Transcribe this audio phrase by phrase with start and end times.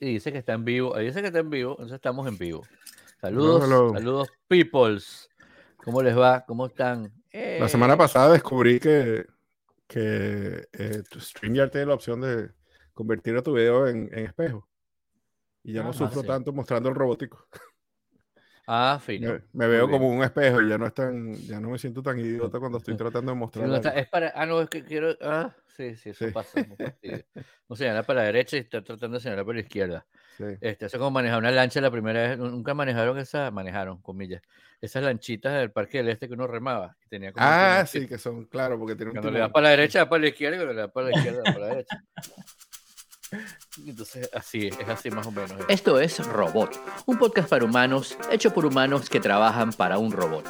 [0.00, 0.94] y dice que está en vivo.
[0.94, 2.62] Ahí dice que está en vivo, entonces estamos en vivo.
[3.20, 5.30] Saludos, saludos, peoples.
[5.76, 6.44] ¿Cómo les va?
[6.46, 7.12] ¿Cómo están?
[7.32, 7.96] La semana eh.
[7.96, 9.26] pasada descubrí que,
[9.86, 12.50] que eh, StreamYard tiene la opción de
[12.92, 14.68] convertir a tu video en, espejo.
[15.62, 17.46] Y ya no ah, sufro tanto mostrando el robótico.
[18.66, 19.38] Ah, fino.
[19.52, 22.18] Me, veo como un espejo y ya no es tan, ya no me siento tan
[22.18, 23.68] idiota cuando estoy tratando de mostrar.
[23.68, 26.60] No es para, ah, no, es que quiero, ah, sí, sí, eso pasa.
[27.66, 30.06] No señalar para la derecha y está tratando de señalar para la izquierda.
[30.36, 30.44] Sí.
[30.60, 34.42] Este, eso como manejar una lancha la primera vez, nunca manejaron esa, manejaron, comillas,
[34.80, 36.96] esas lanchitas del Parque del Este que uno remaba.
[37.06, 39.70] Y tenía ah, sí, que son, claro, porque tiene un Cuando le das para la
[39.70, 42.04] derecha, para la izquierda, y cuando le das para la izquierda, para la derecha.
[43.86, 45.52] Entonces, así es, así más o menos.
[45.68, 50.44] Esto es Robot, un podcast para humanos, hecho por humanos que trabajan para un robot.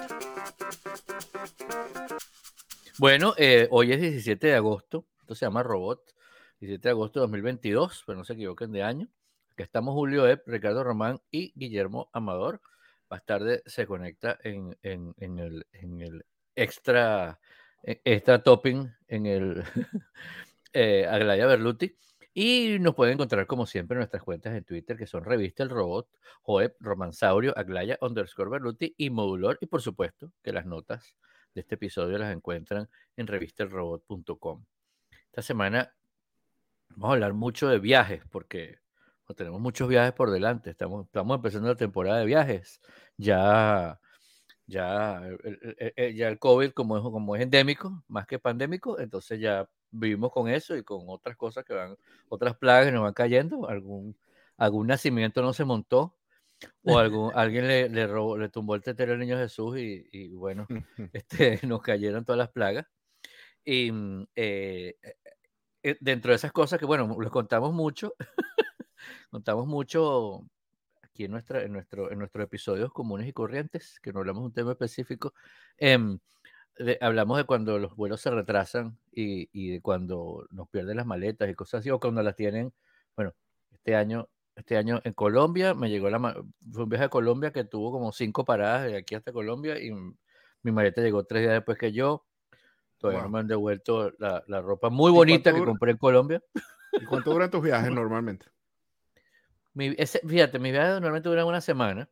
[2.99, 6.15] Bueno, eh, hoy es 17 de agosto, esto se llama Robot,
[6.61, 9.09] 17 de agosto de 2022, pero no se equivoquen de año.
[9.53, 12.61] Aquí estamos Julio Epp, Ricardo Román y Guillermo Amador.
[13.11, 16.25] Más tarde se conecta en, el,
[16.57, 17.39] extra,
[17.83, 19.65] e, extra topping en el
[20.73, 21.97] eh, Aglaya Berluti.
[22.37, 25.71] Y nos pueden encontrar como siempre en nuestras cuentas de Twitter, que son Revista El
[25.71, 26.09] Robot,
[26.43, 29.57] Joep, Romansaurio, Aglaya, underscore Berluti y Modulor.
[29.61, 31.17] Y por supuesto que las notas
[31.55, 34.65] de este episodio las encuentran en revistelrobot.com.
[35.27, 35.95] Esta semana
[36.89, 38.79] vamos a hablar mucho de viajes, porque
[39.37, 40.71] tenemos muchos viajes por delante.
[40.71, 42.81] Estamos, estamos empezando la temporada de viajes.
[43.17, 44.01] Ya,
[44.67, 45.23] ya,
[45.97, 50.49] ya el COVID, como es, como es endémico, más que pandémico, entonces ya vivimos con
[50.49, 51.97] eso y con otras cosas que van,
[52.29, 54.17] otras plagas que nos van cayendo, algún,
[54.57, 56.17] algún nacimiento no se montó,
[56.83, 60.29] o algún, alguien le, le, robó, le tumbó el tetero al niño Jesús y, y
[60.35, 60.67] bueno,
[61.13, 62.87] este, nos cayeron todas las plagas.
[63.65, 65.17] Y mm, eh, eh,
[65.83, 68.15] eh, dentro de esas cosas que, bueno, les contamos mucho,
[69.31, 70.45] contamos mucho
[71.03, 74.47] aquí en, nuestra, en, nuestro, en nuestros episodios comunes y corrientes, que no hablamos de
[74.47, 75.35] un tema específico.
[75.79, 75.99] Eh,
[77.01, 81.49] hablamos de cuando los vuelos se retrasan y, y, de cuando nos pierden las maletas
[81.49, 82.73] y cosas así, o cuando las tienen,
[83.17, 83.33] bueno,
[83.71, 86.19] este año, este año en Colombia, me llegó la,
[86.73, 89.93] fue un viaje a Colombia que tuvo como cinco paradas de aquí hasta Colombia y
[89.93, 92.27] mi maleta llegó tres días después que yo,
[92.99, 96.43] todavía no me han devuelto la, la ropa muy bonita que compré en Colombia.
[96.93, 98.47] ¿Y cuánto duran tus viajes normalmente?
[99.75, 102.09] Mi, ese, fíjate, mis viajes normalmente duran una semana,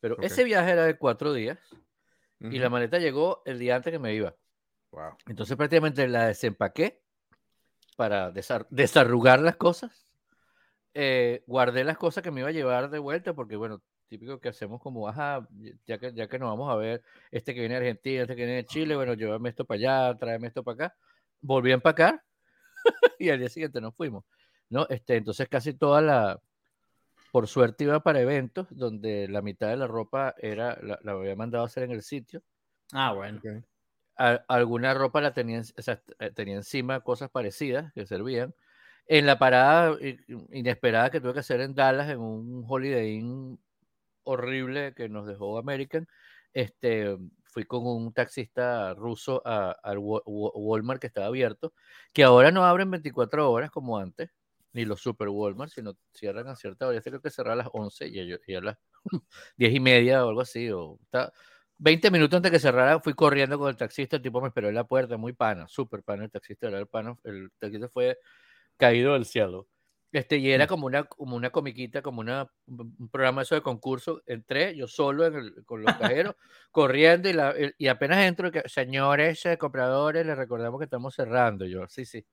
[0.00, 1.58] pero ese viaje era de cuatro días
[2.40, 4.34] y la maleta llegó el día antes que me iba.
[4.90, 5.16] Wow.
[5.26, 7.02] Entonces prácticamente la desempaqué
[7.96, 8.30] para
[8.70, 10.06] desarrugar las cosas.
[10.94, 14.48] Eh, guardé las cosas que me iba a llevar de vuelta porque, bueno, típico que
[14.48, 15.46] hacemos como, ajá,
[15.86, 18.42] ya que, ya que nos vamos a ver, este que viene de Argentina, este que
[18.42, 20.96] viene de Chile, bueno, llévame esto para allá, tráeme esto para acá.
[21.40, 22.22] Volví a empacar
[23.18, 24.24] y al día siguiente nos fuimos.
[24.68, 24.86] ¿no?
[24.88, 26.40] Este, entonces casi toda la,
[27.32, 31.64] por suerte iba para eventos donde la mitad de la ropa era, la, había mandado
[31.64, 32.42] a hacer en el sitio.
[32.92, 33.40] Ah, bueno.
[34.48, 38.54] alguna ropa la tenía, eh, tenía encima cosas parecidas que servían.
[39.06, 39.96] En la parada
[40.50, 43.60] inesperada que tuve que hacer en Dallas, en un Holiday Inn
[44.24, 46.08] horrible que nos dejó American,
[46.52, 51.72] este, fui con un taxista ruso al Walmart que estaba abierto,
[52.12, 54.30] que ahora no abren 24 horas como antes,
[54.76, 57.00] ni los super Walmart, sino cierran a cierta hora.
[57.00, 58.76] creo que cerrar a las 11 y, a las
[59.56, 60.70] 10 y media o algo así.
[60.70, 61.00] O,
[61.78, 64.16] 20 minutos antes de que cerrara, fui corriendo con el taxista.
[64.16, 66.24] El tipo me esperó en la puerta, muy pana, súper pana.
[66.24, 67.16] El taxista era el pana.
[67.24, 68.18] El taxista fue
[68.76, 69.66] caído del cielo.
[70.12, 70.68] Este, y era mm.
[70.68, 74.22] como una, como una comiquita, como una, un programa eso de concurso.
[74.26, 75.30] Entré yo solo
[75.64, 76.34] con los cajeros,
[76.70, 81.64] corriendo y, la, y apenas entro, que, señores eh, compradores, les recordamos que estamos cerrando.
[81.64, 82.26] Yo, sí, sí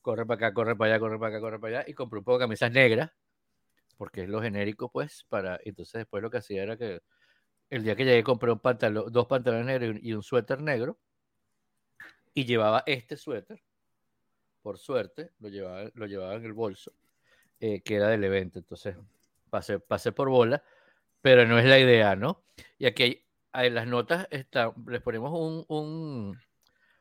[0.00, 2.24] corre para acá, corre para allá, corre para acá, corre para allá, y compré un
[2.24, 3.10] poco de camisas negras,
[3.96, 7.02] porque es lo genérico, pues, para, entonces después lo que hacía era que
[7.70, 10.98] el día que llegué compré un pantalón, dos pantalones negros y un suéter negro,
[12.34, 13.62] y llevaba este suéter,
[14.62, 16.92] por suerte, lo llevaba, lo llevaba en el bolso,
[17.60, 18.96] eh, que era del evento, entonces
[19.50, 20.62] pasé, pasé por bola,
[21.20, 22.44] pero no es la idea, ¿no?
[22.78, 25.32] Y aquí en las notas está, les ponemos
[25.68, 26.38] un,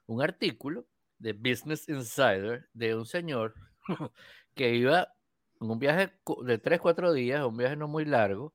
[0.07, 0.87] un artículo
[1.19, 3.55] de Business Insider de un señor
[4.55, 5.13] que iba
[5.59, 8.53] en un viaje de 3, 4 días, un viaje no muy largo,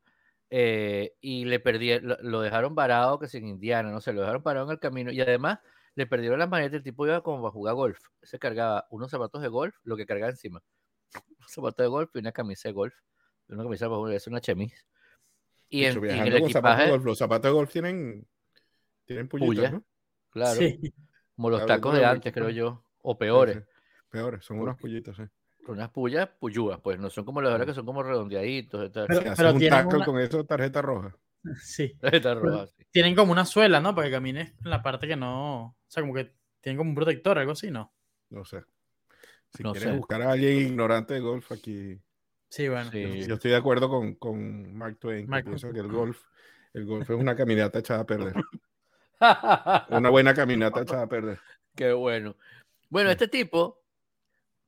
[0.50, 4.66] eh, y le perdí, lo, dejaron varado que sin Indiana, no sé, lo dejaron parado
[4.66, 5.58] en el camino, y además
[5.94, 9.42] le perdieron las maletas, el tipo iba como a jugar golf, se cargaba unos zapatos
[9.42, 10.62] de golf, lo que cargaba encima,
[11.40, 12.94] un zapato de golf y una camisa de golf,
[13.48, 14.76] una camisa de es una chemise.
[15.68, 18.26] Y en, el equipaje, los zapatos de golf tienen,
[19.06, 19.84] tienen ¿no?
[20.28, 20.60] Claro.
[21.36, 22.84] Como los tacos de antes, creo yo.
[23.02, 23.62] O peores.
[24.10, 25.22] Peores, son unos pollitos, sí.
[25.66, 28.90] Unas pullas puyúas, pues no son como las ahora que son como redondeaditos.
[28.92, 29.06] Pero,
[29.36, 31.16] pero un con eso, tarjeta roja.
[31.60, 31.94] Sí.
[32.00, 32.84] Tarjeta roja, sí.
[32.90, 33.94] Tienen como una suela, ¿no?
[33.94, 35.64] Para que camines en la parte que no.
[35.66, 37.92] O sea, como que tienen como un protector, algo así, ¿no?
[38.30, 38.62] No sé.
[39.54, 39.96] Si No quieres sé.
[39.96, 42.00] buscar a alguien ignorante de golf aquí.
[42.48, 42.90] Sí, bueno.
[42.90, 43.26] Sí.
[43.26, 46.20] Yo estoy de acuerdo con, con Mark Twain, que Mark- piensa que el golf,
[46.74, 48.34] el golf es una caminata echada a perder.
[49.90, 51.38] Una buena caminata echada a perder.
[51.76, 52.36] Qué bueno.
[52.88, 53.12] Bueno, Sí.
[53.12, 53.80] este tipo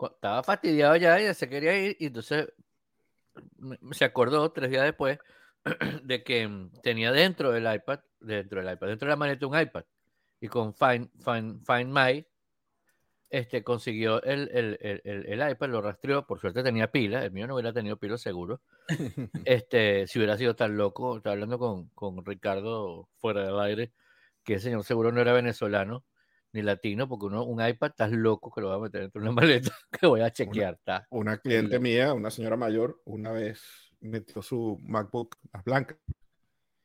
[0.01, 2.53] estaba fastidiado ya y se quería ir y entonces
[3.93, 5.19] se acordó tres días después
[6.03, 9.59] de que mm, tenía dentro del iPad, dentro del iPad, dentro de la maleta un
[9.59, 9.85] iPad
[10.41, 12.27] y con Find, Find, Find My
[13.31, 17.33] este, consiguió el, el, el, el- el iPad, lo rastreó, por suerte tenía pila, el
[17.33, 18.61] mío no hubiera tenido pila seguro.
[19.45, 23.93] Este, si hubiera sido tan loco, estaba hablando con, con Ricardo fuera del aire,
[24.45, 26.05] que ese señor seguro no era venezolano
[26.53, 29.29] ni latino, porque uno, un iPad estás loco que lo va a meter dentro de
[29.29, 30.75] una maleta que voy a chequear.
[30.75, 31.07] está.
[31.11, 33.61] Una cliente mía, una señora mayor, una vez
[34.01, 35.99] metió su MacBook, la blanca,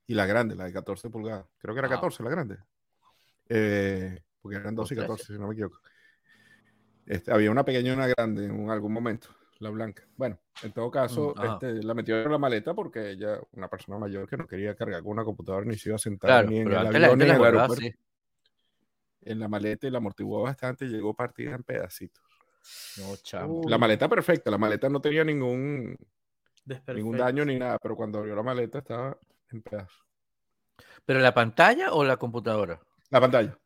[0.07, 1.45] y la grande, la de 14 pulgadas.
[1.59, 1.97] Creo que era Wow.
[1.97, 2.57] 14 la grande.
[3.47, 5.79] Eh, porque eran 12 y Por 14, si no me equivoco.
[7.05, 9.29] Este, había una pequeña y una grande en algún momento,
[9.59, 10.03] la blanca.
[10.15, 11.53] Bueno, en todo caso, Mm, ajá.
[11.53, 15.01] este, la metió en la maleta porque ella, una persona mayor que no quería cargar
[15.03, 17.31] con una computadora ni se iba a sentar Claro, ni en el avión ni en
[17.31, 17.85] el aeropuerto.
[19.21, 22.23] En la maleta y la amortiguó bastante y llegó partida en pedacitos.
[22.97, 23.61] No, chamo.
[23.67, 25.97] La maleta perfecta, la maleta no tenía ningún,
[26.93, 29.17] ningún daño ni nada, pero cuando abrió la maleta estaba
[29.51, 30.05] en pedazos.
[31.05, 32.79] ¿Pero la pantalla o la computadora?
[33.09, 33.57] La pantalla.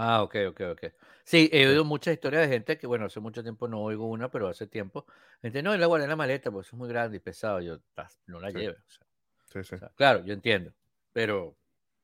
[0.00, 0.84] Ah, ok, ok, ok.
[1.24, 4.30] Sí, he oído muchas historias de gente que, bueno, hace mucho tiempo no oigo una,
[4.30, 5.04] pero hace tiempo.
[5.42, 7.60] Gente, no, la guardé en la maleta, porque eso es muy grande y pesado.
[7.60, 8.58] Yo, "Tas, no la Sí.
[8.58, 8.76] lleve.
[8.76, 9.06] O sea,
[9.52, 9.74] Sí, sí.
[9.74, 10.72] o sea, claro, yo entiendo,
[11.12, 11.56] pero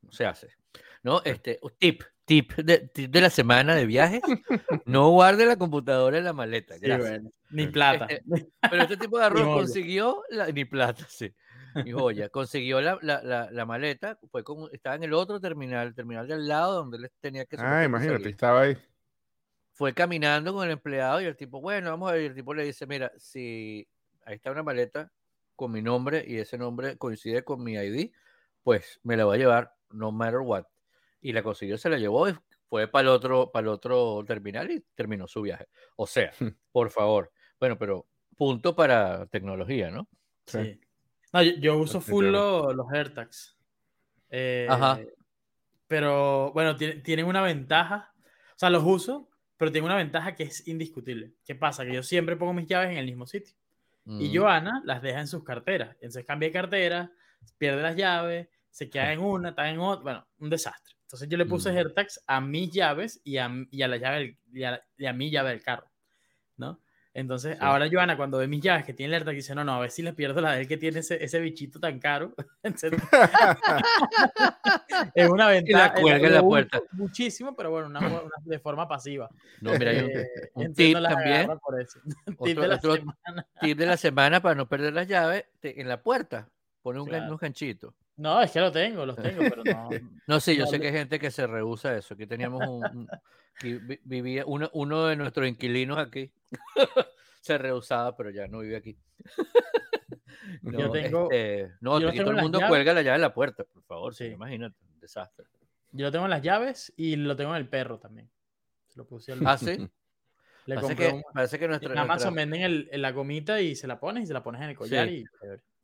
[0.03, 0.49] no se hace.
[1.05, 1.23] ¿No?
[1.25, 4.23] Este, tip, tip de, tip de la semana de viajes.
[4.87, 6.75] No guarde la computadora en la maleta.
[6.81, 7.31] Bueno.
[7.51, 7.67] Ni
[8.07, 8.07] plata.
[8.07, 11.33] Este, Pero este tipo de arroz consiguió la, ni plata, sí.
[11.83, 12.29] Ni joya.
[12.29, 16.27] Consiguió la, la, la, la maleta, fue con, estaba en el otro terminal, el terminal
[16.29, 18.29] del lado donde él tenía que Ah, imagínate, salir.
[18.31, 18.79] estaba ahí.
[19.73, 22.23] Fue caminando con el empleado y el tipo, bueno, vamos a ver.
[22.23, 23.89] Y el tipo le dice, mira, si
[24.25, 25.13] ahí está una maleta
[25.57, 28.13] con mi nombre y ese nombre coincide con mi ID,
[28.63, 30.65] pues me la voy a llevar no matter what.
[31.21, 32.37] Y la consiguió, se la llevó y
[32.69, 35.67] fue para el otro, para el otro terminal y terminó su viaje.
[35.97, 36.33] O sea,
[36.73, 37.33] por favor.
[37.59, 38.07] Bueno, pero
[38.37, 40.09] punto para tecnología, ¿no?
[40.47, 40.81] Sí.
[41.35, 42.67] No, yo, yo uso full Definitivamente.
[42.69, 43.59] lo- los AirTags.
[44.31, 45.01] Eh, Ajá.
[45.87, 48.13] Pero bueno, tiene- tienen una ventaja.
[48.21, 51.33] O sea, los uso, pero tienen una ventaja que es indiscutible.
[51.45, 51.85] ¿Qué pasa?
[51.85, 53.55] Que yo siempre pongo mis llaves en el mismo sitio.
[54.07, 55.91] Y Mm, Joana las deja en sus carteras.
[55.95, 57.13] Entonces cambia de cartera,
[57.59, 60.03] pierde las llaves, se queda en una, está en otra.
[60.03, 60.95] Bueno, un desastre.
[61.03, 61.77] Entonces yo le puse Mm.
[61.77, 65.13] AirTags a mis llaves y a, y a la llave del- y a, y a
[65.13, 65.91] mi llave del carro.
[66.57, 66.81] ¿No?
[67.17, 67.65] Entonces, Sí.
[67.65, 69.93] ahora Joana, cuando ve mis llaves que tiene el AirTag, dice: No, no, a ver
[69.93, 72.35] si le pierdo la de él que tiene ese, ese bichito tan caro.
[75.15, 75.95] Es una ventaja.
[75.99, 76.81] eh, cuelga en la puerta.
[76.93, 79.29] Muchísimo, pero bueno, una, una- de forma pasiva.
[79.61, 81.59] No, mira, hay un, Eh, un entiendo tip también.
[81.61, 82.01] por eso.
[82.27, 83.47] tip Otro- de la otro- semana.
[83.61, 86.49] tip de la semana para no perder las llaves, te- en la puerta,
[86.83, 87.27] pone un, Claro.
[87.27, 87.95] unos ganchitos.
[88.17, 89.89] No, es que lo tengo, los tengo, pero no.
[90.27, 92.15] No, sí, yo No, sé que hay gente que se rehúsa a eso.
[92.15, 93.09] Aquí teníamos un,
[94.05, 96.33] vivía uno, uno de nuestros inquilinos aquí.
[97.41, 98.97] se rehusaba, pero ya no vive aquí.
[100.63, 102.71] no, Yo tengo- este, no, yo aquí tengo todo el mundo llaves.
[102.71, 104.15] cuelga la llave en la puerta, por favor.
[104.15, 104.27] Sí.
[104.27, 105.47] Imagínate, un desastre.
[105.93, 108.31] Yo lo tengo en las llaves y lo tengo en el perro también.
[108.89, 109.89] Se lo puse al Ah, sí.
[110.67, 113.61] Le Parece que, un- parece que en nuestra, Amazon nuestra- venden el, el- la gomita
[113.61, 115.17] y se la pones y se la pones en el collar Sí.
[115.17, 115.25] y.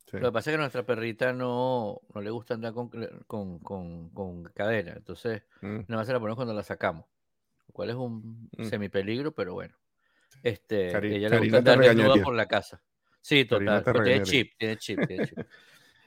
[0.09, 0.17] Sí.
[0.17, 2.89] Lo que pasa es que a nuestra perrita no, no le gusta andar con,
[3.27, 4.93] con, con, con cadena.
[4.95, 5.81] Entonces, Mm.
[5.87, 7.05] nada más se la ponemos cuando la sacamos.
[7.67, 8.63] Lo cual es un Mm.
[8.65, 9.75] semipeligro, pero bueno.
[10.43, 12.81] Este, Cari- ella le gusta andar desnuda por la casa.
[13.21, 13.83] Sí, total.
[14.03, 15.37] tiene chip, tiene chip, tiene chip.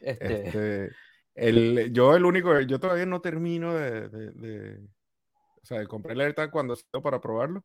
[0.00, 0.90] Este, Este,
[1.34, 4.80] el, yo el único, yo todavía no termino de, de, de-
[5.62, 7.64] o sea, compré el AirTag cuando salió para probarlo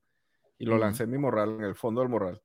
[0.57, 2.41] y lo lancé en mi morral, en el fondo del morral.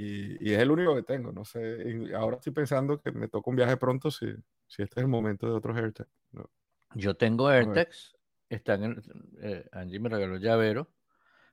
[0.00, 2.10] Y, y es el único que tengo, no sé.
[2.16, 4.26] ahora estoy pensando que me toca un viaje pronto si,
[4.66, 6.08] si este es el momento de otros AirTag.
[6.32, 6.48] No.
[6.94, 7.48] yo tengo.
[7.48, 8.16] AirTags.
[8.48, 9.02] Están en,
[9.42, 10.88] eh, Angie me regaló el llavero.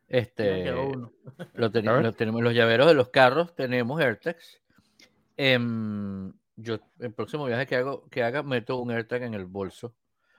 [0.07, 1.11] Este, uno.
[1.55, 1.69] Lo,
[2.01, 4.61] lo tenemos los llaveros de los carros, tenemos AirTags.
[5.35, 9.93] Em, yo, el próximo viaje que hago, que haga, meto un AirTag en el bolso,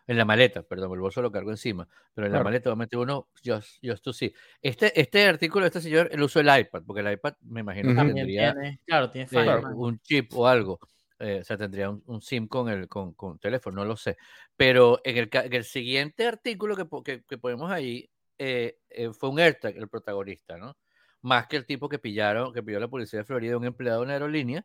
[0.08, 3.28] en la maleta, perdón, el bolso lo cargo encima, pero en la maleta meter uno
[3.44, 4.34] just, just to see.
[4.60, 7.90] Este, este artículo de este señor, él usó el iPad, porque el iPad me imagino
[7.90, 10.80] que tendría tiene, claro, eh, un chip o algo.
[11.20, 14.16] eh, o sea, tendría un, un SIM con el con, con teléfono, no lo sé.
[14.56, 16.74] Pero en el, en el siguiente artículo
[17.04, 20.76] que, que ponemos ahí, eh, eh, fue un AirTag el protagonista, ¿no?
[21.20, 24.04] más que el tipo que pillaron, que pilló la policía de Florida, un empleado de
[24.04, 24.64] una aerolínea,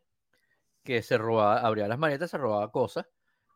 [0.84, 3.06] que se robaba, abría las maletas, se robaba cosas,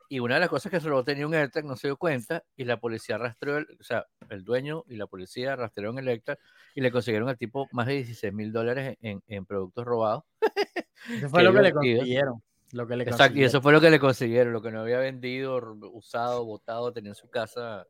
[0.09, 2.43] y una de las cosas que se robó tenía un AirTag, no se dio cuenta,
[2.57, 6.39] y la policía rastreó, o sea, el dueño y la policía rastrearon el AirTag
[6.75, 10.25] y le consiguieron al tipo más de 16 mil dólares en, en, productos robados.
[11.11, 12.43] Eso fue lo que le consiguieron.
[12.73, 14.99] Lo que le Exacto, y eso fue lo que le consiguieron, lo que no había
[14.99, 15.59] vendido,
[15.91, 17.87] usado, botado, tenía en su casa.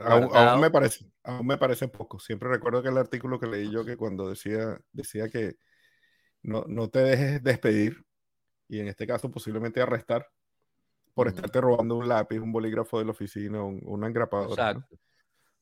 [0.00, 2.18] Aún, me parece, aún me parece poco.
[2.18, 5.56] Siempre recuerdo que el artículo que leí yo que cuando decía, decía que
[6.42, 8.02] no, no te dejes despedir
[8.66, 10.26] y en este caso posiblemente arrestar
[11.18, 14.86] por estarte robando un lápiz, un bolígrafo de la oficina, un, una engrapadora.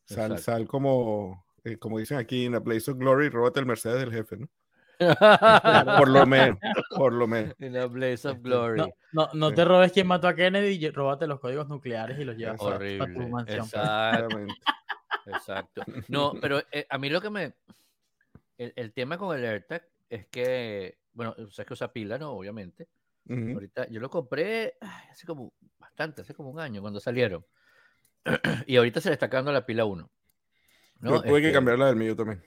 [0.04, 4.00] Sal, sal como, eh, como dicen aquí, en la Place of Glory, róbate el Mercedes
[4.00, 4.48] del jefe, ¿no?
[5.98, 6.58] por lo menos,
[6.94, 7.54] por lo menos.
[7.58, 8.82] En la Blaze of Glory.
[9.12, 12.36] No, no, te robes quien mató a Kennedy y róbate los códigos nucleares y los
[12.36, 13.04] llevas Horrible.
[13.04, 13.64] a tu mansión.
[13.64, 14.54] Exactamente.
[15.24, 15.82] Exacto.
[16.08, 17.54] No, pero eh, a mí lo que me.
[18.58, 22.32] El, el, tema con el AirTag es que, bueno, sabes que usa pila, ¿no?
[22.32, 22.88] Obviamente.
[23.28, 24.74] Ahorita yo lo compré
[25.10, 27.44] hace como bastante, hace como un año cuando salieron.
[28.66, 30.10] y ahorita se le está acabando la pila 1.
[31.00, 31.22] ¿no?
[31.22, 32.42] tuve que este cambiar la del mío también.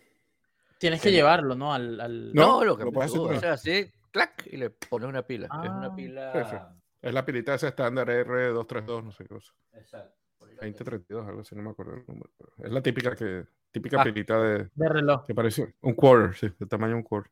[0.80, 1.74] Tienes que llevarlo, ¿no?
[1.74, 2.34] Al, al...
[2.34, 3.22] No, lo que lo puedes hacer.
[3.22, 5.48] O sea, así, clac, y le pones una pila.
[5.48, 5.96] Es una ah.
[5.96, 6.76] pila.
[7.02, 9.54] Es la pilita esa estándar R232, no sé qué cosa.
[9.74, 10.16] Exacto.
[10.40, 12.30] 2032, algo así, no me acuerdo el número.
[12.58, 15.26] Es la típica que típica ah, pilita de, de reloj.
[15.26, 17.32] Que parece un quarter, sí, de tamaño un quarter.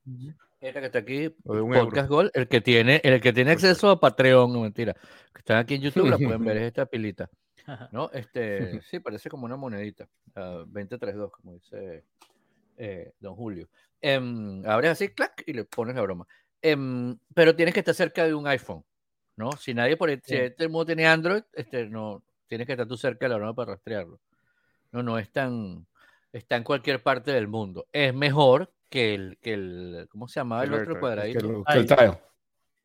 [0.59, 4.51] Esta que está aquí, Podcast Gold, el que tiene, el que tiene acceso a Patreon,
[4.51, 7.29] no mentira, que están aquí en YouTube, la pueden ver, es esta pilita.
[7.91, 8.09] ¿No?
[8.11, 10.07] Este, sí, parece como una monedita.
[10.35, 12.05] Uh, 2032, como dice
[12.77, 13.69] eh, Don Julio.
[14.01, 14.19] Eh,
[14.65, 16.27] abres así, clac, y le pones la broma.
[16.59, 18.83] Em, pero tienes que estar cerca de un iPhone,
[19.35, 19.51] ¿no?
[19.51, 22.97] Si nadie por el, si este mundo tiene Android, este, no, tienes que estar tú
[22.97, 24.19] cerca de la broma para rastrearlo.
[24.91, 25.85] No, no es tan,
[26.31, 27.87] está en cualquier parte del mundo.
[27.91, 31.63] Es mejor que el, que el ¿cómo se llama el, otro cuadradito?
[31.63, 32.19] Que el, tile.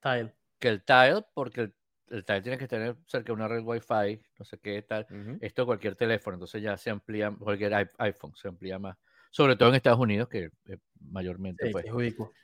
[0.01, 0.35] tile.
[0.59, 1.75] Que el tile, porque el,
[2.11, 5.07] el, tile tiene que tener cerca de una red Wi-Fi, no sé qué tal.
[5.41, 8.97] Esto cualquier teléfono, entonces ya se amplía, cualquier iPhone se amplía más.
[9.31, 10.79] Sobre todo en Estados Unidos, que eh,
[11.11, 11.67] mayormente.
[11.67, 11.87] Sí, pues,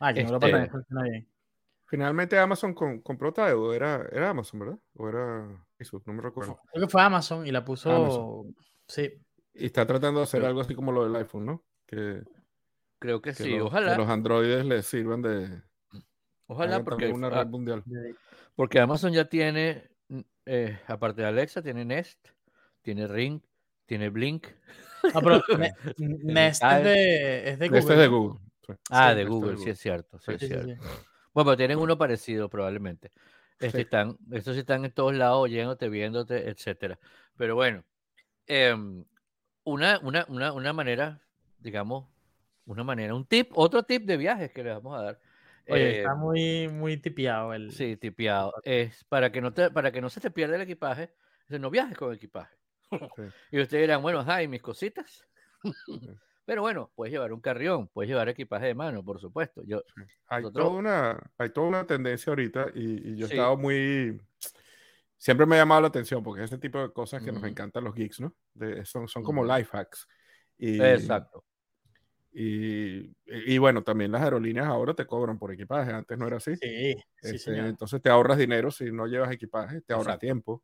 [0.01, 1.29] ah, que este, no bien.
[1.85, 4.79] Finalmente Amazon compró Tile, o era, era Amazon, ¿verdad?
[4.95, 6.61] O era Facebook, no me recuerdo.
[6.71, 8.47] Creo que fue Amazon y la puso.
[8.87, 9.11] Sí.
[9.55, 11.65] Y está tratando de hacer algo así como lo del iPhone, ¿no?
[11.87, 12.23] Que,
[12.99, 13.93] Creo que, sí, ojalá.
[13.93, 15.63] Que los androides les sirvan de.
[16.47, 17.09] Ojalá, porque.
[17.09, 17.85] Una red mundial.
[18.55, 19.89] Porque Amazon ya tiene,
[20.45, 22.19] eh, aparte de Alexa, tiene Nest,
[22.83, 23.41] tiene Ring,
[23.87, 24.49] tiene Blink.
[25.15, 25.41] Ah, pero
[25.99, 27.81] Nest es de, es de Google.
[27.81, 28.41] Nest es de Google.
[28.91, 30.19] Ah, de Google, sí es cierto.
[30.19, 30.83] Sí, es cierto.
[31.33, 33.13] Bueno, pero tienen uno parecido probablemente.
[33.61, 36.99] Este están, estos están en todos lados oyéndote, viéndote, etcétera.
[37.37, 37.85] Pero bueno,
[38.47, 39.05] em,
[39.65, 41.21] una, una, una, una manera,
[41.61, 42.07] digamos,
[42.69, 45.21] una manera, un tip, otro tip de viajes que le vamos a dar.
[45.69, 47.73] Oye, está em, muy, muy tipiado el.
[47.73, 48.55] Sí, tipiado.
[48.63, 51.13] Es para que no te, para que no se te pierda el equipaje,
[51.49, 52.55] no viajes con equipaje.
[53.51, 55.27] y ustedes dirán, bueno, hay mis cositas.
[56.45, 59.63] Pero bueno, puedes llevar un carrión, puedes llevar equipaje de mano, por supuesto.
[59.67, 59.83] Yo,
[60.29, 64.19] hay, toda una, hay toda una tendencia ahorita y, yo he estado muy...
[65.19, 67.85] Siempre me ha llamado la atención porque es ese tipo de cosas que nos encantan
[67.85, 68.35] los geeks, ¿no?
[68.85, 70.09] son, son como life hacks.
[70.57, 71.45] Y, Exacto.
[72.33, 76.57] Y, y, bueno, también las aerolíneas ahora te cobran por equipaje, antes no era así.
[76.57, 80.63] Sí, este, entonces te ahorras dinero si no llevas equipaje, te ahorras tiempo.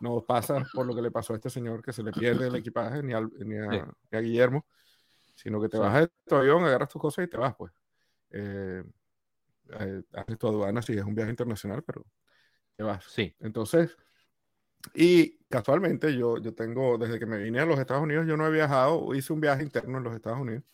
[0.00, 2.56] No pasa por lo que le pasó a este señor que se le pierde el
[2.56, 3.12] equipaje ni,
[3.44, 4.66] ni, a, Guillermo,
[5.36, 7.72] sino que te vas a tu avión, agarras tus cosas y te vas, pues.
[8.30, 8.82] Eh,
[9.78, 12.04] eh, haces tu aduana si es un viaje internacional, pero
[12.76, 13.04] te vas.
[13.04, 13.32] Sí.
[13.38, 13.96] Entonces,
[14.94, 18.46] y casualmente yo, yo tengo, desde que me vine a los Estados Unidos, yo no
[18.48, 20.64] he viajado, hice un viaje interno en los Estados Unidos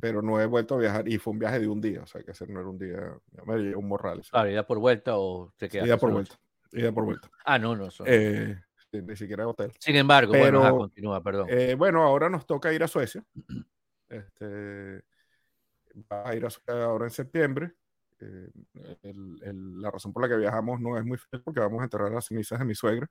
[0.00, 2.22] pero no he vuelto a viajar y fue un viaje de un día, o sea,
[2.22, 4.22] que hacer no era un día, me un morral.
[4.32, 5.86] Ah, ida por vuelta o te quedas.
[5.86, 6.38] Ida por vuelta,
[6.72, 7.28] ida por vuelta.
[7.44, 7.88] Ah, no, no.
[8.06, 8.56] Eh,
[8.92, 9.72] ni siquiera hotel.
[9.80, 11.48] Sin embargo, bueno, continúa, perdón.
[11.50, 13.24] Eh, bueno, ahora nos toca ir a Suecia.
[14.08, 15.02] Este,
[16.10, 17.72] va a ir a Suecia ahora en septiembre.
[18.20, 18.50] Eh,
[19.52, 22.26] la razón por la que viajamos no es muy feliz porque vamos a enterrar las
[22.26, 23.10] cenizas de mi suegra.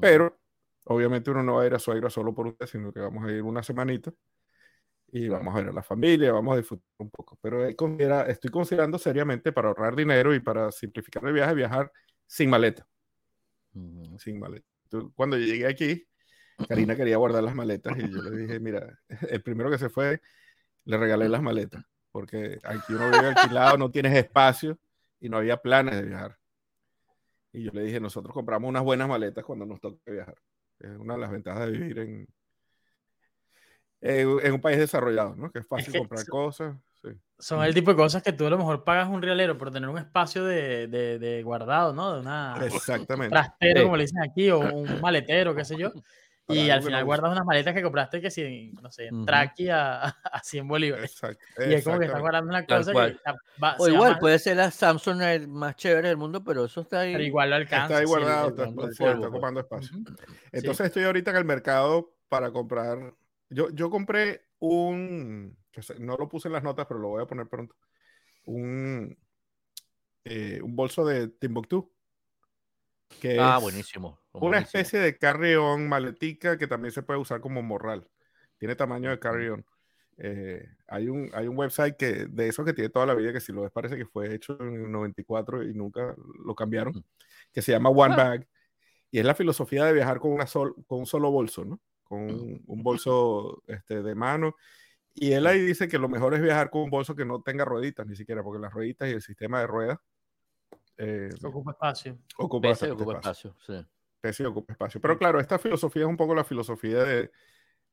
[0.00, 0.38] Pero
[0.86, 3.30] obviamente uno no va a ir a suegra solo por usted, sino que vamos a
[3.30, 4.12] ir una semanita
[5.14, 7.38] y vamos a ver a la familia, vamos a disfrutar un poco.
[7.42, 11.92] Pero estoy considerando seriamente para ahorrar dinero y para simplificar el viaje, viajar
[12.26, 12.88] sin maleta.
[14.18, 14.66] Sin maleta.
[15.14, 16.08] cuando yo llegué aquí,
[16.66, 20.22] Karina quería guardar las maletas y yo le dije, mira, el primero que se fue,
[20.86, 24.78] le regalé las maletas, porque aquí uno vive alquilado, no tienes espacio
[25.20, 26.38] y no había planes de viajar.
[27.52, 30.36] Y yo le dije, nosotros compramos unas buenas maletas cuando nos toque viajar.
[30.78, 32.28] Es una de las ventajas de vivir en,
[34.02, 35.50] en, en un país desarrollado, ¿no?
[35.50, 36.76] Que es fácil que comprar eso- cosas.
[37.02, 37.08] Sí.
[37.38, 39.88] Son el tipo de cosas que tú a lo mejor pagas un realero por tener
[39.88, 42.14] un espacio de, de- de guardado, ¿no?
[42.14, 43.30] De una Exactamente.
[43.32, 43.84] trastero, Sí.
[43.84, 45.90] como le dicen aquí, o un maletero, qué sé yo.
[46.44, 49.14] Para Y al final no guardas unas maletas que compraste que si, no sé, en
[49.14, 49.26] Ujú.
[49.26, 51.12] Traki a, a 100 bolívares.
[51.12, 51.38] Exacto.
[51.68, 53.16] Y es como que estás guardando una cosa que
[53.62, 56.80] va- O igual, más- puede ser la Samsung el más chévere del mundo, pero eso
[56.80, 57.12] está ahí.
[57.12, 57.84] pero igual lo alcanza.
[57.84, 59.96] Está ahí sí, guardado, el- está, está- está ocupando espacio.
[59.98, 60.14] Ujú.
[60.50, 62.98] Entonces estoy ahorita en el mercado para comprar.
[63.52, 65.56] Yo, yo compré un.
[65.98, 67.74] No lo puse en las notas, pero lo voy a poner pronto.
[68.44, 69.16] Un,
[70.24, 71.90] eh, un bolso de Timbuktu.
[73.20, 74.20] Que Ah, es buenísimo.
[74.32, 74.80] Una buenísimo.
[74.80, 78.08] especie de carry-on maletica que también se puede usar como morral.
[78.58, 79.64] Tiene tamaño de carry-on.
[80.18, 83.40] Eh, hay, un, hay un website que, de eso que tiene toda la vida, que
[83.40, 87.04] si lo ves parece que fue hecho en el 94 y nunca lo cambiaron,
[87.52, 88.16] que se llama One.
[88.16, 88.48] Bag.
[89.10, 91.80] Y es la filosofía de viajar con, una sol, con un solo bolso, ¿no?
[92.12, 94.54] Con un, un bolso este, de mano.
[95.14, 97.64] Y él ahí dice que lo mejor es viajar con un bolso que no tenga
[97.64, 99.98] rueditas ni siquiera, porque las rueditas y el sistema de ruedas
[100.98, 102.18] eh, Ocupa espacio.
[102.36, 103.80] ocupa bastante ocupa espacio espacio.
[103.82, 103.88] sí.
[104.16, 105.00] especie ocupa espacio.
[105.00, 107.30] Pero claro, esta filosofía es un poco la filosofía de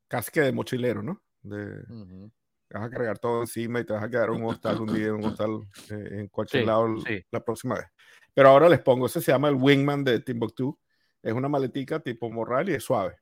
[0.09, 1.23] casi que de mochilero, ¿no?
[1.41, 2.29] De Ujú.
[2.71, 5.07] vas a cargar todo encima y te vas a quedar en un hostal un día,
[5.07, 5.61] en un hostal
[5.91, 7.25] eh, en cualquier Sí, lado sí.
[7.31, 7.85] la próxima vez.
[8.33, 10.77] Pero ahora les pongo, ese se llama el Wingman de Timbuktu.
[11.23, 13.15] Es una maletica tipo morral y es suave.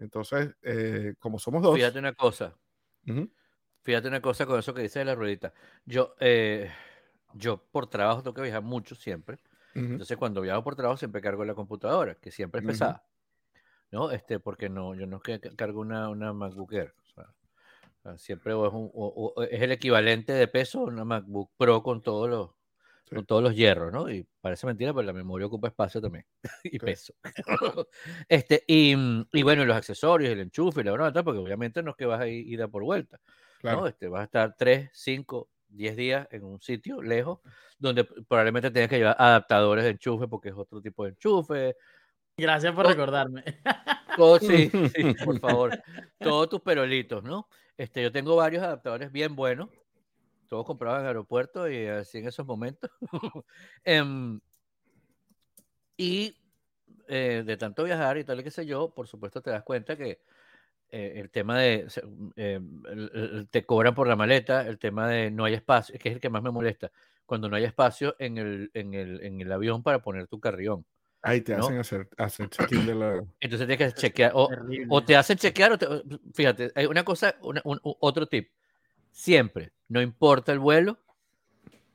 [0.00, 2.56] Entonces, eh, como somos dos, Fíjate una cosa.
[3.82, 5.52] Fíjate una cosa con eso que dice de la ruedita.
[5.84, 6.70] Yo, eh,
[7.34, 9.38] yo por trabajo tengo que viajar mucho siempre.
[9.92, 13.04] Entonces, cuando viajo por trabajo, siempre cargo la computadora, que siempre es pesada.
[13.90, 14.10] ¿No?
[14.10, 15.20] Este, porque no, yo no
[15.56, 16.94] cargo una, una MacBook Air.
[17.02, 17.06] o
[18.02, 21.82] sea, siempre o es, un- o- o es el equivalente de peso una MacBook Pro
[21.82, 22.50] con todos los,
[23.10, 23.16] Sí.
[23.16, 24.10] con todos los hierros, ¿no?
[24.10, 26.24] Y parece mentira, pero la memoria ocupa espacio también.
[26.64, 27.14] y peso.
[28.28, 31.90] este, y, mm, y bueno, y los accesorios, el enchufe la broma, porque obviamente no
[31.92, 33.20] es que vas a ir ida por vuelta.
[33.60, 33.80] claro.
[33.82, 33.86] ¿no?
[33.88, 37.40] Este, vas a estar 3, 5, 10 días en un sitio lejos,
[37.78, 41.76] donde probablemente tengas que llevar adaptadores de enchufe porque es otro tipo de enchufe.
[42.36, 42.90] Gracias por Oh.
[42.90, 43.44] recordarme.
[44.16, 45.82] Todo, sí, sí, por favor.
[46.18, 47.48] Todos tus perolitos, ¿no?
[47.76, 49.70] Este, yo tengo varios adaptadores bien buenos,
[50.50, 52.90] todos comprados en aeropuerto y así en esos momentos.
[53.84, 54.40] Em,
[55.96, 56.36] y
[57.08, 59.96] eh, de tanto viajar y tal y qué sé yo, por supuesto te das cuenta
[59.96, 60.20] que
[60.90, 61.86] eh, el tema de
[62.36, 62.60] eh,
[63.50, 66.30] te cobran por la maleta, el tema de no hay espacio, que es el que
[66.30, 66.90] más me molesta,
[67.26, 70.84] cuando no hay espacio en el, en el, en el avión para poner tu carrión.
[71.22, 71.64] Ahí te ¿no?
[71.66, 73.24] hacen hacer, hacer check-in de la...
[73.40, 74.50] Entonces tienes que chequear, o,
[74.88, 75.86] o te hacen chequear, o te-
[76.34, 78.50] fíjate, hay una cosa, una- un- un- otro tip,
[79.10, 80.98] siempre, no importa el vuelo,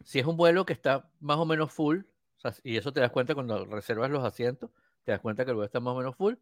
[0.03, 2.99] si es un vuelo que está más o menos full, o sea, y eso te
[2.99, 4.69] das cuenta cuando reservas los asientos,
[5.03, 6.35] te das cuenta que el vuelo está más o menos full,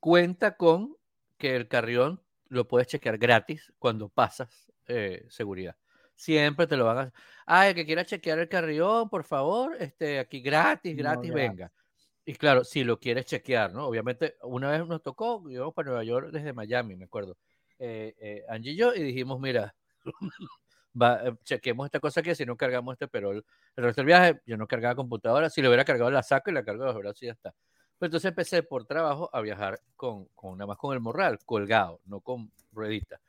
[0.00, 0.96] cuenta con
[1.36, 5.76] que el carrión lo puedes chequear gratis cuando pasas eh, seguridad.
[6.14, 7.12] Siempre te lo van a...
[7.46, 11.32] Ah, el que quiera chequear el carrión, por favor, este, aquí gratis, gratis.
[11.32, 11.72] venga.
[12.24, 13.86] Y claro, si lo quieres chequear, ¿no?
[13.86, 17.38] Obviamente, una vez nos tocó, íbamos para Nueva York desde Miami, me acuerdo,
[17.78, 19.74] eh, eh, Angie y yo, y dijimos, mira,
[21.00, 23.44] va, eh, chequemos esta cosa aquí, si no cargamos este, pero el,
[23.76, 26.64] resto del viaje, yo no cargaba computadora, si lo hubiera cargado la saco y la
[26.64, 27.54] cargo de los brazos y ya está.
[27.98, 32.00] Pues entonces empecé por trabajo a viajar con, con nada más con el morral, colgado,
[32.06, 33.20] no con ruedita.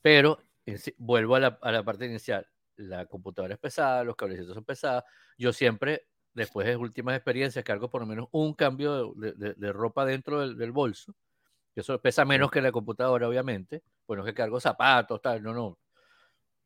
[0.00, 0.38] Pero
[0.78, 2.46] sí, vuelvo a la, a la parte inicial.
[2.76, 5.04] La computadora es pesada, los cablecitos son pesados.
[5.38, 9.72] Yo siempre, después de últimas experiencias, cargo por lo menos un cambio de, de- de
[9.72, 11.14] ropa dentro del, del bolso.
[11.74, 13.82] que Eso pesa menos que la computadora, obviamente.
[14.06, 15.78] Bueno, que cargo zapatos, tal, no, no.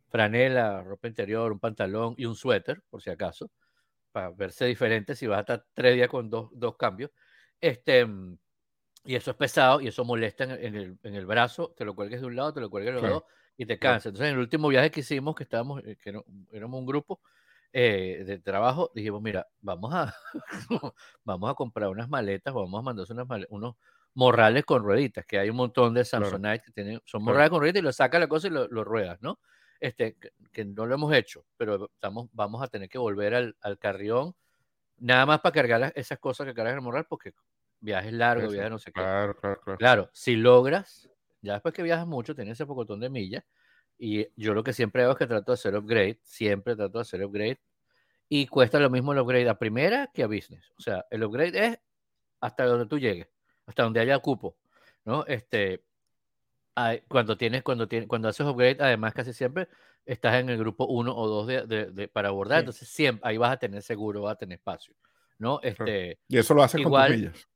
[0.08, 3.50] Franela, ropa interior, un pantalón y un suéter, por si acaso,
[4.12, 7.10] para verse diferente si vas a estar tres días con dos, dos cambios.
[7.60, 8.38] Este, mm,
[9.04, 11.84] y eso es pesado y eso molesta en, el- en el, en el brazo, te
[11.84, 13.14] lo cuelgues de un lado, te lo cuelgues de los Claro.
[13.22, 13.24] dos
[13.56, 13.78] y te Claro.
[13.78, 14.08] cansa.
[14.08, 17.20] Entonces, en el último viaje que hicimos, que estábamos, eh, que no- éramos un grupo
[17.72, 20.14] eh, de trabajo, dijimos, mira, vamos a,
[21.24, 23.76] vamos a comprar unas maletas, vamos a mandarse unas male- unos
[24.14, 26.40] morrales con rueditas, que hay un montón de Claro.
[26.40, 27.24] Samsonite que tienen, son Claro.
[27.24, 29.40] morrales con rueditas y lo saca la cosa y lo, lo ruedas, ¿no?
[29.80, 30.16] Este,
[30.52, 34.34] que, no lo hemos hecho, pero estamos, vamos a tener que volver al, al carrión,
[34.98, 37.34] nada más para cargar las- esas cosas que cargas en el morral, porque
[37.80, 39.00] viajes largos, viajes no sé qué.
[39.00, 39.78] Claro, claro, claro.
[39.78, 41.10] Claro, si logras,
[41.42, 43.44] ya después que viajas mucho, tienes ese pocotón de millas,
[43.98, 47.02] y yo lo que siempre hago es que trato de hacer upgrade, siempre trato de
[47.02, 47.60] hacer upgrade,
[48.28, 50.72] y cuesta lo mismo el upgrade a primera que a business.
[50.78, 51.78] O sea, el upgrade es
[52.40, 53.28] hasta donde tú llegues,
[53.66, 54.56] hasta donde haya cupo,
[55.04, 55.24] ¿no?
[55.26, 55.84] Este,
[56.76, 59.66] hay- cuando tienes, cuando tienes, cuando haces upgrade, además casi siempre
[60.04, 62.60] estás en el grupo 1 o 2 de, de- de- para abordar, Sí.
[62.60, 64.94] entonces siempre ahí vas a tener seguro, vas a tener espacio,
[65.38, 65.58] ¿no?
[65.62, 67.48] Este, Y eso lo haces con Igual- tus millas.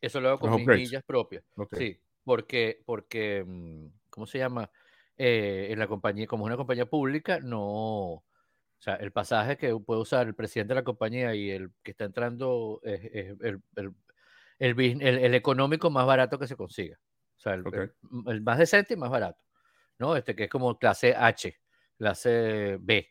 [0.00, 0.88] eso lo hago con Los mis upgrades.
[0.88, 1.44] millas propias.
[1.56, 1.76] Ok.
[1.76, 4.70] Sí, porque, porque mm, ¿cómo se llama?
[5.16, 7.62] Eh, en la compañía, como una compañía pública, no,
[8.14, 8.24] o
[8.80, 12.04] sea, el pasaje que puede usar el presidente de la compañía y el que está
[12.04, 13.92] entrando es, es el, el,
[14.58, 16.98] el- el económico más barato que se consiga.
[17.44, 17.74] Sea, el, Ok.
[17.74, 17.92] el-
[18.26, 19.40] el más decente y más barato.
[19.98, 20.16] ¿no?
[20.16, 21.56] Este que es como clase H,
[21.96, 23.08] clase B,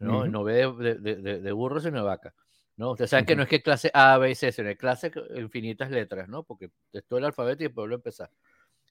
[0.00, 0.18] ¿no?
[0.18, 0.26] Ujú.
[0.26, 2.34] No B de, de, de- de- de burro, sino de vaca.
[2.76, 2.90] ¿no?
[2.90, 5.90] Ustedes saben que no es que clase A, B y C, sino hay clase infinitas
[5.90, 6.42] letras, ¿no?
[6.42, 8.30] Porque es todo el alfabeto y a empezar.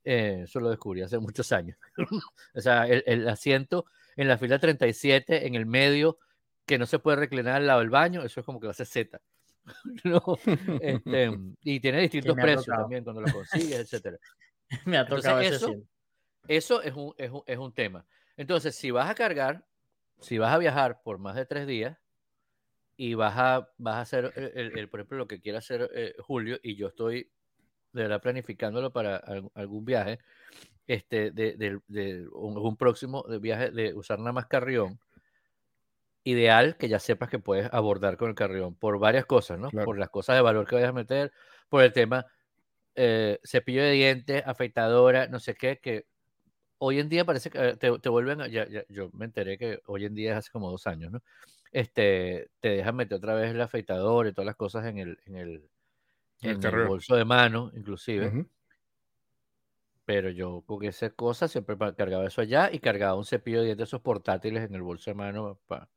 [0.03, 1.77] Eh, eso lo descubrí hace muchos años.
[2.55, 6.17] o sea, el, el asiento en la fila 37, en el medio,
[6.65, 9.21] que no se puede reclinar al lado del baño, eso es como clase Z.
[10.03, 10.23] ¿no?
[10.81, 12.83] Este, y tiene distintos precios tocado.
[12.83, 14.17] también cuando lo consigues, etcétera.
[14.85, 15.67] Me ha tocado eso-.
[16.47, 18.05] Eso es un, es un, es un tema.
[18.37, 19.65] Entonces, si vas a cargar,
[20.19, 21.97] si vas a viajar por más de tres días
[22.97, 25.89] y vas a, vas a hacer, el, el- el- por ejemplo, lo que quiera hacer
[25.93, 27.31] eh, Julio, y yo estoy
[27.93, 30.19] de verdad planificándolo para algún, algún viaje,
[30.87, 34.99] este, de, de- de un, un próximo de viaje de usar nada más carrión,
[36.23, 39.69] ideal que ya sepas que puedes abordar con el carrión por varias cosas, ¿no?
[39.69, 39.85] Claro.
[39.85, 41.31] Por las cosas de valor que vayas a meter,
[41.69, 42.25] por el tema
[42.95, 46.07] eh, cepillo de dientes, afeitadora, no sé qué, que
[46.79, 49.57] hoy en día parece que eh, te, te vuelven, a- ya, ya- yo me enteré
[49.57, 51.21] que hoy en día es hace como dos años, ¿no?
[51.71, 55.35] Este, te dejan meter otra vez el afeitador y todas las cosas en el, en
[55.37, 55.69] el,
[56.41, 56.89] En el en el carrión.
[56.89, 58.35] bolso de mano, inclusive,
[60.05, 63.89] pero yo con esa cosa siempre cargaba eso allá y cargaba un cepillo de dientes
[63.89, 65.89] esos portátiles en el bolso de mano pa-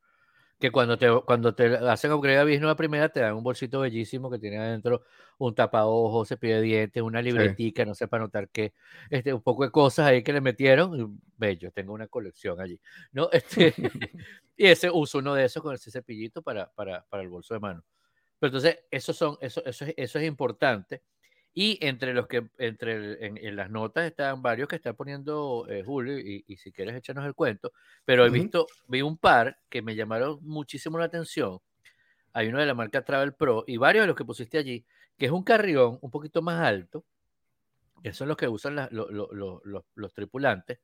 [0.58, 4.28] que cuando te, cuando te hacen upgrade a a primera te dan un bolsito bellísimo
[4.30, 5.02] que tiene adentro
[5.38, 8.74] un tapaojos, cepillo de dientes, una libretica, no sé para notar qué,
[9.08, 12.80] este, un poco de cosas ahí que le metieron, bello, tengo una colección allí,
[13.12, 13.28] ¿no?
[13.38, 13.72] Este,
[14.56, 17.60] y ese uso uno de esos con ese cepillito para, para, para el bolso de
[17.60, 17.84] mano.
[18.40, 21.02] Pero entonces, eso, son, eso, eso, es, eso es importante.
[21.54, 25.66] Y entre los que, entre el- en, en las notas están varios que están poniendo
[25.68, 27.72] eh, Julio, y, y si quieres échanos el cuento,
[28.04, 31.58] pero he visto, vi un par que me llamaron muchísimo la atención.
[32.32, 34.84] Hay uno de la marca Travel Pro y varios de los que pusiste allí,
[35.16, 37.04] que es un carrión un poquito más alto,
[38.02, 40.78] que son los que usan las- lo- lo- lo- los, los tripulantes.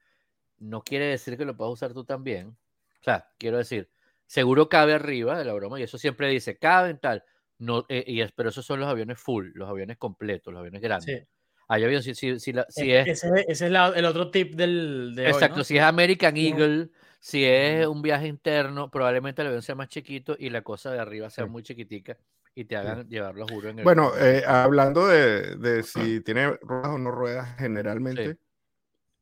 [0.59, 2.48] No quiere decir que lo puedas usar tú también.
[2.48, 3.88] O sea, quiero decir,
[4.27, 7.22] seguro cabe arriba de la broma, y eso siempre dice, cabe en tal.
[7.58, 10.80] No, eh, y es, pero esos son los aviones full, los aviones completos, los aviones
[10.82, 11.20] grandes.
[11.20, 11.26] Sí.
[11.68, 14.54] Hay aviones, si, si, si la- si es, ese, ese es la- el otro tip
[14.54, 15.64] del, de hoy, exacto, ¿no?
[15.64, 16.40] si es American No.
[16.40, 16.90] Eagle,
[17.20, 20.98] si es un viaje interno, probablemente el avión sea más chiquito y la cosa de
[20.98, 21.50] arriba sea Sí.
[21.50, 22.18] muy chiquitica
[22.54, 23.84] y te hagan llevarlo, juro, en el...
[23.84, 28.38] Bueno, eh, hablando de, de si tiene ruedas o no ruedas, generalmente, Sí.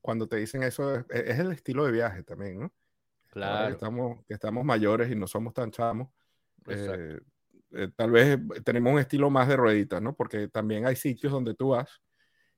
[0.00, 2.68] cuando te dicen eso, es, es el estilo de viaje también, ¿no?
[2.68, 6.08] Que claro, estamos, que estamos mayores y no somos tan chamos,
[6.66, 6.94] exacto.
[6.94, 7.20] eh,
[7.74, 10.14] eh, tal vez tenemos un estilo más de rueditas, ¿no?
[10.14, 12.00] Porque también hay sitios donde tú vas,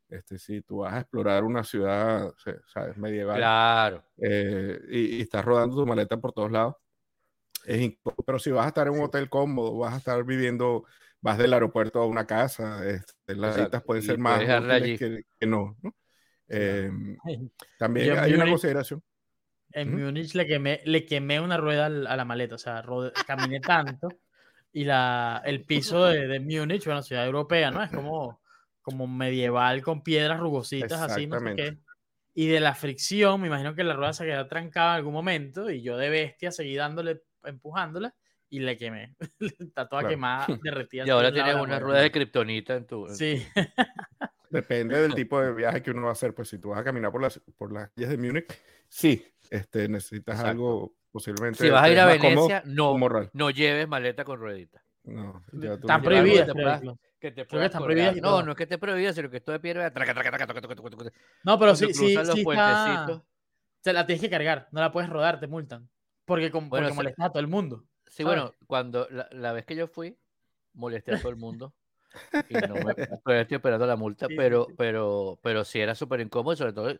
[0.08, 2.32] este, si tú vas a explorar una ciudad,
[2.72, 2.96] ¿sabes?
[2.96, 6.76] Medieval, Claro, eh, y, y estás rodando tu maleta por todos lados,
[7.66, 7.96] es
[8.26, 10.84] pero si vas a estar en un hotel cómodo, vas a estar viviendo,
[11.20, 14.42] vas del aeropuerto a una casa, este, las rueditas pueden ser más
[14.98, 15.94] que, que no, ¿no?
[16.48, 16.90] Eh,
[17.78, 19.02] también hay una consideración.
[19.72, 20.04] En Ujú.
[20.04, 22.84] Múnich le quemé, le quemé una rueda a la maleta, o sea,
[23.26, 24.08] caminé tanto
[24.74, 27.80] y la, el piso de, de Múnich, bueno, ciudad europea, ¿no?
[27.80, 28.42] Es como,
[28.82, 31.78] como medieval con piedras rugositas, así, no sé qué.
[32.34, 35.70] Y de la fricción, me imagino que la rueda se quedó trancada en algún momento
[35.70, 38.12] y yo de bestia seguí dándole, empujándola
[38.50, 39.14] y le quemé.
[39.60, 40.08] Está toda Claro.
[40.08, 41.06] quemada, derretida.
[41.06, 42.00] y ahora tienes una rueda.
[42.00, 43.06] de kriptonita en tu...
[43.08, 43.46] Sí,
[44.50, 46.34] Depende del tipo de viaje que uno va a hacer.
[46.34, 48.46] Pues si tú vas a caminar por las, por las calles de Múnich,
[48.88, 50.50] sí, este, necesitas Exacto.
[50.50, 51.64] algo posiblemente.
[51.64, 52.98] Si vas a te ir a Venecia, no,
[53.32, 54.82] no lleves maleta con rueditas.
[55.04, 56.80] No, ya tú están no- prohibidas, prohibidas.
[56.82, 56.98] te.
[57.20, 59.60] Que te puedas están prohibidas No, no es que esté prohibida, sino que esto de
[59.60, 59.90] piedra...
[61.44, 63.22] No, pero los está- puentecitos.
[63.82, 65.88] te la tienes que cargar, no la puedes rodar, te multan.
[66.24, 66.96] Porque, com- Bueno, porque sí.
[66.96, 67.84] molestas a todo el mundo.
[68.06, 68.38] Sí, ¿sabes?
[68.40, 70.18] bueno, cuando la, la vez que yo fui,
[70.74, 71.74] molesté a todo el mundo
[72.48, 72.92] y no me
[73.42, 74.74] estoy esperando la multa, Sí, pero, sí.
[74.78, 76.96] pero, pero sí era súper incómodo, y sobre todo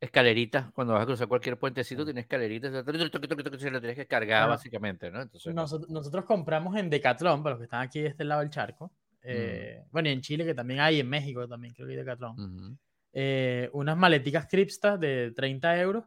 [0.00, 4.54] escaleritas, cuando vas a cruzar cualquier puentecito, tienes escaleritas, se lo tienes que cargar Bueno,
[4.54, 5.20] básicamente, ¿no?
[5.20, 5.62] Entonces, no.
[5.62, 8.86] Nosotros, nosotros compramos en Decathlon, para los que están aquí de este lado del charco.
[8.86, 9.18] Mm.
[9.24, 12.78] eh, Bueno, y en Chile, que también hay, en México también creo que hay Decathlon.
[13.12, 16.04] Eh, unas maleticas Cripsta de 30 euros,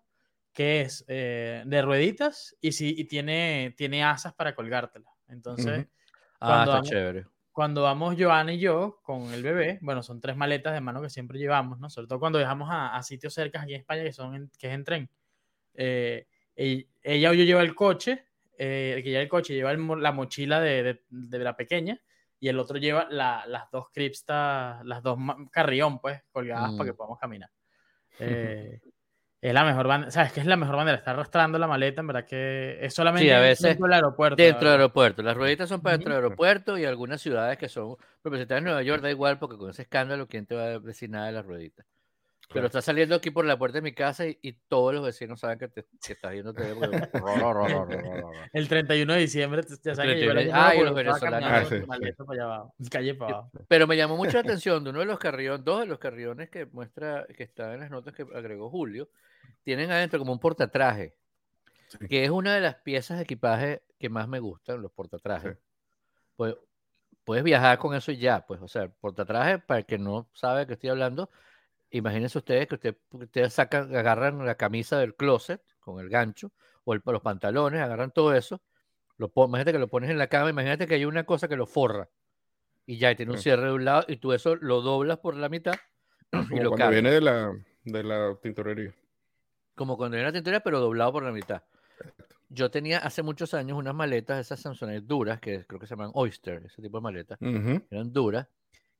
[0.52, 5.10] que es eh, de rueditas y, sí, y tiene, tiene asas para colgártela.
[5.28, 5.88] Entonces.
[6.40, 7.26] Ah, cuando está vamos- chévere.
[7.54, 11.10] Cuando vamos Joana y yo con el bebé, bueno, son tres maletas de mano que
[11.10, 11.90] siempre llevamos, ¿no?
[11.90, 14.68] Sobre todo cuando viajamos a, a sitios cerca aquí en España que, son en- que
[14.68, 15.10] es en tren.
[15.76, 18.26] Eh, ella o yo lleva el coche,
[18.58, 22.00] eh, el que lleva el coche lleva el la mochila de, de- de la pequeña
[22.40, 25.18] y el otro lleva la- las dos cripstas, las dos
[25.52, 26.98] carrión, pues, colgadas para que Mm.
[26.98, 27.50] podamos caminar.
[28.20, 28.80] Eh,
[29.44, 32.08] Es la mejor manera, sabes que es la mejor manera, está arrastrando la maleta, en
[32.08, 34.36] verdad que es solamente Sí, a veces dentro del aeropuerto.
[34.42, 35.22] Dentro del aeropuerto.
[35.22, 37.98] Las rueditas son para dentro del aeropuerto y algunas ciudades que son.
[38.22, 40.64] Pero si estás en Nueva York, da igual, porque con ese escándalo, ¿quién te va
[40.64, 41.86] a decir nada de las rueditas?
[41.86, 42.68] Pero Claro.
[42.68, 45.58] está saliendo aquí por la puerta de mi casa y, y todos los vecinos saben
[45.60, 46.76] que, te, que estás viendo TV.
[46.76, 47.10] porque-
[48.54, 50.86] El 31 de diciembre, te- ya sabes que llegó el 31, año nuevo ay, porque
[50.86, 51.50] los venezolanos.
[51.50, 53.52] caminando Ah, con sí, tu maleta para allá abajo, calle para abajo.
[53.68, 56.50] Pero me llamó mucho la atención de uno de los carriones, dos de los carriones
[56.50, 59.10] que muestra, que está en las notas que agregó Julio,
[59.64, 61.16] tienen adentro como un portatraje,
[61.88, 62.08] Sí.
[62.08, 65.54] que es una de las piezas de equipaje que más me gustan, los portatrajes.
[65.56, 65.60] Sí.
[66.36, 66.56] Pues
[67.24, 70.28] puedes viajar con eso y ya, pues, o sea, el portatraje, para el que no
[70.34, 71.30] sabe de qué estoy hablando,
[71.92, 76.52] imagínense ustedes que usted- ustedes sacan, agarran la camisa del closet con el gancho,
[76.84, 78.62] o el- los pantalones, agarran todo eso,
[79.18, 81.68] lo imagínate que lo pones en la cama, imagínate que hay una cosa que lo
[81.68, 82.10] forra,
[82.88, 83.44] y ya y tiene un Sí.
[83.44, 85.76] cierre de un lado, y tú eso lo doblas por la mitad
[86.32, 86.90] y Como lo cuando cargas.
[86.92, 87.54] viene de la,
[87.86, 88.94] de la tintorería.
[89.76, 91.64] Como cuando la tintura, pero doblado por la mitad.
[92.50, 96.12] Yo tenía hace muchos años unas maletas, esas Samsonite duras, que creo que se llaman
[96.14, 97.82] Oyster, ese tipo de maletas, Ujú.
[97.90, 98.48] eran duras,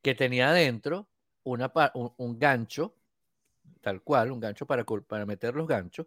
[0.02, 1.08] que tenía adentro
[1.44, 2.96] una, un, un gancho,
[3.80, 6.06] tal cual, un gancho para, para meter los ganchos.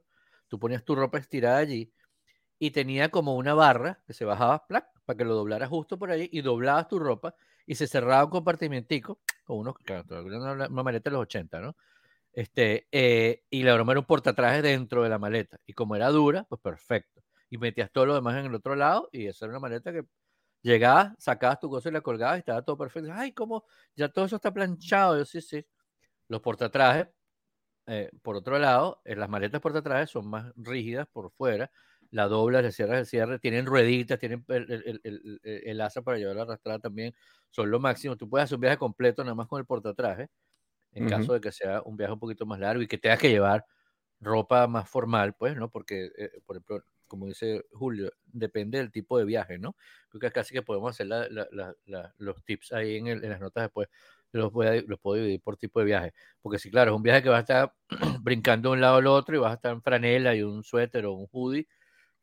[0.50, 1.94] Tú ponías tu ropa estirada allí
[2.60, 4.90] y tenía como una barra que se bajaba, ¡plac!
[5.06, 7.34] para que lo doblaras justo por ahí y doblabas tu ropa
[7.66, 11.78] y se cerraba un compartimentico con unos, claro, una, una maleta de los 80, ¿no?
[12.38, 15.58] Este, eh, y la broma era un portatrajes dentro de la maleta.
[15.66, 17.24] Y como era dura, pues perfecto.
[17.50, 20.04] Y metías todo lo demás en el otro lado y esa era una maleta que
[20.64, 23.12] llegabas, sacabas tu cosa y la colgabas y estaba todo perfecto.
[23.14, 23.66] Ay, ¿cómo?
[23.96, 25.18] Ya todo eso está planchado.
[25.18, 25.66] Yo sí, sí.
[26.30, 27.08] Los portatrajes,
[27.88, 31.72] eh, por otro lado, eh, las maletas portatrajes son más rígidas por fuera.
[32.12, 36.44] La doblas, le cierras el cierre, tienen rueditas, tienen el, el- el asa para llevarla
[36.44, 37.14] arrastrada también.
[37.52, 38.16] Son lo máximo.
[38.18, 40.30] Tú puedes hacer un viaje completo nada más con el portatraje,
[40.98, 43.30] en caso de que sea un viaje un poquito más largo y que tengas que
[43.30, 43.66] llevar
[44.20, 45.70] ropa más formal, pues, ¿no?
[45.70, 49.76] Porque, eh, por ejemplo, como dice Julio, depende del tipo de viaje, ¿no?
[50.10, 53.24] Creo que casi que podemos hacer la- la- la- la- los tips ahí en, el-
[53.24, 53.88] en las notas después.
[54.32, 56.14] Los, voy a- los puedo dividir por tipo de viaje.
[56.42, 57.74] Porque si, claro, es un viaje que vas a estar
[58.24, 61.06] brincando de un lado al otro y vas a estar en franela y un suéter
[61.06, 61.68] o un hoodie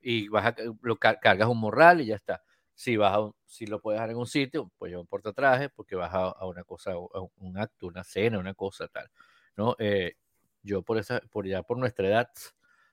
[0.00, 2.42] y vas a, lo car- cargas un morral y ya está.
[2.74, 5.68] Si vas a un- si lo puedes dejar en un sitio, pues lleva un portatraje
[5.70, 9.08] porque vas a, a una cosa, a un- acto, una cena, una cosa tal,
[9.56, 9.76] ¿no?
[9.78, 10.14] Eh,
[10.62, 12.28] yo por esa, por ya por nuestra edad,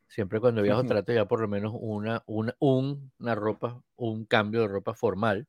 [0.07, 0.89] siempre cuando viajo Ujú.
[0.89, 5.47] trato ya por lo menos una, una, un- una ropa, un cambio de ropa formal,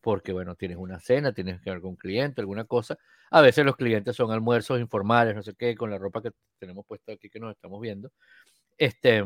[0.00, 2.98] porque bueno, tienes una cena, tienes que ver con un cliente, alguna cosa.
[3.30, 6.86] A veces los clientes son almuerzos informales, no sé qué, con la ropa que tenemos
[6.86, 8.10] puesta aquí que nos estamos viendo.
[8.78, 9.24] Este,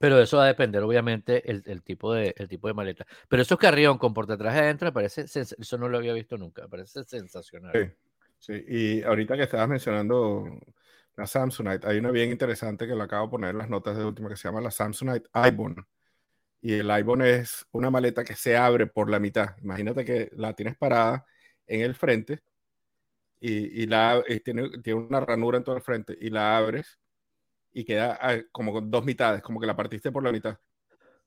[0.00, 3.06] pero eso va a depender, obviamente, el, el tipo, de, el tipo de maleta.
[3.28, 6.68] Pero esos carrión con portatraje adentro, me parece, eso no lo había visto nunca, me
[6.68, 7.72] parece sensacional.
[7.72, 7.90] Sí,
[8.38, 8.64] sí.
[8.66, 10.44] Y ahorita que estabas mencionando
[11.16, 14.04] la Samsonite, hay una bien interesante que la acabo de poner en las notas de
[14.04, 15.86] última que se llama la Samsonite Ibon.
[16.60, 19.56] Y el Ibon es una maleta que se abre por la mitad.
[19.62, 21.24] Imagínate que la tienes parada
[21.66, 22.42] en el frente
[23.38, 26.98] y, y la, y tiene, tiene una ranura en todo el frente y la abres
[27.74, 28.18] y queda
[28.52, 30.56] como con dos mitades, como que la partiste por la mitad.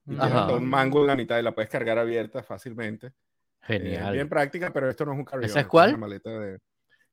[0.08, 3.08] Y hasta un mango en la mitad y la puedes cargar abierta fácilmente.
[3.08, 3.14] Eh,
[3.80, 4.14] Genial.
[4.14, 5.90] bien práctica, pero esto no es un carry ¿Esa es cuál?
[5.90, 6.60] una maleta de...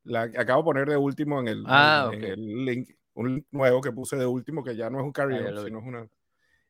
[0.05, 2.25] La que acabo de poner de último en el, Ah, en ok.
[2.29, 5.35] el link, un link nuevo que puse de último que ya no es un carry
[5.37, 5.65] Ah, vi.
[5.65, 6.03] sino es una...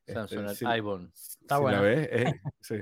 [0.07, 1.11] este, Samsonite si- Ibon.
[1.13, 1.77] Está si buena.
[1.77, 2.75] la ves, es, sí,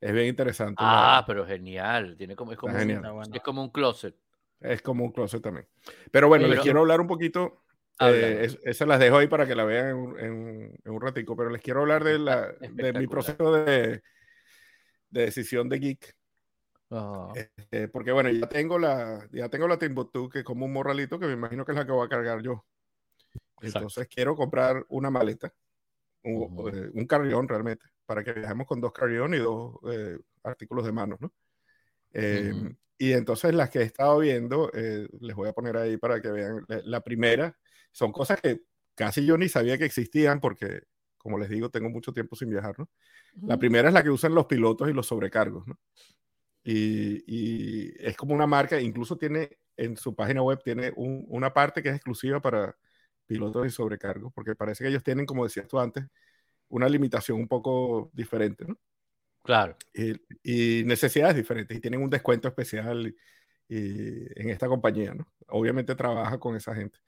[0.00, 0.74] es bien interesante.
[0.78, 2.16] Ah, la- pero genial.
[2.16, 3.12] Tiene como, es, como un, genial.
[3.12, 3.32] Bueno.
[3.32, 4.16] es como un closet.
[4.58, 5.68] es como un closet también.
[6.10, 7.63] Pero bueno, Oye, les pero- quiero hablar un poquito.
[8.00, 11.00] Eh, es- esas las dejo ahí para que la vean en, un- en- en un
[11.00, 14.02] ratico, pero les quiero hablar de, la, de mi proceso de,
[15.10, 16.16] de decisión de geek.
[16.90, 20.72] Ah, Este, porque bueno, ya tengo la, ya tengo la Timbuktu, que es como un
[20.72, 22.64] morralito que me imagino que es la que voy a cargar yo.
[23.32, 23.66] Exacto.
[23.78, 25.52] Entonces quiero comprar una maleta,
[26.24, 26.68] un, Ujú.
[26.68, 30.92] eh, un carrión realmente, para que viajemos con dos carrión y dos eh, artículos de
[30.92, 31.32] mano, ¿no?
[32.12, 32.76] Eh, Ujú.
[32.96, 36.30] Y entonces las que he estado viendo, eh, les voy a poner ahí para que
[36.30, 36.64] vean.
[36.68, 37.56] La, la primera,
[37.94, 38.62] son cosas que
[38.96, 40.82] casi yo ni sabía que existían porque,
[41.18, 42.90] como les digo, tengo mucho tiempo sin viajar, ¿no?
[43.46, 45.78] La primera es la que usan los pilotos y los sobrecargos, ¿no?
[46.64, 51.52] Y, y es como una marca, incluso tiene en su página web, tiene un- una
[51.52, 52.76] parte que es exclusiva para
[53.26, 56.06] pilotos y sobrecargos, porque parece que ellos tienen, como decías tú antes,
[56.68, 58.78] una limitación un poco diferente, ¿no?
[59.42, 59.78] Claro.
[59.92, 63.16] Y, y necesidades diferentes, y tienen un descuento especial y-
[63.68, 65.32] y en esta compañía, ¿no?
[65.48, 66.98] Obviamente trabaja con esa gente.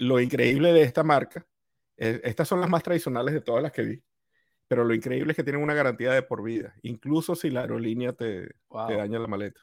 [0.00, 1.46] Lo increíble de esta marca,
[1.96, 4.02] eh, estas son las más tradicionales de todas las que vi,
[4.66, 8.12] pero lo increíble es que tienen una garantía de por vida, incluso si la aerolínea
[8.12, 8.88] te, Wow.
[8.88, 9.60] te daña la maleta.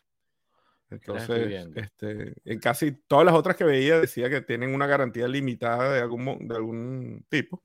[0.90, 5.92] Entonces, este, en casi todas las otras que veía decía que tienen una garantía limitada
[5.92, 7.64] de algún, de algún tipo.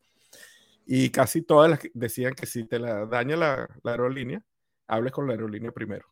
[0.87, 4.43] Y casi todas las decían que si te la daña la, la aerolínea,
[4.89, 6.07] hables con la aerolínea primero.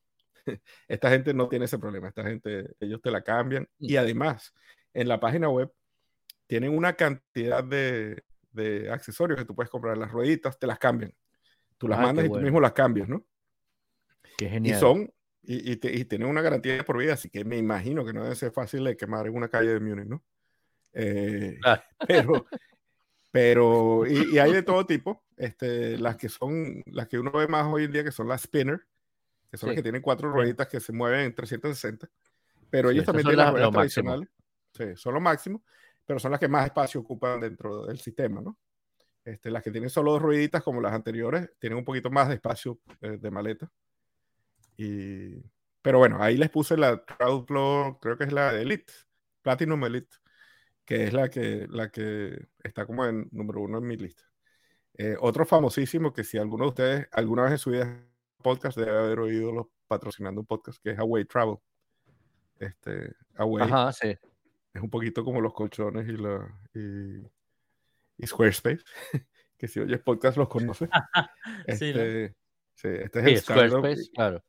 [0.89, 2.09] Esta gente no tiene ese problema.
[2.09, 3.69] Esta gente, ellos te la cambian.
[3.79, 4.55] Y además,
[4.95, 5.73] en la página web
[6.51, 9.97] tienen una cantidad de, de accesorios que tú puedes comprar.
[9.97, 11.15] Las rueditas te las cambian.
[11.79, 13.25] Tú las Ah, mandas y tú mismo las cambias, ¿no?
[14.37, 14.81] Qué Y genial.
[14.81, 18.13] son, y, y, te- y tienen una garantía por vida, así que me imagino que
[18.13, 20.25] no debe ser fácil de quemar en una calle de Múnich, ¿no?
[20.93, 21.83] Eh, Ah.
[22.09, 22.47] Pero,
[23.31, 27.47] pero, y, y hay de todo tipo, este, las que son, las que uno ve
[27.47, 28.81] más hoy en día, que son las spinner,
[29.51, 29.79] que son las Sí.
[29.79, 32.09] que tienen cuatro rueditas que se mueven en 360,
[32.71, 34.11] pero Sí, ellos también tienen las las- ruedas máximo.
[34.11, 34.29] tradicionales,
[34.97, 35.65] sí, son lo máximo,
[36.11, 38.59] pero son las que más espacio ocupan dentro del sistema, ¿no?
[39.25, 42.35] Este, las que tienen solo dos rueditas, como las anteriores, tienen un poquito más de
[42.35, 43.71] espacio eh, de maleta.
[44.77, 45.37] Y,
[45.81, 48.93] pero bueno, ahí les puse la Travelpro, creo que es la Elite,
[49.41, 50.17] Platinum Elite,
[50.85, 54.25] que es la que, la que está como en número uno en mi lista.
[54.95, 58.05] Eh, otro famosísimo que si alguno de ustedes alguna vez en su vida
[58.43, 61.59] podcast debe haber oído los patrocinando un podcast que es Away Travel.
[62.59, 64.19] Este, Away Ajá, sí.
[64.73, 67.27] Es un poquito como los colchones y la y,
[68.23, 68.85] y Squarespace,
[69.59, 70.89] que si oyes podcast los conoces.
[71.79, 72.01] Sí, ¿no?
[72.01, 72.35] Este,
[72.75, 73.39] sí, este es Sí, el.
[73.41, 74.43] Squarespace, claro.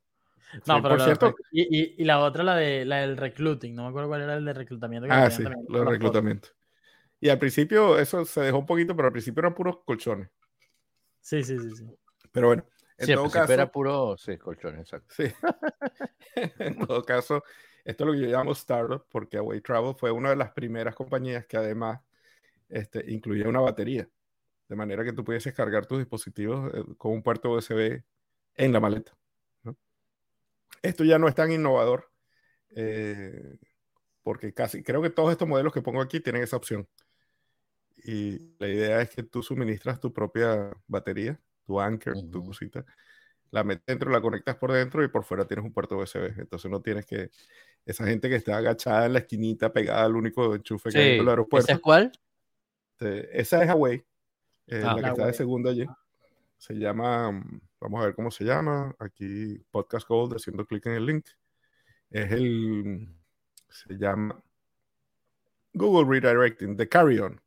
[0.54, 3.74] No, Sí, pero por cierto, y, y- y la otra, la, de, la del recluting,
[3.74, 5.08] no me acuerdo cuál era el de reclutamiento.
[5.08, 5.92] que Ah, sí, también lo de cosas.
[5.94, 6.50] reclutamiento.
[7.22, 10.30] Y al principio eso se dejó un poquito, pero al principio eran puros colchones.
[11.22, 11.70] Sí, sí, sí.
[11.76, 11.86] sí.
[12.34, 12.66] Pero bueno,
[12.98, 15.14] en Sí, todo caso, era puro, sí, colchones, exacto.
[15.16, 15.24] sí.
[16.60, 17.44] en todo caso,
[17.84, 20.96] esto es lo que yo llamo startup, porque Away Travel fue una de las primeras
[20.96, 22.02] compañías que además
[22.70, 24.08] este, incluía una batería,
[24.68, 28.04] de manera que tú pudieses cargar tus dispositivos eh, con un puerto USB
[28.56, 29.14] en la maleta.
[29.64, 29.78] ¿no?
[30.82, 32.12] Esto ya no es tan innovador,
[32.76, 33.58] eh,
[34.24, 36.88] porque casi creo que todos estos modelos que pongo aquí tienen esa opción.
[38.04, 42.48] Y la idea es que tú suministras tu propia batería, tu Anchor, tu Ujú.
[42.48, 42.86] cosita,
[43.52, 46.40] la metes dentro, la conectas por dentro y por fuera tienes un puerto USB.
[46.40, 47.30] Entonces no tienes que.
[47.86, 51.16] Esa gente que está agachada en la esquinita, pegada al único enchufe que hay en
[51.16, 51.66] Sí, el aeropuerto.
[51.68, 52.12] ¿esa es cuál?
[52.92, 54.06] este, esa es Huawei,
[54.68, 54.90] eh, Ah.
[54.90, 55.86] la que La está de segundo allí.
[56.58, 57.44] Se llama,
[57.80, 58.96] vamos a ver cómo se llama.
[59.00, 61.26] Aquí, Podcast Gold, haciendo clic en el link.
[62.12, 63.08] Es el,
[63.70, 64.40] se llama
[65.74, 67.42] Google Redirecting, The Carry On.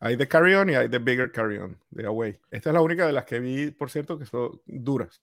[0.00, 2.38] Hay The Carry On y hay The Bigger Carry On de Huawei.
[2.50, 5.22] Esta es la única de las que vi, por cierto, que son duras.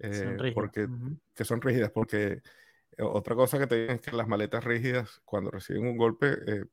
[0.00, 0.88] Eh, Son porque,
[1.32, 2.42] que son rígidas, porque
[3.00, 6.64] otra cosa que te dicen es que las maletas rígidas, cuando reciben un golpe, eh,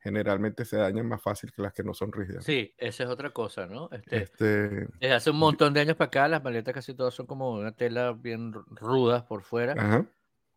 [0.00, 2.46] generalmente se dañan más fácil que las que no son rígidas.
[2.46, 3.88] Sí, esa es otra cosa, ¿no?
[3.92, 7.26] Este, Este, desde hace un montón de años para acá, las maletas casi todas son
[7.26, 9.82] como una tela bien ru- rudas por fuera.
[9.82, 10.06] ajá,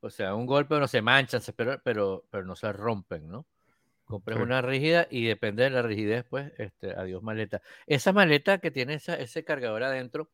[0.02, 3.48] O sea, un golpe no se manchan, se- pero, pero, pero no se rompen, ¿no?
[4.06, 4.42] Compras Sí.
[4.42, 7.62] una rígida y depende de la rigidez, pues, este, adiós maleta.
[7.88, 10.32] Esa maleta que tiene esa, ese cargador adentro,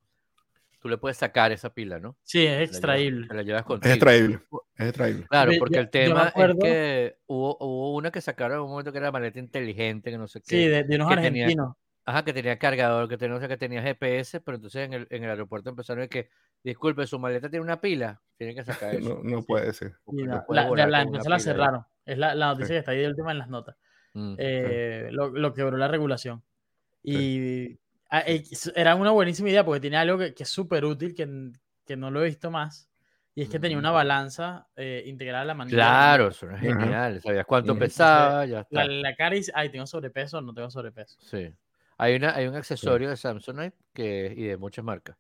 [0.81, 2.17] tú le puedes sacar esa pila, ¿no?
[2.23, 3.27] Sí, es la extraíble.
[3.27, 3.93] te la llevas es contigo.
[3.93, 4.39] extraíble,
[4.75, 5.25] es extraíble.
[5.29, 8.97] Claro, porque el tema es que hubo, hubo una que sacaron en un momento que
[8.97, 10.47] era maleta inteligente, que no sé qué.
[10.49, 11.75] Sí, de, de unos tenía- argentinos.
[12.03, 15.07] Ajá, que tenía cargador, que tenía, o sea, que tenía GPS, pero entonces en el,
[15.11, 16.29] en el aeropuerto empezaron a decir que,
[16.63, 19.21] disculpe, su maleta tiene una pila, tiene que sacar eso.
[19.23, 19.93] No, no puede ser.
[20.07, 21.39] no la, puede la- volar la la ahí.
[21.41, 21.85] cerraron.
[22.03, 22.73] Es la, la noticia Sí.
[22.73, 23.75] que está ahí de última en las notas.
[24.15, 24.33] Mm.
[24.39, 26.41] Eh, lo, lo quebró la regulación.
[27.03, 27.77] Y
[28.75, 31.51] era una buenísima idea porque tiene algo que, que es súper útil, que,
[31.85, 32.87] que no lo he visto más.
[33.33, 35.75] Y es que tenía una balanza eh, integrada a la manera.
[35.77, 36.61] Claro, eso es Ajá.
[36.81, 37.21] genial.
[37.21, 37.79] Sabías cuánto Ujú.
[37.79, 38.85] pesaba, ya La, está.
[38.93, 41.17] la cara dice, ay, tengo sobrepeso o no tengo sobrepeso.
[41.21, 41.49] Sí.
[41.97, 45.15] Hay, una, hay un accesorio de Samsonite que, y de muchas marcas.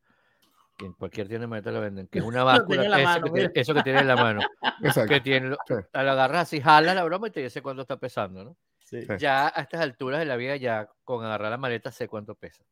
[0.77, 2.43] Que en cualquier tienda de maleta lo venden, que es una
[2.79, 2.83] báscula.
[2.89, 4.41] la eso, mano, que tiene, eso que tiene en la mano.
[4.83, 5.13] Exacto.
[5.13, 5.73] que tiene, Sí.
[5.93, 8.57] lo agarras así, jala la broma y te dice cuánto está pesando, ¿no?
[8.83, 9.03] Sí.
[9.03, 9.13] Sí.
[9.19, 12.65] Ya a estas alturas de la vida, ya con agarrar la maleta sé cuánto pesa.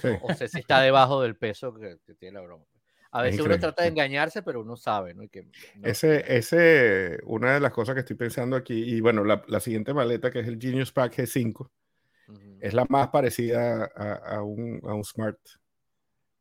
[0.00, 0.08] Sí.
[0.22, 2.64] O sé si está debajo del peso que, que tiene la broma.
[3.10, 5.22] A Es veces uno trata de engañarse, pero uno sabe, ¿no?
[5.22, 5.50] Y que, no.
[5.88, 9.94] Ese, ese, una de las cosas que estoy pensando aquí, y bueno, la, la siguiente
[9.94, 11.70] maleta que es el Genius Pack G5,
[12.28, 12.58] Ujú.
[12.60, 15.38] es la más parecida a, a un, a un Smart.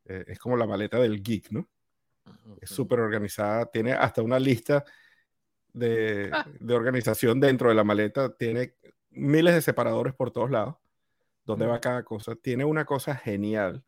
[0.05, 1.69] Eh, es como la maleta del geek, ¿no?
[2.59, 4.83] Es súper organizada, tiene hasta una lista
[5.71, 6.45] de, Ah.
[6.59, 8.73] de organización dentro de la maleta, tiene
[9.11, 10.75] miles de separadores por todos lados,
[11.47, 12.35] donde va cada cosa.
[12.35, 13.83] Tiene una cosa genial,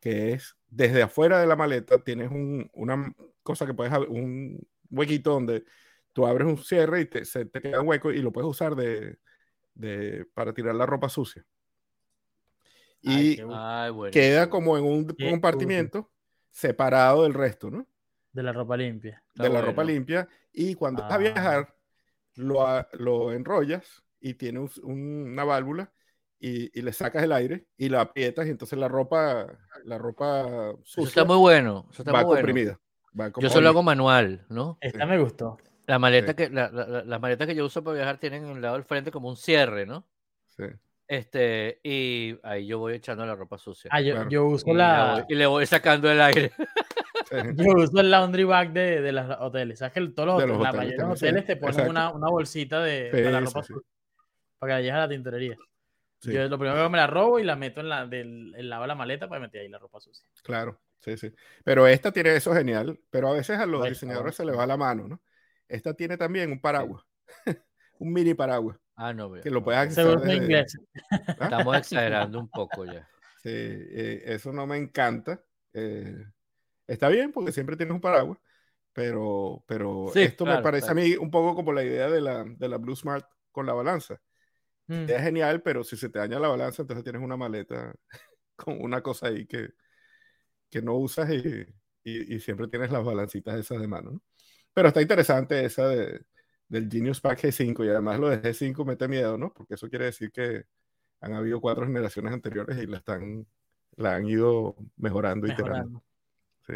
[0.00, 4.58] que es desde afuera de la maleta tienes un- una cosa que puedes, un
[4.90, 5.64] huequito donde
[6.12, 8.74] tú abres un cierre y te, se te queda un hueco y lo puedes usar
[8.76, 9.18] de,
[9.74, 11.44] de- para tirar la ropa sucia.
[13.00, 14.12] Y Ay, bueno.
[14.12, 16.10] queda como en un Qué compartimiento
[16.50, 17.86] separado del resto, ¿no?
[18.32, 19.22] De la ropa limpia.
[19.34, 21.18] de la Ah, ropa limpia y cuando vas a Ah.
[21.18, 21.74] viajar
[22.36, 25.92] lo, lo enrollas y tiene un- una válvula
[26.44, 29.46] y, y le sacas el aire y la aprietas y entonces la ropa
[29.84, 30.40] la ropa
[30.72, 31.86] Eso sucia está muy bueno.
[31.92, 32.40] Eso está va muy bueno.
[32.46, 32.80] comprimida.
[33.18, 34.76] va Yo solo hago manual, ¿no?
[34.80, 35.56] Esta me gustó.
[35.86, 36.36] La maleta Sí.
[36.36, 38.74] que, la- la- la- las maletas que yo uso para viajar tienen en el lado
[38.74, 40.04] del frente como un cierre, ¿no?
[40.48, 40.64] Sí,
[41.08, 43.90] Este, y ahí yo voy echando la ropa sucia.
[43.92, 44.30] Ah, yo, Claro.
[44.30, 46.52] yo uso y, la y le voy sacando el aire.
[47.30, 47.36] sí.
[47.56, 49.78] yo uso el laundry bag de, de los hoteles.
[49.80, 52.10] ¿Sabes que todos los De hoteles, la hoteles mayoría de los hoteles te ponen una,
[52.12, 53.72] una bolsita de Sí, para la ropa sí.
[53.74, 53.88] sucia,
[54.58, 55.56] para que la lleves a la tintorería.
[56.22, 58.54] Sí, Yo lo primero que hago me la robo y la meto en la del
[58.56, 60.24] el lado de la maleta para meter ahí la ropa sucia.
[60.42, 61.32] claro, sí, sí.
[61.64, 64.76] Pero esta tiene eso genial, pero a veces a los diseñadores se les va la
[64.76, 65.20] mano, ¿no?
[65.68, 67.04] Esta tiene también un paraguas,
[67.98, 70.78] un mini paraguas, Ah, no, vea, que lo puedes Seguro desde- inglés.
[71.10, 71.44] ¿Ah?
[71.44, 73.08] Estamos exagerando un poco ya.
[73.42, 75.42] Sí, eh, eso no me encanta.
[75.72, 76.24] eh,
[76.86, 78.38] está bien porque siempre tienes un paraguas,
[78.92, 81.00] pero, pero Sí, esto me parece claro.
[81.00, 83.72] a mí un poco como la idea de la, de la Blue Smart con la
[83.72, 84.20] balanza.
[84.88, 85.04] Mm.
[85.08, 87.94] Es genial, pero si se te daña la balanza, entonces tienes una maleta
[88.56, 89.70] con una cosa ahí que,
[90.70, 91.66] que no usas y,
[92.04, 94.10] y- y siempre tienes las balancitas esas de mano.
[94.12, 94.22] ¿no?
[94.74, 96.24] Pero está interesante esa de,
[96.68, 99.52] del Genius Pack G5 y además lo de G5 mete miedo, ¿no?
[99.52, 100.64] Porque eso quiere decir que
[101.20, 103.46] han habido cuatro generaciones anteriores y la, están,
[103.96, 106.02] la han ido mejorando, y iterando.
[106.66, 106.74] Sí.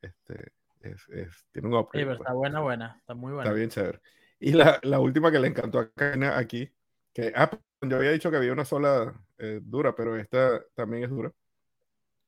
[0.00, 2.06] Este, es, es- tiene un upgrade.
[2.06, 2.20] pero pues.
[2.20, 2.96] está buena, buena.
[3.00, 3.42] Está muy buena.
[3.50, 4.00] Está bien chévere.
[4.38, 6.70] Y la, la última que le encantó a Karina aquí,
[7.14, 7.50] que ah,
[7.80, 11.32] yo había dicho que había una sola eh, dura, pero esta también es dura.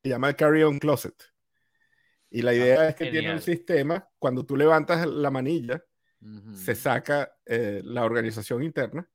[0.02, 1.14] Se llama el Carry On Closet.
[2.30, 3.42] Y la idea es que tiene un genial.
[3.42, 5.82] sistema, cuando tú levantas la manilla,
[6.20, 6.54] Ujú.
[6.54, 9.08] se saca eh, la organización interna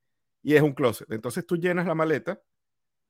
[0.44, 1.12] y es un closet.
[1.12, 2.42] Entonces tú llenas la maleta,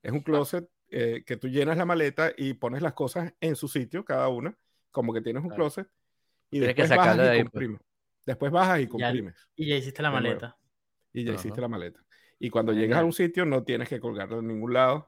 [0.01, 3.67] es un closet eh, que tú llenas la maleta y pones las cosas en su
[3.67, 4.57] sitio, cada una,
[4.91, 5.63] como que tienes un Claro.
[5.63, 5.87] closet,
[6.49, 7.51] y Tienes que después bajas sacarla y de ahí, pues.
[7.51, 7.81] comprimes.
[8.25, 10.57] Después bajas y Ya- comprimes Y ya hiciste la maleta.
[11.13, 11.39] y ya Ajá.
[11.39, 12.03] hiciste la maleta.
[12.43, 12.87] Y cuando Genial.
[12.89, 15.07] llegas a un sitio no tienes que colgarlo en ningún lado,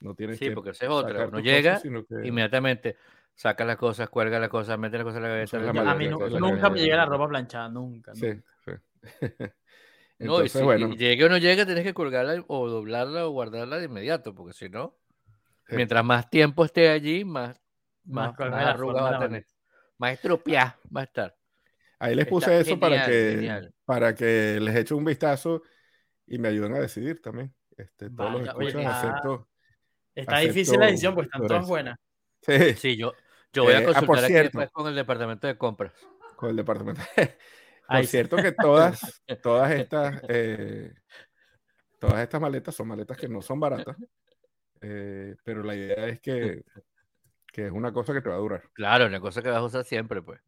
[0.00, 1.12] no tienes Sí, que porque esa es otra.
[1.12, 2.96] sacar Uno llega, cosas, que- inmediatamente
[3.36, 5.22] saca las cosas, cuelga las cosas, mete las cosas en
[5.66, 6.08] la maleta, a mí
[6.40, 8.12] nunca me llega la ropa planchada, nunca.
[8.14, 8.42] Sí, nunca.
[8.64, 8.72] sí.
[10.18, 13.26] No, y Entonces, si bueno, y llegue o no llegue, tienes que colgarla o doblarla
[13.26, 14.96] o guardarla de inmediato, porque si no,
[15.68, 15.74] Sí.
[15.76, 17.60] mientras más tiempo esté allí, más,
[18.04, 19.46] Más más, forma va a tener.
[19.98, 21.36] Más estropeada va a estar.
[21.98, 23.74] ahí les está puse eso para que genial.
[23.84, 25.62] para que les eche un vistazo
[26.32, 27.54] y me ayuden a decidir también.
[27.76, 29.48] Este, todos los Vaya, oye, escuchas, está- excepto-
[30.14, 31.98] Está Acepto difícil la decisión porque están todas buenas.
[32.42, 33.12] Sí, Sí, yo,
[33.52, 35.92] yo voy Eh, a ah, por consultar aquí después con el departamento de compras.
[36.36, 37.00] con el departamento.
[37.88, 38.06] Por sí.
[38.06, 40.92] cierto que todas, todas estas, eh,
[41.98, 43.96] todas estas maletas son maletas que no son baratas,
[44.80, 46.64] eh, pero la idea es que,
[47.52, 48.62] que es una cosa que te va a durar.
[48.72, 50.40] Claro, una cosa que vas a usar siempre, pues.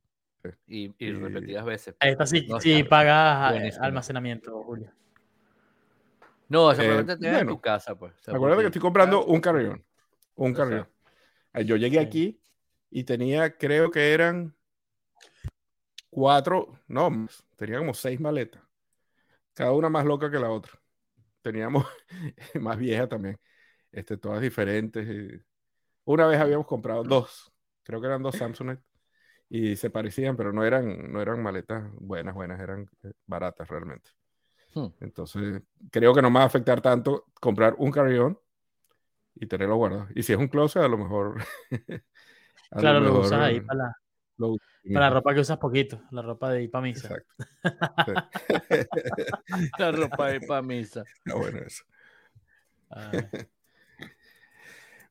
[0.42, 0.50] Sí.
[0.66, 1.96] Y, y Y- repetidas veces.
[2.00, 4.90] Ahí está, sí, No, sí pagas eh, almacenamiento, Julio.
[6.54, 8.14] No, esa Eh, probablemente tengas en bueno, tu casa, pues.
[8.14, 9.84] O sea, Acuérdate que estoy comprando un carrión.
[10.36, 10.88] Un O sea, carrión.
[11.52, 12.04] Eh, Yo llegué Sí.
[12.06, 12.40] aquí
[12.90, 14.54] y tenía, creo que eran
[16.10, 17.26] cuatro, no,
[17.56, 18.62] tenía como seis maletas.
[19.52, 20.72] Cada una más loca que la otra.
[21.42, 21.86] Teníamos
[22.60, 23.36] más vieja también.
[23.90, 25.06] Este, todas diferentes.
[25.08, 25.42] y-
[26.04, 27.52] Una vez habíamos comprado dos,
[27.82, 28.78] creo que eran dos Samsung
[29.48, 34.10] y se parecían, pero no eran, no eran maletas buenas, buenas, eran eh, baratas realmente.
[34.74, 34.86] Hmm.
[35.00, 38.38] Entonces, creo que no me va a afectar tanto comprar un carry-on
[39.36, 40.08] y tenerlo guardado.
[40.14, 41.42] Y si es un closet, a lo mejor.
[42.70, 43.96] a Claro, lo mejor usas ahí para la,
[44.38, 44.56] lo
[44.92, 47.08] para la ropa que usas poquito, la ropa de ir para misa.
[47.08, 47.34] Exacto.
[48.06, 48.12] Sí.
[49.78, 51.04] La ropa de para misa.
[51.24, 51.84] Está bueno eso.
[52.90, 53.26] Ay,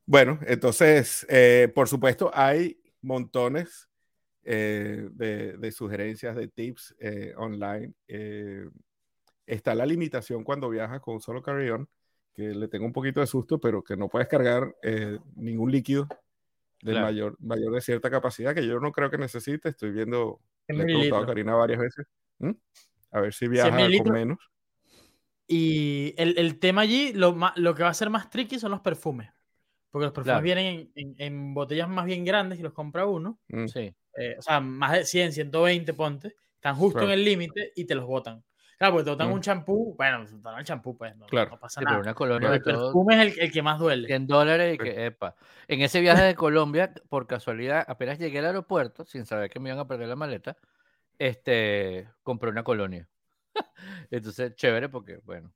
[0.06, 3.90] Bueno, entonces, eh, por supuesto, hay montones
[4.44, 7.94] eh, de, de sugerencias, de tips eh, online.
[9.46, 11.88] Está la limitación cuando viajas con un solo carry-on,
[12.34, 16.08] que le tengo un poquito de susto, pero que no puedes cargar eh, ningún líquido
[16.82, 17.06] de Claro.
[17.08, 19.70] mayor, mayor de cierta capacidad, que yo no creo que necesite.
[19.70, 21.26] Estoy viendo, ¿Qué le he preguntado a?
[21.28, 22.08] Karina varias veces,
[22.40, 22.56] ¿m?
[23.12, 24.40] a ver si viaja con menos.
[25.48, 28.80] Y el, el tema allí, lo, lo que va a ser más tricky son los
[28.82, 29.30] perfumes.
[29.92, 30.44] Porque los perfumes Claro.
[30.44, 33.40] vienen en, en- en botellas más bien grandes y los compra uno.
[33.50, 33.94] Mm, Sí.
[34.18, 36.36] eh, o sea, más de 100, 120, ponte.
[36.56, 37.14] Están justo Claro.
[37.14, 38.44] en el límite y te los botan.
[38.78, 39.34] Claro, porque te botan Mm.
[39.34, 39.96] un champú.
[39.98, 41.52] Bueno, te botan el champú, pues no, Claro.
[41.52, 42.02] no pasa Sí, pero nada.
[42.02, 44.08] una colonia Pero de el todo perfume es el, el que más duele.
[44.08, 44.84] 100 dólares y Sí.
[44.84, 45.36] que, epa.
[45.68, 49.70] En ese viaje de Colombia, por casualidad, apenas llegué al aeropuerto, sin saber que me
[49.70, 50.58] iban a perder la maleta,
[51.20, 53.08] este, compré una colonia.
[54.12, 55.54] Entonces, chévere porque, bueno,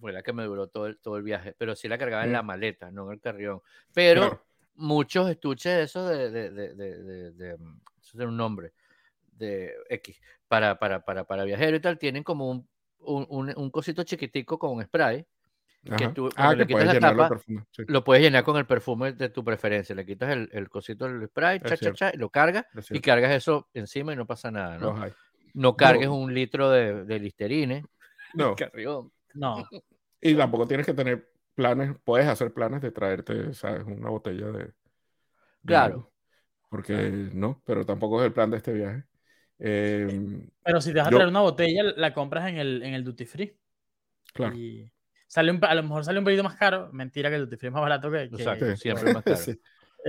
[0.00, 2.30] fue la que me duró todo el, todo el viaje, pero sí la cargaba en
[2.30, 2.34] Mm.
[2.34, 3.60] la maleta, no en el carrión.
[3.94, 4.44] Pero Claro.
[4.74, 8.72] muchos estuches de esos de, de, de, de, de- de- mm, eso tiene un nombre,
[9.32, 12.68] de X para, para, para, para viajero y tal, tienen como un,
[13.00, 15.26] un, un- un cosito chiquitico con spray
[15.96, 17.38] que tú Ah, le quitas la tapa,
[17.70, 19.94] sí, lo puedes llenar con el perfume de tu preferencia.
[19.94, 23.32] Le quitas el, el cosito del spray, cha, cha, cha, y lo cargas y cargas
[23.32, 24.94] eso encima y no pasa nada, ¿no?
[25.54, 27.84] No cargues un litro de, de Listerine.
[28.34, 29.10] No, Carrión.
[29.32, 29.66] No,
[30.20, 33.84] y tampoco tienes que tener planes, puedes hacer planes de traerte, ¿sabes?
[33.84, 34.64] Una botella de.
[34.64, 34.74] de
[35.64, 36.12] Claro.
[36.68, 39.04] Porque no, pero tampoco es el plan de este viaje.
[39.58, 43.04] Em, pero si te vas a traer una botella, la compras en el, en el
[43.04, 43.56] duty free.
[44.32, 44.54] claro.
[44.56, 44.90] Y
[45.26, 46.90] sale un, a lo mejor sale un poquito más caro.
[46.92, 48.28] Mentira que el duty free es más barato que.
[48.30, 49.36] que- Exacto, Sí, siempre más caro.
[49.44, 49.58] Sí, es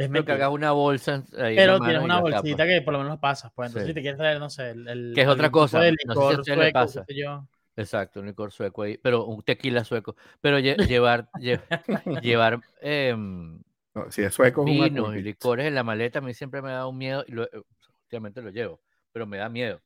[0.07, 0.25] Pero mentira.
[0.37, 2.67] cargas una bolsa ahí Pero tienes una bolsita tapas.
[2.67, 3.51] que por lo menos pasas.
[3.55, 3.89] Pues entonces, Sí.
[3.91, 4.87] si te quieres traer, no sé, el.
[4.87, 7.05] el Que es otra cosa, de no sé si licor le pasa.
[7.09, 7.47] yo.
[7.75, 10.15] Exacto, un licor sueco ahí, pero un tequila sueco.
[10.41, 11.61] Pero lle- llevar, lle-
[12.21, 13.59] llevar em,
[13.95, 16.61] No, si es sueco, es un vinos y licores en la maleta a mí siempre
[16.61, 17.61] me da un miedo, y lo- eh,
[18.03, 18.81] últimamente lo llevo,
[19.11, 19.81] pero me da miedo.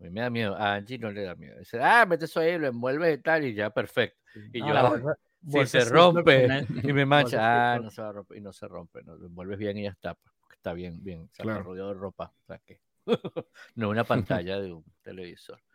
[0.00, 1.58] A mí me da miedo, a Angie no le da miedo.
[1.58, 4.18] Dice, ah, mete eso ahí, lo envuelves y tal, y ya, perfecto.
[4.52, 5.00] Y yo, "Ah,
[5.48, 6.48] si se rompe
[6.82, 9.26] y me mancha, ah, no se va a romper, y no se rompe, no, lo
[9.26, 11.62] envuelves bien y ya está, pues, porque está bien, bien, está Claro.
[11.62, 12.80] rodeado de ropa, o sea que
[13.76, 15.58] no una pantalla de un televisor.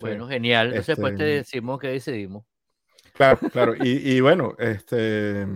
[0.00, 0.66] Bueno, genial.
[0.68, 2.44] Entonces, después te Este- decimos que decidimos.
[3.14, 3.74] Claro, claro.
[3.80, 5.46] Y, y bueno, este.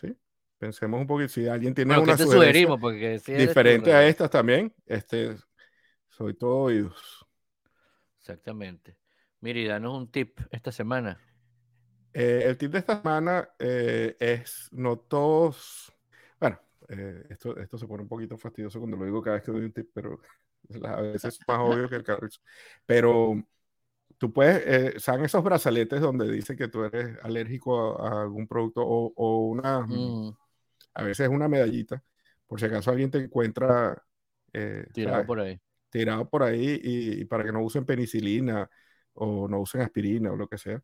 [0.00, 0.16] Sí,
[0.58, 1.28] pensemos un poquito.
[1.28, 2.80] Si alguien tiene Bueno, ¿qué una sugerencia sugerimos?
[2.80, 4.08] Porque si eres tú, diferente a René.
[4.08, 5.36] estas también, este.
[6.16, 7.26] Soy todo oídos.
[8.20, 8.98] Exactamente.
[9.40, 11.18] Miri, danos un tip esta semana.
[12.12, 15.92] Eh, el tip de esta semana eh, es no todos.
[16.40, 16.58] Bueno,
[16.88, 19.64] eh, esto, esto se pone un poquito fastidioso cuando lo digo cada vez que doy
[19.64, 20.18] un tip, pero
[20.84, 22.40] a veces es más obvio que el carrizo.
[22.86, 23.42] Pero
[24.18, 28.46] tú puedes, eh, ¿saben esos brazaletes donde dice que tú eres alérgico a, a algún
[28.48, 30.30] producto o, o una, Mm,
[30.94, 32.02] a veces una medallita,
[32.46, 34.02] por si acaso alguien te encuentra
[34.52, 35.26] eh, tirado ¿sabes?
[35.26, 35.60] por ahí.
[35.90, 38.70] Tirado por ahí y, y para que no usen penicilina
[39.14, 40.82] o no usen aspirina o lo que sea.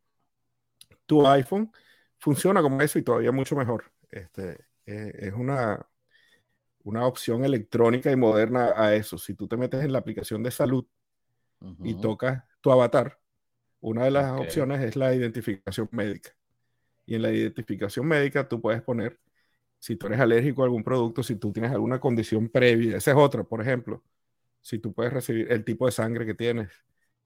[1.06, 1.70] Tu iPhone
[2.18, 3.92] funciona como eso y todavía mucho mejor.
[4.10, 5.86] Este, eh, es una,
[6.84, 9.18] una opción electrónica y moderna a eso.
[9.18, 10.86] Si tú te metes en la aplicación de salud
[11.82, 11.96] y Ujú.
[11.96, 13.20] tocas tu avatar,
[13.80, 14.40] una de las Ok.
[14.40, 16.36] opciones es la identificación médica.
[17.06, 19.20] Y en la identificación médica tú puedes poner
[19.80, 22.98] si tú eres alérgico a algún producto, si tú tienes alguna condición previa.
[22.98, 24.02] Esa es otra, por ejemplo.
[24.62, 26.70] Si tú puedes recibir el tipo de sangre que tienes,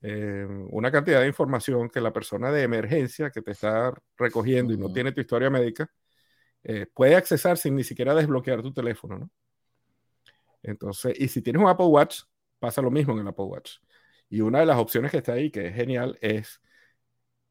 [0.02, 4.78] eh, una cantidad de información que la persona de emergencia que te está recogiendo y
[4.78, 5.88] no tiene tu historia médica,
[6.64, 9.30] eh, puede accesar sin ni siquiera desbloquear tu teléfono, ¿no?
[10.62, 12.22] Entonces, y si tienes un Apple Watch,
[12.58, 13.76] pasa lo mismo en el Apple Watch.
[14.28, 16.60] Y una de las opciones que está ahí, que es genial, es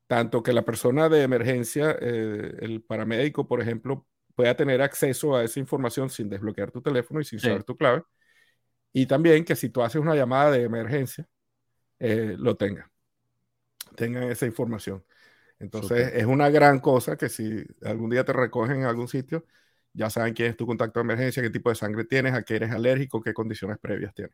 [0.07, 4.05] tanto que la persona de emergencia, eh, el paramédico, por ejemplo,
[4.35, 7.47] pueda tener acceso a esa información sin desbloquear tu teléfono y sin Sí.
[7.47, 8.03] saber tu clave.
[8.97, 11.27] Y también que si tú haces una llamada de emergencia,
[11.99, 12.89] eh, lo tenga.
[13.97, 15.03] Tengan esa información.
[15.59, 19.45] Entonces, es una gran cosa que si algún día te recogen en algún sitio,
[19.91, 22.55] ya saben quién es tu contacto de emergencia, qué tipo de sangre tienes, a qué
[22.55, 24.33] eres alérgico, qué condiciones previas tienes.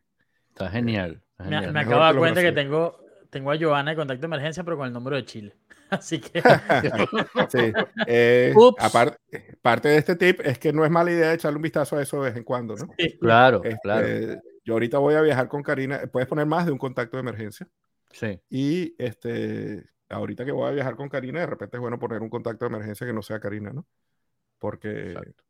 [0.49, 1.23] Está genial.
[1.31, 1.73] está Me, genial.
[1.73, 2.99] me Mejor acabo de dar cuenta que tengo,
[3.31, 5.55] tengo a Joana de contacto de emergencia, pero con el número de Chile.
[5.89, 6.41] Así que
[7.49, 7.73] Sí,
[8.07, 9.17] eh, aparte,
[9.61, 12.17] parte de este tip es que no es mala idea echarle un vistazo a eso
[12.21, 12.87] de vez en cuando, ¿no?
[12.97, 13.17] sí.
[13.19, 14.41] Claro, Este, claro.
[14.63, 17.67] Yo ahorita voy a viajar con Karina, puedes poner más de un contacto de emergencia
[18.11, 18.39] Sí.
[18.49, 22.29] y este, ahorita que voy a viajar con Karina, de repente es bueno poner un
[22.29, 23.85] contacto de emergencia que no sea Karina, ¿no?
[24.59, 25.43] Porque, Exacto.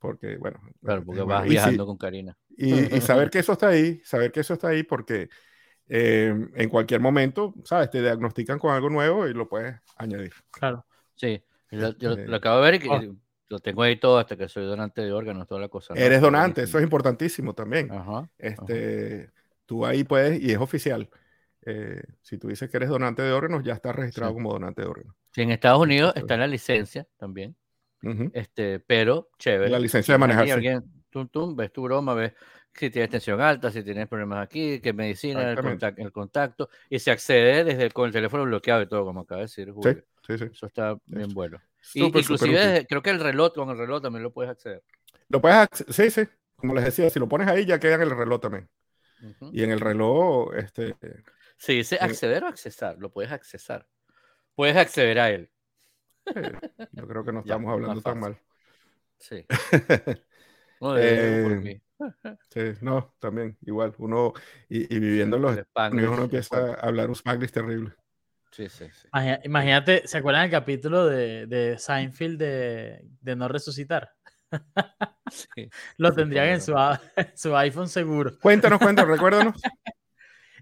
[0.00, 1.26] porque bueno, Claro, es porque bueno.
[1.38, 2.36] vas Y sí, viajando con Karina.
[2.48, 5.28] y, y saber que eso está ahí, saber que eso está ahí porque
[5.92, 7.90] eh, en cualquier momento, ¿sabes?
[7.90, 10.32] Te diagnostican con algo nuevo y lo puedes añadir.
[10.52, 10.86] Claro.
[11.16, 11.42] Sí.
[11.70, 13.16] Yo, yo Este- lo acabo de ver y que- Oh.
[13.50, 15.92] Lo tengo ahí todo hasta que soy donante de órganos, toda la cosa.
[15.92, 16.00] ¿no?
[16.00, 17.90] Eres donante, eso es importantísimo también.
[17.92, 18.30] Ajá.
[18.38, 19.30] Este,
[19.66, 21.10] tú ahí puedes, y es oficial.
[21.66, 24.34] eh, si tú dices que eres donante de órganos, ya estás registrado Sí.
[24.34, 25.14] como donante de órganos.
[25.34, 27.54] Sí, en Estados Unidos Entonces- está en la licencia también.
[28.32, 29.68] Este, pero chévere.
[29.68, 30.52] La licencia de manejarse.
[30.52, 32.32] alguien, tum, tum, ves tu broma, ves
[32.72, 36.98] si tienes tensión alta, si tienes problemas aquí, qué medicina, el contacto, el contacto, y
[36.98, 40.04] se accede desde con el teléfono bloqueado y todo, como acaba de decir Sí, Julio.
[40.26, 40.44] sí, sí.
[40.50, 41.58] Eso está bien bueno.
[41.82, 44.82] Súper inclusive creo que el reloj, con el reloj también lo puedes acceder.
[45.28, 46.28] Lo puedes, acce- sí, sí.
[46.56, 48.68] Como les decía, si lo pones ahí, ya queda en el reloj también.
[49.52, 50.94] Y en el reloj, este,
[51.56, 53.86] Se dice acceder o accesar, lo puedes accesar.
[54.54, 55.50] Puedes acceder a él.
[56.34, 56.52] eh,
[56.92, 58.38] yo creo que no estamos hablando tan mal.
[59.18, 59.46] Sí.
[60.80, 61.80] No, Eh.
[62.50, 63.94] Sí, no, también, igual.
[63.98, 64.32] Uno,
[64.68, 65.58] y, y viviendo en los
[65.92, 67.92] uno empieza a hablar un Spanglish terrible.
[68.50, 68.86] Sí, sí,
[69.44, 74.10] Imagínate, ¿se acuerdan el capítulo de, de Seinfeld de, de no resucitar?
[75.30, 75.68] sí.
[75.96, 78.36] Lo tendrían en su, en su iPhone seguro.
[78.40, 79.54] Cuéntanos, cuéntanos, recuérdanos.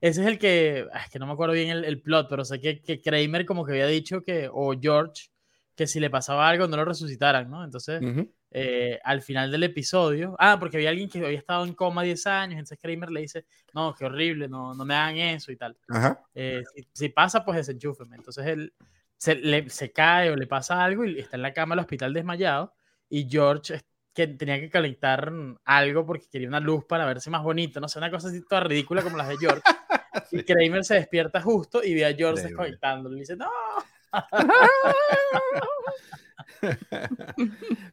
[0.01, 2.45] ese es el que, ah, es que no me acuerdo bien el, el plot, pero
[2.45, 5.30] sé que, que Kramer como que había dicho que, o George,
[5.79, 7.62] que si le pasaba algo no lo resucitaran, ¿no?
[7.64, 8.29] Entonces, Ujú.
[8.51, 12.26] eh, al final del episodio, ah, porque había alguien que había estado en coma 10
[12.26, 15.76] años, entonces Kramer le dice, no, qué horrible, no, no me hagan eso y tal.
[15.89, 16.20] Ajá.
[16.35, 18.16] Eh, si, si pasa, pues desenchúfeme.
[18.16, 18.72] Entonces él
[19.16, 22.12] se, le- se cae o le pasa algo y está en la cama del hospital
[22.12, 22.74] desmayado
[23.09, 23.81] y George
[24.12, 25.33] que tenía que calentar
[25.64, 28.62] algo porque quería una luz para verse más bonito, no sé, una cosa así toda
[28.62, 29.62] ridícula como las de George.
[30.33, 33.14] Y Kramer se despierta justo y ve a George desconectándolo.
[33.14, 33.49] Le dice, no,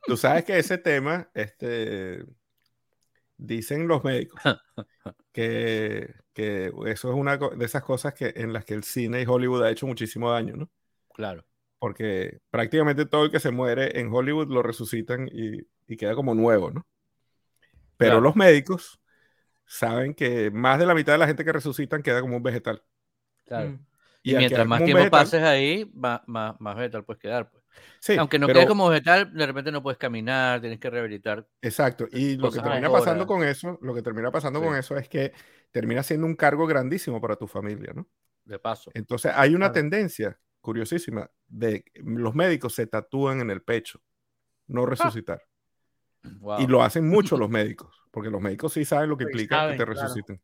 [0.06, 2.26] Tú sabes que ese tema, este,
[3.38, 4.42] dicen los médicos
[5.32, 9.26] que, que eso es una de esas cosas que, en las que el cine y
[9.28, 10.70] Hollywood ha hecho muchísimo daño, ¿no?
[11.14, 11.46] Claro.
[11.80, 16.34] Porque prácticamente todo el que se muere en Hollywood lo resucitan y, y queda como
[16.34, 16.86] nuevo, ¿no?
[17.98, 18.22] Pero Claro.
[18.22, 19.00] los médicos
[19.66, 22.84] saben que más de la mitad de la gente que resucitan queda como un vegetal.
[23.46, 23.70] Claro.
[23.70, 23.86] Mm.
[24.32, 27.50] Y, mientras más tiempo vegetal- pases ahí, más, más, más vegetal puedes quedar.
[27.50, 27.64] Pues.
[28.00, 31.48] Sí, Aunque no pero- quedes como vegetal, de repente no puedes caminar, tienes que rehabilitar.
[31.62, 32.08] Exacto.
[32.12, 34.66] Y lo que termina pasando con eso, lo que termina pasando Sí.
[34.66, 35.34] con eso es que
[35.72, 38.08] termina siendo un cargo grandísimo para tu familia, ¿no?
[38.46, 38.92] De paso.
[38.94, 39.74] Entonces hay una Claro.
[39.74, 44.00] tendencia curiosísima de que los médicos se tatúan en el pecho,
[44.68, 45.44] no resucitar.
[46.40, 46.62] Wow.
[46.62, 49.74] Y lo hacen mucho los médicos, porque los médicos sí saben lo que implica saben,
[49.78, 50.42] que te resuciten.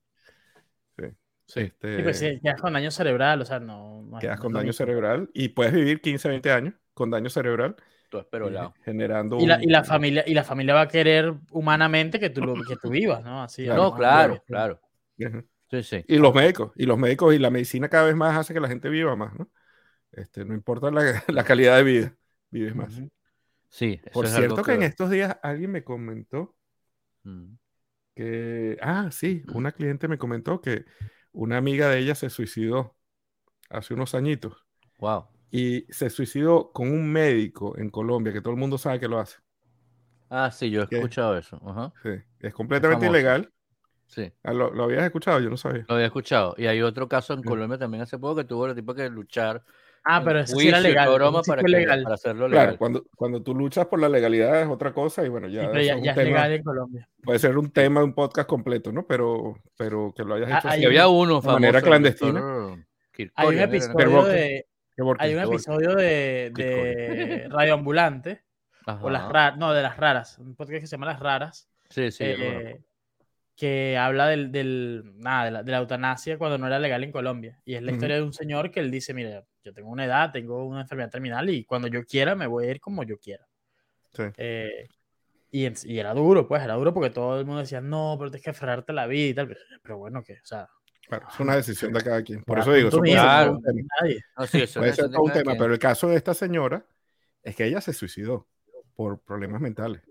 [1.53, 1.59] Sí.
[1.61, 4.07] Este, Sí, pues sí, quedas con daño cerebral, o sea, no.
[4.19, 4.77] quedas no con daño mismo.
[4.77, 7.75] cerebral y puedes vivir 15, 20 años con daño cerebral,
[8.09, 10.87] Tú espero eh, generando Y la, un- y la familia y la familia va a
[10.87, 13.43] querer humanamente que tú, lo- que tú vivas, ¿no?
[13.43, 13.63] Así.
[13.65, 13.83] Claro.
[13.83, 14.79] No, claro, claro.
[15.17, 15.45] Ujú.
[15.69, 16.03] Sí, sí.
[16.07, 18.67] Y los médicos, y los médicos y la medicina cada vez más hace que la
[18.67, 19.49] gente viva más, ¿no?
[20.11, 22.15] Este, no importa la, la calidad de vida,
[22.49, 22.93] vives más.
[23.69, 26.55] Sí, eso Por es cierto algo que en estos días alguien me comentó
[27.23, 27.53] Mm.
[28.15, 30.85] que, ah, sí, una cliente me comentó que
[31.33, 32.95] una amiga de ella se suicidó
[33.69, 34.65] hace unos añitos
[34.99, 35.27] Wow.
[35.51, 39.19] y se suicidó con un médico en Colombia, que todo el mundo sabe que lo
[39.19, 39.37] hace.
[40.29, 41.59] Ah, sí, yo he escuchado eso.
[41.65, 41.93] Ajá.
[42.03, 42.09] Sí,
[42.39, 43.51] es completamente ilegal.
[44.07, 45.39] Sí, Ah, ¿Lo, lo habías escuchado?
[45.39, 45.87] Yo no sabía.
[45.87, 46.55] lo había escuchado.
[46.57, 47.45] Y hay otro caso en Sí.
[47.45, 49.63] Colombia también hace poco que tuvo el tipo que luchar.
[50.03, 51.13] Ah, pero eso sí era legal.
[51.13, 52.01] broma sí para, que- legal.
[52.03, 55.47] para hacerlo Claro, cuando, cuando tú luchas por la legalidad es otra cosa y bueno,
[55.47, 57.09] ya, Sí, pero ya, es un ya es tema- legal en Colombia.
[57.23, 59.05] puede ser un tema de un podcast completo, ¿no?
[59.05, 60.85] Pero, pero que lo hayas Ah, hecho hay así.
[60.87, 61.59] Había uno de famoso.
[61.59, 62.41] manera clandestina.
[63.35, 65.31] Hay un episodio de, hay un qué borque.
[65.43, 68.41] episodio de, de Radio Ambulante,
[69.01, 72.09] o las raras, no, de las raras, un podcast que se llama Las Raras, Sí,
[72.11, 72.23] sí.
[72.25, 72.81] eh.
[73.61, 77.11] Que habla del, del- nada, de la, de la eutanasia cuando no era legal en
[77.11, 77.59] Colombia.
[77.63, 77.95] Y es la Ujú.
[77.97, 81.11] historia de un señor que él dice, mire, yo tengo una edad, tengo una enfermedad
[81.11, 83.45] terminal y cuando yo quiera me voy a ir como yo quiera.
[84.15, 84.23] Sí.
[84.37, 84.87] Eh,
[85.51, 88.43] y, y era duro, pues, era duro porque todo el mundo decía, no, pero tienes
[88.43, 89.47] que aferrarte a la vida y tal.
[89.47, 90.67] Pero, pero bueno, que, o sea,
[91.07, 92.41] Claro, es una decisión de cada quien.
[92.43, 93.81] Por eso digo, eso puede ser un tema.
[94.01, 94.23] nadie.
[94.35, 95.57] No, sí, eso Puede es ser un tema, quien.
[95.59, 96.83] pero el caso de esta señora
[97.43, 98.47] es que ella se suicidó
[98.95, 100.01] por problemas mentales.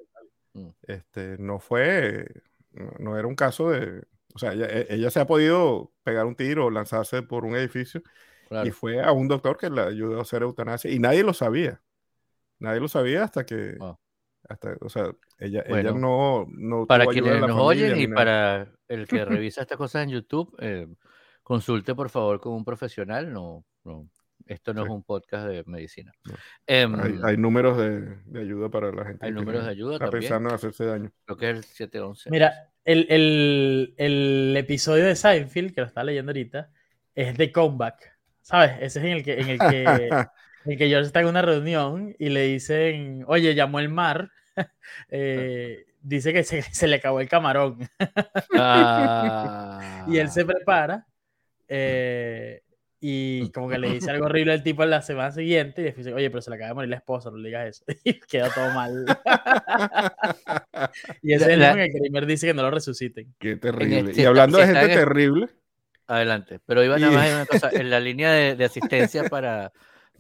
[0.53, 0.69] Mm.
[0.83, 2.27] Este, no fue,
[2.73, 4.05] no, no era un caso de,
[4.35, 7.57] o sea, ella, e- ella se ha podido pegar un tiro o lanzarse por un
[7.57, 8.03] edificio
[8.49, 8.67] Claro.
[8.69, 11.81] y fue a un doctor que le ayudó a hacer eutanasia y nadie lo sabía.
[12.59, 13.99] Nadie lo sabía hasta que, Wow.
[14.49, 19.07] hasta, o sea, ella, ella no, no Para quienes la nos oyen y para el
[19.07, 20.89] que revisa estas cosas en YouTube, eh,
[21.43, 23.33] consulte por favor con un profesional.
[23.33, 24.09] No, no,
[24.53, 24.89] esto no Sí.
[24.89, 26.13] es un podcast de medicina.
[26.25, 26.35] No.
[26.67, 30.07] Em, Hay, hay números de, de ayuda para la gente Hay números de ayuda está
[30.07, 30.21] también.
[30.23, 31.11] pensando en hacerse daño.
[31.25, 32.31] Creo que es el 711.
[32.31, 32.53] Mira,
[32.85, 36.71] el, el, el episodio de Seinfeld, que lo estaba leyendo ahorita,
[37.15, 38.19] es de Comeback.
[38.43, 38.73] ¿Sabes?
[38.81, 39.85] Ese es en el que, en el que,
[40.65, 44.31] en el que George está en una reunión y le dicen, oye, llamó el mar.
[45.11, 47.79] eh, dice que se, se le acabó el camarón.
[48.59, 51.07] Ah, Y él se prepara
[51.69, 52.63] eh,
[53.01, 56.05] y como que le dice algo horrible al tipo en la semana siguiente y después
[56.05, 57.85] dice, oye, pero se le acaba de morir la esposa, no le digas eso.
[58.05, 59.05] Y queda todo mal.
[61.23, 63.35] y ese es el que Kramer dice que no lo resuciten.
[63.39, 64.11] Qué terrible.
[64.11, 65.49] este- y hablando si de gente en el- terrible,
[66.07, 66.59] Adelante.
[66.67, 67.71] Pero iba nada más en una cosa.
[67.73, 69.73] En la línea de, de asistencia para,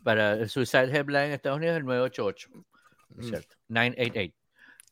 [0.04, 2.48] para el Suicide Helpline en Estados Unidos es el 988.
[3.16, 3.22] Mm.
[3.24, 3.56] ¿Cierto?
[3.66, 4.34] 988.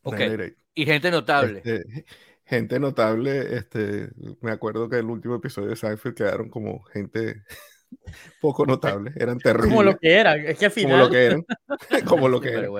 [0.02, 0.14] Ok.
[0.14, 0.56] 988.
[0.74, 1.62] Y gente notable.
[1.64, 2.04] Este,
[2.44, 4.08] gente notable, este,
[4.40, 7.44] me acuerdo que el último episodio de Seinfeld quedaron como gente
[8.40, 9.70] poco notable, eran terribles.
[9.70, 10.36] Como lo que era.
[10.36, 11.00] Es que al como final...
[11.00, 11.46] lo que eran,
[12.06, 12.70] como lo que eran.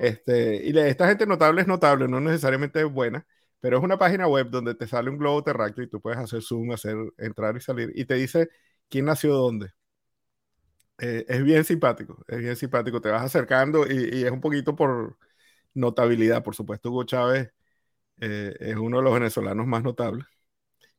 [0.00, 3.26] Este, y esta gente notable es notable, no necesariamente es buena,
[3.60, 6.42] pero es una página web donde te sale un globo terráqueo y tú puedes hacer
[6.42, 8.48] zoom, hacer entrar y salir, y te dice
[8.88, 9.70] quién nació dónde.
[10.98, 14.74] Eh, es bien simpático, es bien simpático, te vas acercando y, y es un poquito
[14.74, 15.18] por
[15.74, 17.52] notabilidad, por supuesto, Hugo Chávez
[18.20, 20.26] eh, es uno de los venezolanos más notables.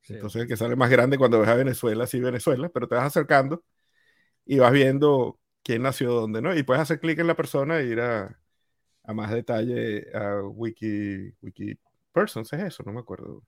[0.08, 0.14] Sí.
[0.14, 3.06] Entonces el que sale más grande cuando ves a Venezuela, sí Venezuela, pero te vas
[3.06, 3.64] acercando
[4.46, 6.56] y vas viendo quién nació dónde, ¿no?
[6.56, 8.40] Y puedes hacer clic en la persona e ir a,
[9.04, 11.80] a más detalle a Wiki, Wiki
[12.14, 13.44] Persons, es eso, no me acuerdo.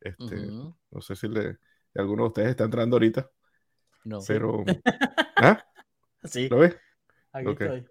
[0.00, 0.74] Este, Ujú.
[0.90, 1.58] No sé si le,
[1.94, 3.30] alguno de ustedes está entrando ahorita,
[4.04, 4.20] No.
[4.26, 4.64] pero...
[5.36, 5.64] ¿Ah?
[6.24, 6.76] Sí, ¿Lo ves?
[7.32, 7.62] aquí ok.
[7.62, 7.86] estoy.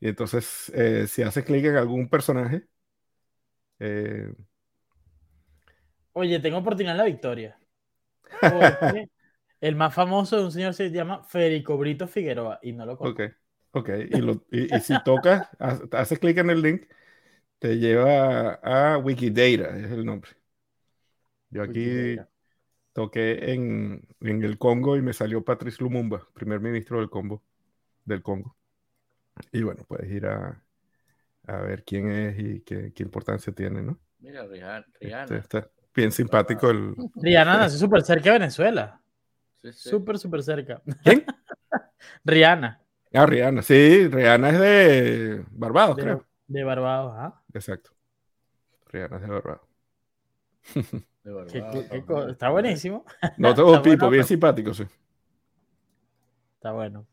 [0.00, 2.68] Y entonces, eh, si haces clic en algún personaje,
[3.78, 4.32] eh,
[6.14, 7.58] Oye, tengo oportunidad en la victoria.
[8.46, 9.08] Porque
[9.60, 13.16] el más famoso de un señor se llama Federico Brito Figueroa y no lo conozco.
[13.16, 13.20] ok,
[13.72, 13.88] ok.
[14.10, 16.82] Y, lo- y- y si tocas, ha- haces clic en el link,
[17.58, 18.54] te lleva
[18.94, 20.32] a Wikidata, es el nombre.
[21.50, 22.28] Yo aquí Wikidata.
[22.92, 27.42] toqué en, en el Congo y me salió Patrice Lumumba, primer ministro del Congo,
[28.04, 28.56] del Congo.
[29.52, 30.64] Y bueno, puedes ir a,
[31.46, 34.00] a ver quién es y qué, qué importancia tiene, ¿no?
[34.20, 34.86] Mira, Rihanna.
[35.00, 35.38] Este, Rihanna.
[35.38, 36.94] está bien simpático el...
[37.16, 39.00] Rihanna nació súper cerca de Venezuela.
[39.62, 39.88] Sí, sí.
[39.90, 40.82] Súper, súper cerca.
[41.04, 41.24] ¿Quién?
[42.24, 42.80] Rihanna,
[43.14, 43.62] Ah, Rihanna.
[43.62, 46.26] Sí, Rihanna es de Barbados, de, creo.
[46.46, 47.12] de Barbados.
[47.16, 47.42] ¿ah?
[47.52, 47.90] Exacto.
[48.86, 49.60] Rihanna es de Barbados.
[50.74, 50.82] De
[51.52, 53.04] Qué Barbados, qué está buenísimo.
[53.36, 54.84] No, todo Pipo, bueno, bien simpático, sí.
[56.54, 57.06] Está bueno.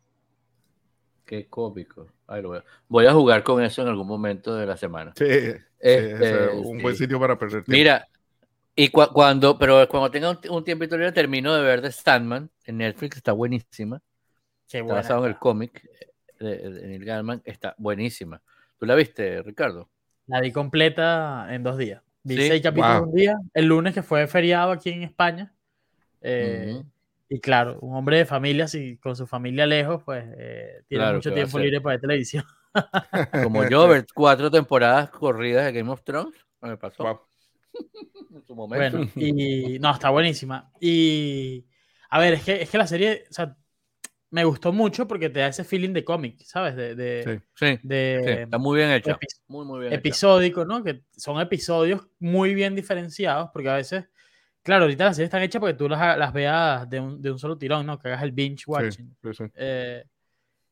[1.26, 2.08] Qué cómico.
[2.26, 5.14] Ay, lo voy, a, voy a jugar con eso en algún momento de la semana.
[5.16, 7.72] Sí, sí, Este, es un buen sitio para perder tiempo.
[7.72, 8.08] Mira,
[8.84, 12.50] y cua- cuando, pero cuando tenga un, un tiempito libre termino de ver The Sandman
[12.66, 14.02] en Netflix, está buenísima.
[14.68, 15.88] Qué Está basado en el cómic
[16.40, 18.42] de, de Neil Gaiman, está buenísima.
[18.78, 19.90] ¿Tú la viste, Ricardo?
[20.28, 22.02] La vi completa en dos días.
[22.24, 23.10] Vi Sí, seis capítulos wow.
[23.10, 23.36] un día.
[23.54, 25.54] El lunes que fue feriado aquí en España.
[26.22, 26.84] Eh.
[27.30, 31.18] Y claro, un hombre de familia, si con su familia lejos, pues eh, tiene Claro,
[31.18, 32.44] mucho ¿qué va a tiempo libre para ver televisión.
[33.44, 37.20] Como yo, ver cuatro temporadas corridas de Game of Thrones, me pasó Wow.
[38.34, 38.98] En su momento.
[38.98, 40.72] Bueno, y no, está buenísima.
[40.80, 41.66] Y
[42.10, 43.56] a ver, es que, es que la serie, o sea,
[44.32, 46.76] me gustó mucho porque te da ese feeling de cómic, ¿sabes?
[46.76, 47.46] De, de, Sí.
[47.56, 49.12] Sí, sí, de está muy bien hecha.
[49.14, 50.00] epi- Muy, muy bien hecha.
[50.00, 50.84] episódico, ¿no?
[50.84, 54.06] Que son episodios muy bien diferenciados porque a veces,
[54.62, 57.40] claro, ahorita las series están hechas porque tú las, las veas de un, de un
[57.40, 57.98] solo tirón, ¿no?
[57.98, 59.16] Que hagas el binge watching.
[59.24, 59.44] Sí, sí.
[59.56, 60.04] Eh,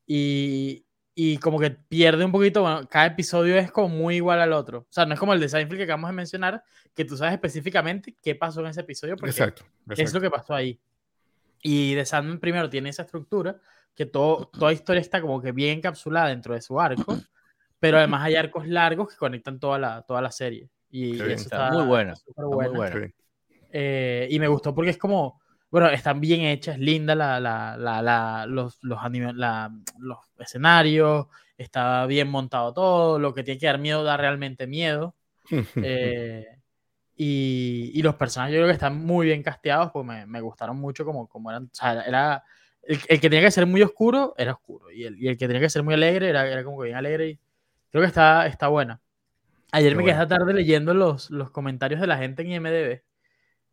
[0.05, 0.85] y,
[1.19, 4.81] y como que pierde un poquito, bueno, cada episodio es como muy igual al otro.
[4.81, 6.63] O sea, no es como el de Seinfeld que acabamos de mencionar,
[6.93, 9.63] que tú sabes específicamente qué pasó en ese episodio porque Exacto.
[9.89, 10.19] es exacto.
[10.19, 10.79] lo que pasó ahí.
[11.63, 13.59] Y The Sandman primero tiene esa estructura,
[13.95, 17.17] que todo, toda historia está como que bien encapsulada dentro de su arco,
[17.79, 20.69] pero además hay arcos largos que conectan toda la, toda la serie.
[20.91, 23.11] Y, y eso está muy buena, súper Está muy buena.
[23.71, 28.45] Eh, y me gustó porque es como, bueno, están bien hechas, linda la, la, la,
[28.47, 29.33] los, los, anime-
[29.99, 35.15] los escenarios, está bien montado todo, lo que tiene que dar miedo da realmente miedo.
[35.81, 36.45] eh,
[37.15, 40.77] y, y los personajes yo creo que están muy bien casteados, pues me, me gustaron
[40.77, 42.43] mucho como, como eran, o sea, era,
[42.83, 45.47] el, el que tenía que ser muy oscuro era oscuro, y el, y el que
[45.47, 47.39] tenía que ser muy alegre era, era como que bien alegre, y
[47.91, 49.01] creo que está, está buena.
[49.71, 53.03] Ayer Qué me quedé esta tarde leyendo los, los comentarios de la gente en IMDB.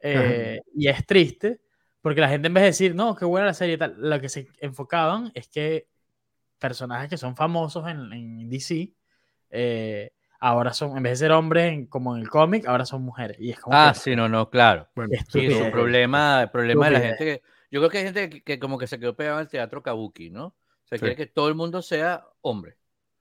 [0.01, 1.61] eh, y es triste
[2.05, 4.21] porque la gente en vez de decir, no, qué buena la serie y tal, lo
[4.21, 5.89] que se enfocaban es que
[6.59, 8.93] personajes que son famosos en, en DC,
[9.51, 13.03] eh, ahora son, en vez de ser hombres en- como en el cómic, ahora son
[13.03, 13.39] mujeres.
[13.41, 14.87] Y es como Ah, que- sí, no, no, claro.
[14.95, 17.43] Bueno, Es Sí, es un problema, el problema de la gente que.
[17.71, 20.29] Yo creo que hay gente que, que como que se quedó pegada al teatro kabuki,
[20.31, 20.47] ¿no?
[20.49, 21.01] O sea, Sí.
[21.01, 22.77] quiere que todo el mundo sea hombre.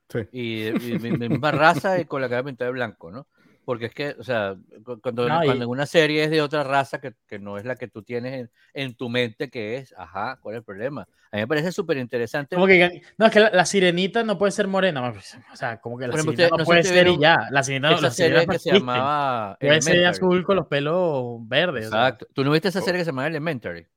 [0.09, 0.19] Sí.
[0.33, 3.27] Y, y mi- mi misma raza y con la cara pintada de blanco, ¿no?
[3.65, 6.41] Porque es que, o sea, cu- cuando, No, y- cuando en una serie es de
[6.41, 9.77] otra raza que, que no es la que tú tienes en, en tu mente, que
[9.77, 11.03] es, ajá, ¿cuál es el problema?
[11.31, 12.55] A mí me parece súper interesante.
[12.55, 15.13] Como que, no, es que la, la sirenita no puede ser morena.
[15.51, 17.47] O sea, como que la sirenita ustedes- no no puede ser y ya.
[17.51, 21.37] La sirenita no, esa la serie que se llamaba Puede ser azul con los pelos
[21.47, 21.87] verdes.
[21.87, 21.99] o sea.
[22.09, 22.27] Exacto.
[22.33, 23.87] ¿Tú no viste esa serie que se llamaba Elementary?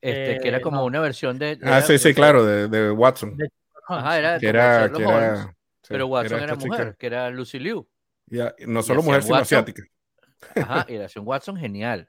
[0.00, 0.84] Este, que era Eh, como no.
[0.84, 1.58] una versión de...
[1.62, 3.36] Ah, sí, sí, claro, de, de Watson.
[3.36, 3.48] De-
[3.88, 6.96] Ajá, era Que era, que Holmes, era, sí, pero Watson era mujer, chica.
[6.98, 7.86] que era Lucy Liu.
[8.28, 9.58] Y a- no solo mujer, sino Watson.
[9.58, 9.82] asiática.
[10.56, 12.08] Ajá, y la acción Watson, genial.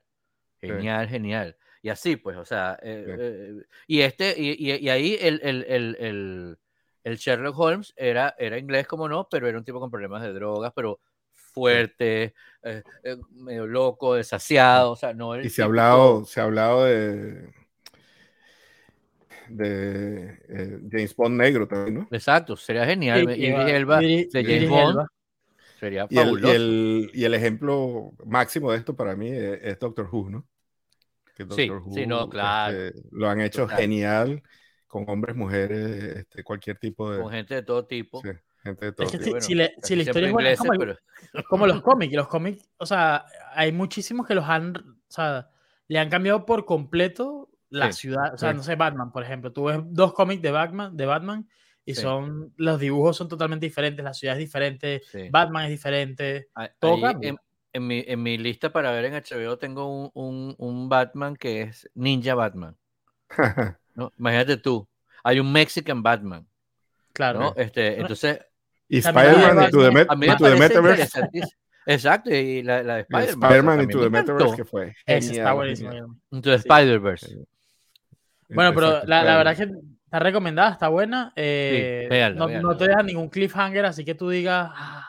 [0.62, 0.68] Sí.
[0.68, 1.58] Genial, genial.
[1.82, 3.54] Y así, pues, o sea, eh, eh,
[3.88, 6.58] y este, y, y- y ahí el, el, el, el,
[7.04, 10.32] el Sherlock Holmes era, era inglés, como no, pero era un tipo con problemas de
[10.32, 11.02] drogas, pero
[11.34, 12.34] fuerte,
[12.64, 16.44] eh, eh, medio loco, desasiado, o sea, no el Y se ha hablado, se ha
[16.46, 17.52] hablado de,
[19.50, 22.08] de eh, James Bond negro también, ¿no?
[22.12, 23.28] Exacto, sería genial.
[23.36, 25.08] Sí, Elba Idris- de James Bond Elba.
[25.84, 29.80] Sería Y el, y, el, y el ejemplo máximo de esto para mí es, es
[29.80, 30.48] Doctor Who, ¿no?
[31.36, 32.78] Que Sí, sí, no, claro.
[32.78, 33.78] este, lo han hecho Total.
[33.80, 34.44] genial
[34.88, 38.22] con hombres, mujeres, este, cualquier tipo de Con gente de todo tipo.
[38.22, 38.30] sí,
[38.64, 39.26] gente de todo Es que tipo.
[39.26, 40.98] si- bueno, si, le- casi si la historia es buena, ingleses, como, pero-
[41.50, 42.14] como los cómics.
[42.14, 45.50] Los cómics, o sea, hay muchísimos que los han, o sea,
[45.88, 48.34] le han cambiado por completo la Sí, ciudad.
[48.34, 48.58] O sea, sí.
[48.58, 49.52] no sé, Batman, por ejemplo.
[49.52, 51.50] Tú ves dos cómics de Batman, de Batman
[51.86, 52.02] y Sí.
[52.02, 55.30] son los dibujos son totalmente diferentes, la ciudad es diferente, Sí.
[55.30, 56.48] Batman es diferente.
[56.56, 57.30] Ahí- todo ahí cambia.
[57.30, 57.38] en,
[57.74, 61.64] en mi, en mi lista para ver en HBO tengo un, un, un Batman que
[61.64, 62.76] es Ninja Batman.
[63.96, 64.12] ¿no?
[64.18, 64.88] Imagínate tú,
[65.24, 66.46] hay un Mexican Batman,
[67.14, 67.40] Claro.
[67.40, 67.54] ¿no?
[67.58, 68.40] Este, entonces,
[68.90, 71.20] y Spider-Man the parece Metaverse.
[71.86, 73.44] Exacto, y la, la de y Spider-Man.
[73.44, 74.96] Spider-Man Into me the Metaverse, que fue.
[75.06, 75.92] Ese está buenísimo.
[75.92, 76.50] Sí.
[76.52, 77.28] Spider-Verse.
[77.28, 77.36] Sí.
[78.50, 79.74] Bueno, pero la, la verdad es que
[80.14, 81.34] está recomendada, está buena.
[81.36, 82.70] eh, véanla, no, véanla.
[82.72, 84.70] no te deja ningún cliffhanger, así que tú digas.
[84.72, 85.08] "Ah".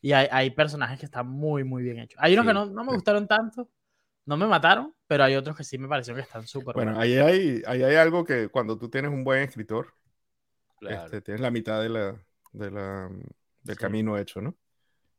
[0.00, 2.18] Y hay, hay personajes que están muy, muy bien hechos.
[2.22, 2.94] Hay unos que Sí, no, no me sí.
[2.96, 3.68] gustaron tanto,
[4.24, 7.04] no me mataron, pero hay otros que sí me parecieron que están súper Bueno, buenos.
[7.04, 9.92] ahí hay, ahí hay algo que cuando tú tienes un buen escritor,
[10.80, 11.04] Claro.
[11.04, 12.16] este, tienes la mitad de la,
[12.52, 13.08] de la,
[13.62, 13.82] del Sí.
[13.82, 14.54] camino hecho, ¿no?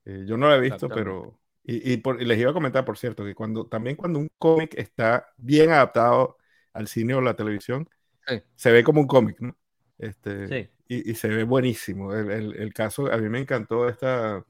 [0.05, 1.39] Eh, yo no lo he visto, pero...
[1.63, 4.29] Y, y por- y les iba a comentar, por cierto, que cuando también cuando un
[4.37, 6.37] cómic está bien adaptado
[6.73, 7.89] al cine o la televisión,
[8.27, 8.41] Sí.
[8.55, 9.55] se ve como un cómic, ¿no?
[9.97, 10.69] Este, Sí.
[10.87, 12.13] y, y se ve buenísimo.
[12.13, 14.43] El, el- el caso, a mí me encantó esta...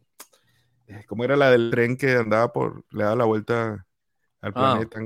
[0.88, 2.86] eh, ¿Cómo era la del tren que andaba por...
[2.91, 3.86] le daba la vuelta
[4.41, 4.80] al Ah.
[4.80, 4.99] planeta?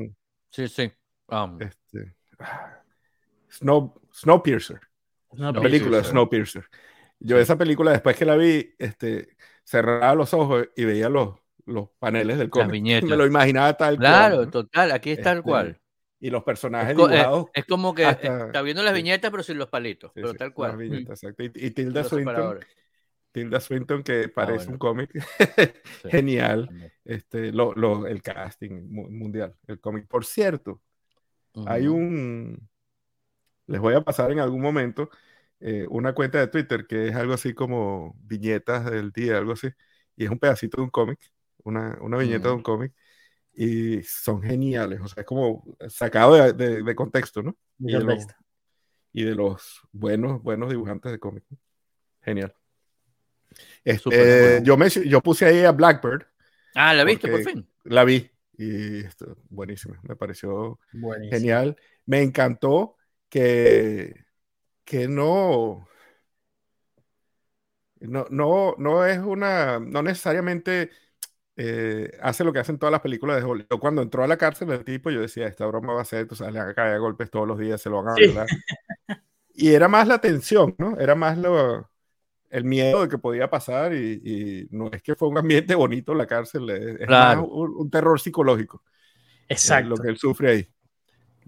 [0.51, 0.91] Sí, sí.
[1.28, 2.82] Um, este, ah,
[3.49, 4.80] Snow, Snowpiercer.
[5.34, 6.09] No, La película sí.
[6.11, 6.65] Snowpiercer.
[7.20, 7.41] Yo Sí.
[7.43, 12.38] esa película, después que la vi, este, cerraba los ojos y veía los, los paneles
[12.39, 12.72] del cómic.
[12.72, 13.09] viñetas.
[13.09, 14.45] Me lo imaginaba tal claro, cual.
[14.45, 14.51] ¿no?
[14.51, 15.82] total, aquí es tal Este, cual.
[16.20, 17.47] Y los personajes Es, eh, dibujados.
[17.53, 20.32] es como que eh, hasta- está viendo las viñetas, pero sin los palitos, sí, pero
[20.32, 20.78] sí, tal cual.
[20.78, 21.43] viñetas, exacto.
[21.43, 22.59] Y, y Tilda Swinton.
[23.32, 24.72] Tilda Swinton, que parece bueno.
[24.74, 25.11] un cómic
[26.01, 26.93] Sí, genial.
[27.05, 30.07] Este, lo, lo- el casting mu- mundial, el cómic.
[30.07, 30.82] Por cierto,
[31.65, 31.97] Hay Ujú.
[31.97, 32.70] un.
[33.67, 35.09] Les voy a pasar en algún momento
[35.59, 39.70] eh, una cuenta de Twitter que es algo así como viñetas del día, algo así.
[40.15, 41.20] Y es un pedacito de un cómic,
[41.63, 42.57] una, una viñeta de Mm.
[42.57, 42.93] un cómic.
[43.54, 47.58] Y son geniales, o sea, es como sacado de, de- de contexto, ¿no?
[47.80, 48.28] Y de, los,
[49.12, 51.43] y de los buenos, buenos dibujantes de cómic.
[52.22, 52.54] Genial.
[53.84, 54.64] Este, acuerdo.
[54.64, 56.24] yo, me, yo puse ahí a Blackbird,
[56.76, 57.68] Ah, ¿la viste por fin?
[57.84, 61.38] la vi y esto, buenísima, me pareció Buenísimo.
[61.38, 61.78] genial.
[62.06, 62.97] Me encantó
[63.30, 64.26] que,
[64.86, 65.88] que no,
[68.02, 70.91] no, no, no es una, no necesariamente
[71.60, 73.68] eh, hace lo que hacen todas las películas de Hollywood.
[73.72, 76.28] Yo Cuando entró a la cárcel el tipo, yo decía, esta broma va a ser,
[76.28, 78.18] tú sabes, le van a caer a golpes todos los días, se lo van a
[78.18, 78.24] Sí.
[78.24, 78.53] violar.
[79.53, 80.97] Y era más la tensión, ¿no?
[80.99, 81.89] Era más lo,
[82.49, 86.14] el miedo de que podía pasar y, y no es que fue un ambiente bonito
[86.16, 87.18] la cárcel, es, es Claro.
[87.18, 88.84] más un, un terror psicológico.
[89.64, 89.86] eh, Exacto.
[89.86, 90.70] Lo que él sufre ahí.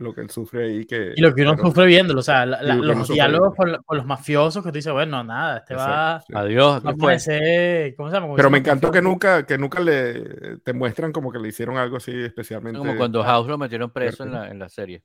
[0.01, 1.13] Lo que él sufre ahí que...
[1.15, 3.77] Y lo que uno pero- sufre viéndolo, o sea, la- la- lo los diálogos con,
[3.85, 6.33] con los mafiosos que tú dices, bueno, nada, este va, sí.
[6.35, 6.99] Adiós, ¿qué va fue?
[7.07, 8.25] parecer, ¿cómo se llama?
[8.25, 11.77] Como Pero me encantó que nunca, que nunca le te muestran como que le hicieron
[11.77, 12.79] algo así especialmente.
[12.79, 15.03] Como cuando House lo metieron preso en la, en la serie.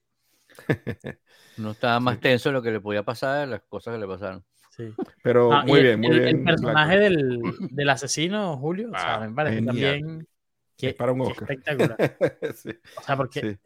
[1.58, 2.20] No estaba más Sí.
[2.20, 4.44] tenso de lo que le podía pasar de las cosas que le pasaron.
[4.76, 4.92] Sí.
[5.22, 6.36] Pero Ah, muy el- bien, muy el, bien.
[6.38, 7.40] el personaje del,
[7.70, 9.74] del asesino, Julio, o sea, Ah, me parece genial.
[9.74, 10.28] también
[10.76, 11.50] que, Es para un Oscar.
[11.50, 11.96] espectacular.
[12.56, 13.58] Sí, O sea, porque sí.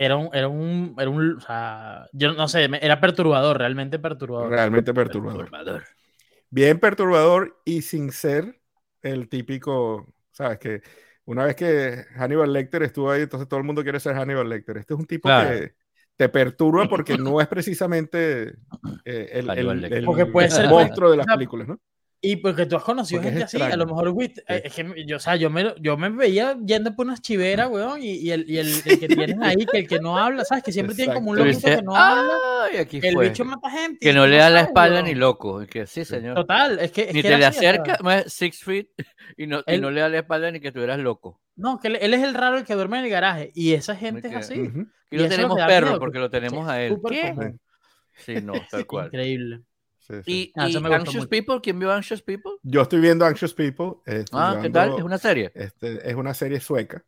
[0.00, 4.48] Era un, era un, era un, o sea, yo no sé, era perturbador, realmente perturbador.
[4.50, 5.50] Realmente perturbador.
[5.50, 5.84] Perturbador.
[6.48, 8.60] Bien perturbador y sin ser
[9.02, 10.82] el típico, sabes que
[11.26, 14.78] una vez que Hannibal Lecter estuvo ahí, entonces todo el mundo quiere ser Hannibal Lecter.
[14.78, 15.50] Este es un tipo Claro.
[15.50, 15.74] que
[16.16, 18.54] te perturba porque no es precisamente
[19.04, 21.78] eh, el, el- el ser- monstruo de las películas, ¿no?
[22.22, 24.74] Y porque tú has conocido Porque es gente así, a lo mejor, güey, eh, es
[24.74, 28.10] que yo, o sea, yo me, yo me veía yendo por unas chiveras, weón, y,
[28.16, 30.62] y el, y el, el que tienen ahí, que el que no habla, ¿sabes?
[30.62, 31.38] Que siempre tienen como un.
[31.38, 32.34] Tú dices, que no habla,
[32.70, 33.28] Ay, aquí que el fue.
[33.30, 33.98] bicho mata gente.
[34.00, 35.06] Que no tú le da la espalda weón.
[35.06, 35.62] ni loco.
[35.62, 36.34] Y que sí, señor.
[36.34, 37.02] Total, es que.
[37.08, 38.88] es Ni que te le acerca, más six feet,
[39.38, 41.40] y no, y no le da la espalda ni que estuvieras loco.
[41.56, 43.50] No, que él, él es el raro el que duerme en el garaje.
[43.54, 44.54] Y esa gente es así.
[45.10, 46.98] Y Y no es tenemos perro miedo, porque que- lo tenemos a es él.
[47.08, 47.34] ¿Qué?
[48.16, 49.06] Sí, no, tal cual.
[49.06, 49.62] Increíble.
[50.10, 50.32] Sí, sí.
[50.32, 51.28] ¿Y, Ah, y Anxious mucho.
[51.28, 51.60] People?
[51.62, 52.52] ¿Quién vio Anxious People?
[52.62, 53.96] Yo estoy viendo Anxious People.
[54.06, 54.92] eh, Ah, ¿qué tal?
[54.96, 55.52] ¿Es una serie?
[55.54, 57.04] este, es una serie sueca,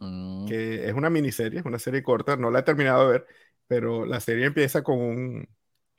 [0.00, 3.26] Mm, que es una miniserie, es una serie corta, no la he terminado de ver,
[3.66, 5.48] pero la serie empieza con un,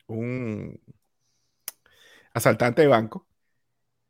[0.07, 0.81] un
[2.33, 3.27] asaltante de banco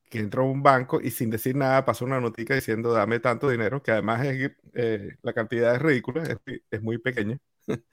[0.09, 3.49] que entra a un banco y sin decir nada pasa una notica diciendo dame tanto
[3.49, 6.37] dinero, que además es, eh, la cantidad es ridícula, es,
[6.71, 7.39] es muy pequeña,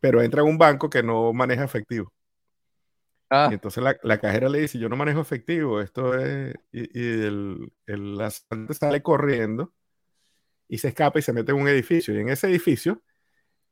[0.00, 2.12] pero entra a un banco que no maneja efectivo.
[3.32, 6.54] Ah, Y entonces la, la cajera le dice, yo no manejo efectivo, esto es...
[6.72, 9.74] Y, y el, el asaltante sale corriendo
[10.68, 12.14] y se escapa y se mete en un edificio.
[12.14, 13.02] Y en ese edificio,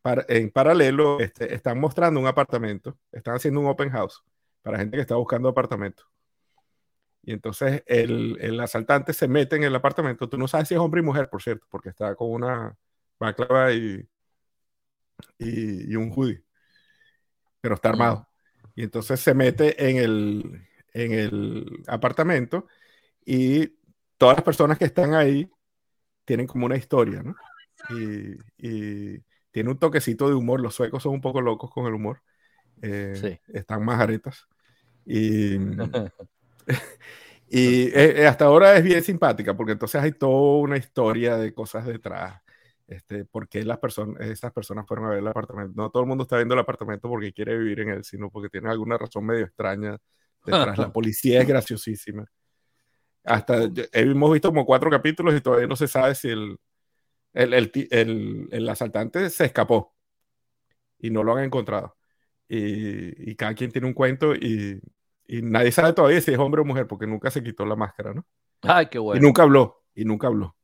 [0.02, 4.24] para- en paralelo, este, están mostrando un apartamento, están haciendo un open house
[4.62, 6.04] para gente que está buscando apartamento.
[7.22, 10.28] Y entonces el, el asaltante se mete en el apartamento.
[10.28, 12.76] Tú no sabes si es hombre y mujer, por cierto, porque está con una
[13.18, 14.08] balaclava y,
[15.38, 16.44] y, y un hoodie,
[17.60, 18.29] pero está armado.
[18.74, 22.66] Y entonces se mete en el, en el apartamento
[23.24, 23.68] y
[24.18, 25.50] todas las personas que están ahí
[26.24, 27.34] tienen como una historia, ¿no?
[27.90, 29.18] Y, y
[29.50, 30.60] tiene un toquecito de humor.
[30.60, 32.22] Los suecos son un poco locos con el humor.
[32.82, 33.40] Eh, Sí.
[33.52, 34.46] Están más aretas.
[35.04, 35.56] Y,
[37.48, 41.52] y eh, eh, hasta ahora es bien simpática porque entonces hay toda una historia de
[41.52, 42.40] cosas detrás.
[42.90, 45.74] Este, por qué las personas, esas personas fueron a ver el apartamento.
[45.76, 48.50] No todo el mundo está viendo el apartamento porque quiere vivir en él, sino porque
[48.50, 49.98] tiene alguna razón medio extraña
[50.44, 50.78] detrás.
[50.78, 52.26] La policía es graciosísima.
[53.24, 56.56] Hasta hemos visto como cuatro capítulos y todavía no se sabe si el,
[57.34, 59.94] el, el el- el asaltante se escapó
[60.98, 61.96] y no lo han encontrado.
[62.48, 64.80] Y, y cada quien tiene un cuento y,
[65.26, 68.14] y nadie sabe todavía si es hombre o mujer porque nunca se quitó la máscara,
[68.14, 68.26] ¿no?
[68.62, 69.20] Ay, qué Y bueno.
[69.20, 70.56] nunca habló, y nunca habló.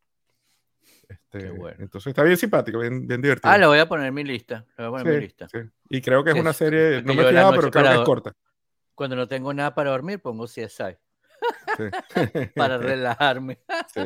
[1.36, 1.76] Este, Qué bueno.
[1.80, 3.52] Entonces está bien simpático, bien, bien divertido.
[3.52, 4.64] Ah, le voy a poner en mi lista.
[4.78, 5.48] Le voy a poner en mi Sí, lista.
[5.48, 5.58] sí.
[5.90, 7.70] Y creo que es Sí, una sí, serie, es no me he la fijado, pero
[7.70, 8.32] creo que es corta.
[8.94, 10.96] Cuando no tengo nada para dormir, pongo CSI
[11.76, 11.84] Sí.
[12.56, 13.58] para relajarme.
[13.92, 14.00] Sí.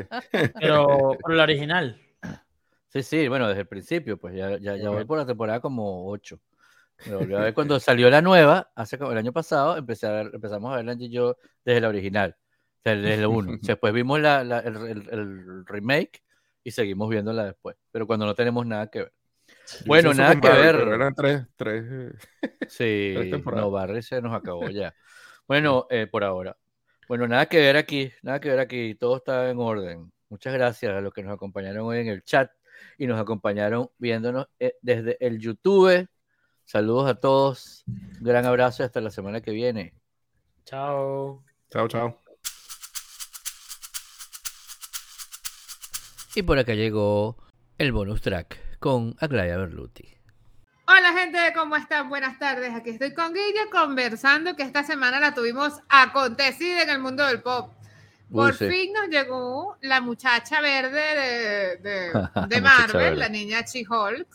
[0.58, 2.00] Pero, pero la original.
[2.88, 6.08] Sí, sí, bueno, desde el principio, pues ya, ya, ya voy por la temporada como
[6.08, 6.40] 8.
[7.06, 10.10] Me volví a ver cuando salió la nueva, hace como el año pasado, empecé a
[10.10, 12.36] ver, empezamos a verla y yo desde la original,
[12.84, 13.58] desde el 1.
[13.62, 16.22] Después vimos la, la- el, el- el remake
[16.64, 19.12] y seguimos viéndola después, pero cuando no tenemos nada que ver.
[19.86, 20.76] Bueno, nada que Barry, ver.
[20.76, 21.84] Pero eran tres, tres.
[21.88, 22.12] eh,
[22.68, 24.94] Sí, Tres no, Barry se nos acabó ya.
[25.48, 26.56] Bueno, eh, por ahora.
[27.08, 30.12] Bueno, nada que ver aquí, nada que ver aquí, todo está en orden.
[30.28, 32.52] Muchas gracias a los que nos acompañaron hoy en el chat
[32.96, 36.06] y nos acompañaron viéndonos eh, desde el YouTube.
[36.64, 39.92] Saludos a todos, un gran abrazo y hasta la semana que viene.
[40.64, 41.42] Chao.
[41.68, 42.29] Chao, chao.
[46.34, 47.36] Y por acá llegó
[47.78, 50.08] el bonus track con Aglaya Berluti.
[50.86, 52.08] Hola gente, ¿cómo están?
[52.08, 52.74] Buenas tardes.
[52.74, 57.42] Aquí estoy con Guilla conversando que esta semana la tuvimos acontecida en el mundo del
[57.42, 57.72] pop.
[58.30, 58.68] Uy, Por sí.
[58.68, 62.12] fin nos llegó la muchacha verde de,
[62.48, 63.16] de- Marvel, verde.
[63.16, 64.28] la niña She-Hulk.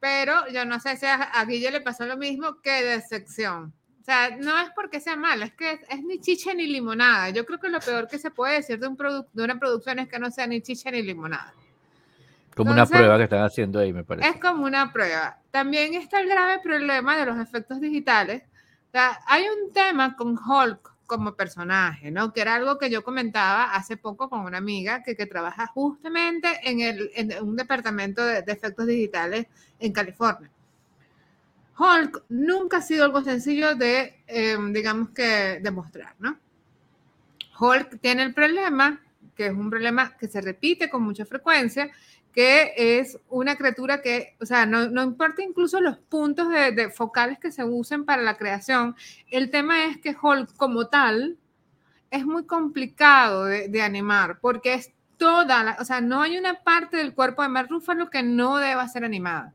[0.00, 3.72] Pero yo no sé si a, a Guille le pasó lo mismo que de sección.
[3.85, 7.30] O sea, no es porque sea mala, es que es, es ni chicha ni limonada.
[7.30, 8.96] Yo creo que lo peor que se puede decir de, un
[9.32, 11.52] de una producción es que no sea ni chicha ni limonada.
[12.54, 14.28] Como una Entonces- prueba que están haciendo ahí, me parece.
[14.28, 15.38] Es como una prueba.
[15.50, 18.42] También está el grave problema de los efectos digitales.
[18.88, 22.32] O sea, hay un tema con Hulk como personaje, ¿no?
[22.32, 26.48] Que era algo que yo comentaba hace poco con una amiga que, que trabaja justamente
[26.64, 29.46] en, el, en un departamento de, de efectos digitales
[29.78, 30.50] en California.
[31.78, 36.38] Hulk nunca ha sido algo sencillo de, eh, digamos que, demostrar, ¿no?
[37.58, 39.00] Hulk tiene el problema,
[39.34, 41.90] que es un problema que se repite con mucha frecuencia,
[42.32, 47.38] que es una criatura que, o sea, no, no importa incluso los puntos de, focales
[47.38, 48.94] que se usen para la creación,
[49.30, 51.38] el tema es que Hulk como tal
[52.10, 56.62] es muy complicado de, de animar, porque es toda, la, o sea, no hay una
[56.62, 59.54] parte del cuerpo de Mark Ruffalo que no deba ser animada.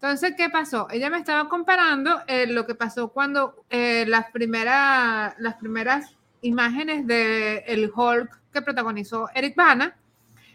[0.00, 0.86] Entonces, ¿qué pasó?
[0.92, 7.04] Ella me estaba comparando eh, lo que pasó cuando eh, las, primeras, las primeras imágenes
[7.04, 9.96] del el Hulk que protagonizó Eric Bana,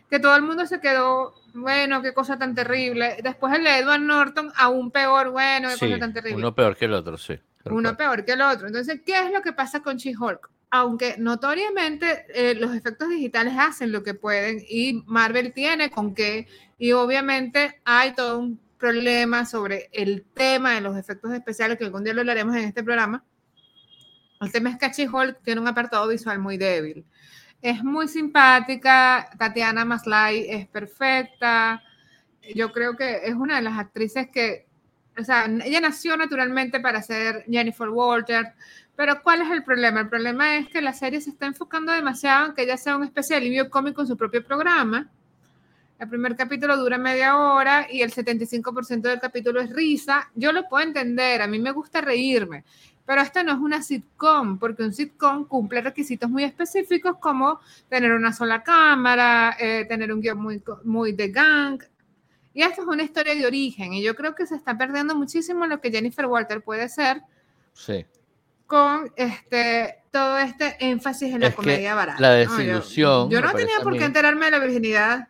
[0.09, 3.17] que todo el mundo se quedó, bueno, qué cosa tan terrible.
[3.21, 6.37] Después el de Edward Norton, aún peor, bueno, qué Sí, cosa tan terrible.
[6.37, 7.37] uno peor que el otro, sí.
[7.65, 8.67] Uno peor que el otro.
[8.67, 10.49] Entonces, ¿qué es lo que pasa con She-Hulk?
[10.69, 16.47] Aunque notoriamente eh, los efectos digitales hacen lo que pueden y Marvel tiene con qué,
[16.77, 22.03] y obviamente hay todo un problema sobre el tema de los efectos especiales, que algún
[22.03, 23.23] día lo hablaremos en este programa.
[24.41, 27.05] El tema es que She-Hulk tiene un apartado visual muy débil.
[27.61, 31.81] Es muy simpática, Tatiana Maslay es perfecta.
[32.53, 34.67] Yo creo que es una de las actrices que,
[35.17, 38.51] o sea, ella nació naturalmente para ser Jennifer Walter,
[38.97, 40.01] pero ¿cuál es el problema?
[40.01, 43.05] El problema es que la serie se está enfocando demasiado en que ella sea una
[43.05, 45.09] especie de alivio cómico en su propio programa.
[45.99, 50.29] El primer capítulo dura media hora y el 75% del capítulo es risa.
[50.35, 52.65] Yo lo puedo entender, a mí me gusta reírme,
[53.05, 58.11] pero esta no es una sitcom, porque un sitcom cumple requisitos muy específicos como tener
[58.11, 61.81] una sola cámara, eh, tener un guion muy, muy de gang.
[62.53, 65.65] Y esto es una historia de origen, y yo creo que se está perdiendo muchísimo
[65.67, 67.21] lo que Jennifer Walter puede ser
[67.73, 68.05] Sí.
[68.67, 72.19] con este todo este énfasis en la Es comedia barata.
[72.21, 72.43] la ¿no?
[72.43, 75.27] Yo- desilusión, Yo, no tenía por qué enterarme de la virginidad.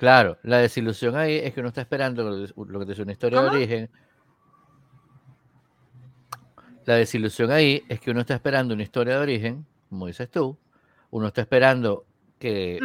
[0.00, 3.38] Claro, la desilusión ahí es que uno está esperando lo, que te dice una historia
[3.40, 3.50] ¿Cómo?
[3.50, 3.90] de origen.
[6.86, 10.56] La desilusión ahí es que uno está esperando una historia de origen, como dices tú.
[11.10, 12.06] Uno está esperando
[12.38, 12.80] que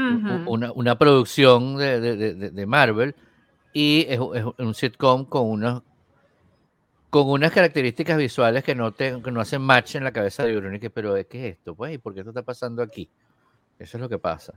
[0.45, 3.15] una, una producción de, de- de- de- de Marvel
[3.71, 5.83] y es, es un sitcom con unos
[7.09, 10.53] con unas características visuales que no, te, que no hacen match en la cabeza de
[10.53, 11.73] Verónica, pero ¿qué es esto?
[11.75, 13.09] Pues, ¿y por qué esto está pasando aquí?
[13.79, 14.53] Eso es lo que pasa.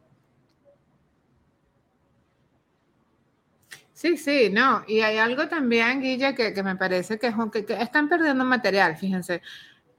[4.01, 4.85] Sí, sí, no.
[4.87, 8.45] Y hay algo también, Guilla, que, que me parece que, es que- que están perdiendo
[8.45, 9.43] material, fíjense.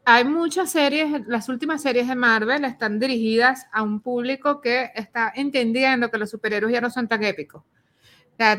[0.05, 5.33] Hay muchas series, las últimas series de Marvel están dirigidas a un público que está
[5.35, 7.63] entendiendo que los superhéroes ya no son tan épicos.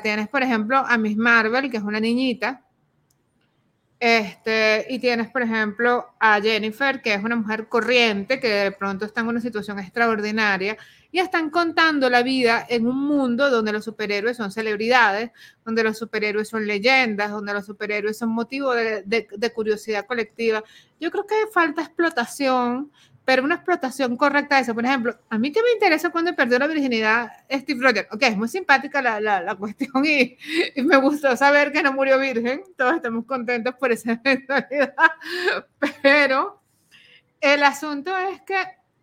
[0.03, 2.67] Tienes, por ejemplo, a Miss Marvel, que es una niñita,
[4.01, 9.05] este, y tienes, por ejemplo, a Jennifer, que es una mujer corriente, que de pronto
[9.05, 10.79] está en una situación extraordinaria,
[11.13, 15.33] y están contando la vida en un mundo donde los superhéroes son celebridades,
[15.67, 20.65] donde los superhéroes son leyendas, donde los superhéroes son motivo de, curiosidad colectiva.
[20.99, 22.91] Yo creo que falta explotación,
[23.31, 24.75] pero una explotación correcta de eso.
[24.75, 28.09] Por ejemplo, a mí que me interesa cuando perdió la virginidad Steve Rogers.
[28.11, 30.37] Ok, es muy simpática la, la, la cuestión y,
[30.83, 32.65] me gustó saber que no murió virgen.
[32.77, 34.95] Todos estamos contentos por esa eventualidad.
[36.03, 36.61] Pero
[37.41, 38.57] el asunto es que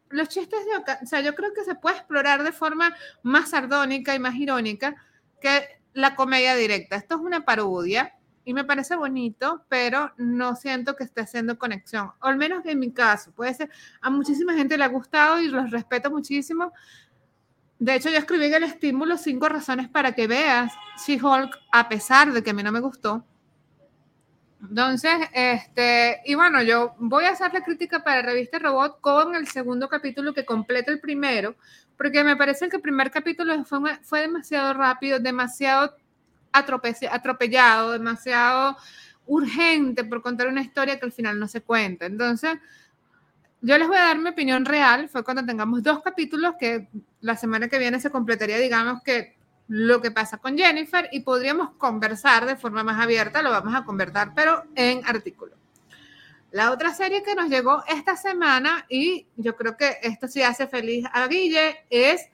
[0.09, 3.51] los chistes de Oca- o sea, yo creo que se puede explorar de forma más
[3.51, 4.93] sardónica y más irónica
[5.39, 6.97] que la comedia directa.
[6.97, 8.13] Esto es una parodia
[8.47, 12.13] y me parece bonito, pero no siento que esté haciendo conexión.
[12.21, 13.69] O al menos en mi caso, puede ser,
[13.99, 16.71] a muchísima gente le ha gustado y los respeto muchísimo.
[17.77, 20.71] De hecho, yo escribí en el estímulo cinco razones para que veas
[21.05, 23.25] She-Hulk, a pesar de que a mí no me gustó.
[24.61, 29.49] Entonces, este, y bueno, yo voy a hacer la crítica para Revista Robot con el
[29.49, 31.57] segundo capítulo que completa el primero,
[31.97, 35.97] porque me parece que el primer capítulo fue, fue demasiado rápido, demasiado
[36.57, 38.77] atropellado, demasiado
[39.25, 42.05] urgente por contar una historia que al final no se cuenta.
[42.05, 42.57] Entonces,
[43.61, 46.87] yo les voy a dar mi opinión real, fue cuando tengamos dos capítulos que
[47.21, 49.35] la semana que viene se completaría, digamos que
[49.67, 53.83] lo que pasa con Jennifer y podríamos conversar de forma más abierta, lo vamos a
[53.83, 55.55] conversar, pero en artículo.
[56.51, 60.67] La otra serie que nos llegó esta semana, y yo creo que esto sí hace
[60.67, 62.29] feliz a Guille, es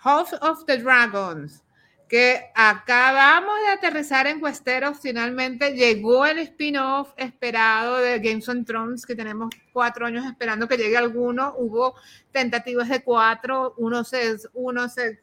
[0.00, 1.62] House of the Dragons,
[2.08, 9.04] que acabamos de aterrizar en Westeros, finalmente llegó el spin-off esperado de Games of Thrones,
[9.04, 11.94] que tenemos cuatro años esperando que llegue alguno, hubo
[12.32, 15.20] tentativas de cuatro, uno se, uno se,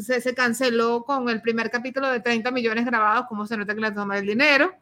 [0.00, 3.92] se, canceló con el primer capítulo de 30 millones grabados, como se nota que le
[3.92, 4.74] toma el dinero.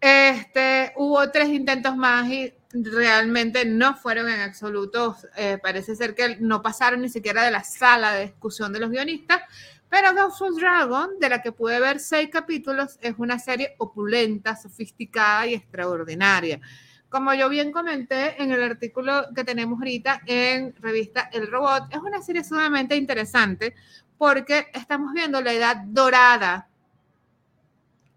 [0.00, 6.36] Este, hubo tres intentos más y realmente no fueron en absoluto, eh, parece ser que
[6.38, 9.42] no pasaron ni siquiera de la sala de discusión de los guionistas,
[9.88, 14.56] pero Ghost of Dragon, de la que pude ver seis capítulos, es una serie opulenta,
[14.56, 16.60] sofisticada y extraordinaria.
[17.08, 21.98] Como yo bien comenté en el artículo que tenemos ahorita en revista El Robot, es
[21.98, 23.74] una serie sumamente interesante
[24.18, 26.68] porque estamos viendo la edad dorada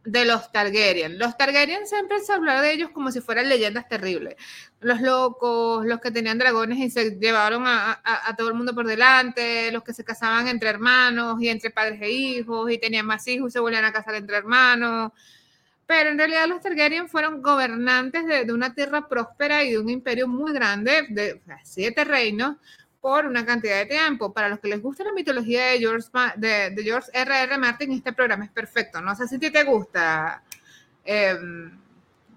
[0.03, 1.19] de los Targaryen.
[1.19, 4.35] Los Targaryen siempre se habló de ellos como si fueran leyendas terribles.
[4.79, 8.01] Los locos, los que tenían dragones y se llevaron a,
[8.37, 12.09] todo el mundo por delante, los que se casaban entre hermanos y entre padres e
[12.09, 15.11] hijos y tenían más hijos y se volvían a casar entre hermanos.
[15.85, 20.27] Pero en realidad los Targaryen fueron gobernantes de, una tierra próspera y de un imperio
[20.27, 22.55] muy grande, de siete reinos,
[23.01, 24.31] por una cantidad de tiempo.
[24.31, 27.43] Para los que les gusta la mitología de George, de, de George R.
[27.43, 27.57] R.
[27.57, 29.01] Martin, este programa es perfecto.
[29.01, 30.43] No sé si a ti te gusta,
[31.03, 31.37] eh,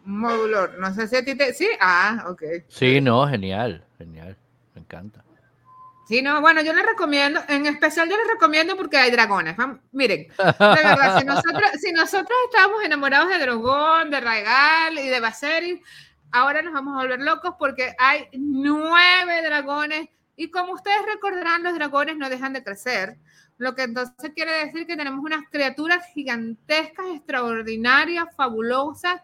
[0.07, 0.79] Modulor.
[0.79, 1.53] No sé si a ti te...
[1.55, 2.43] Sí, ah, ok.
[2.69, 4.37] Sí, no, genial, genial.
[4.75, 5.23] Me encanta.
[6.07, 9.57] Sí, no, bueno, yo les recomiendo, en especial yo les recomiendo porque hay dragones.
[9.57, 15.09] Vamos, miren, de verdad, si nosotros, si nosotros estábamos enamorados de Drogon, de Rhaegal y
[15.09, 15.81] de Baseris,
[16.31, 21.75] ahora nos vamos a volver locos porque hay nueve dragones y como ustedes recordarán, los
[21.75, 23.19] dragones no dejan de crecer,
[23.57, 29.21] lo que entonces quiere decir que tenemos unas criaturas gigantescas, extraordinarias, fabulosas.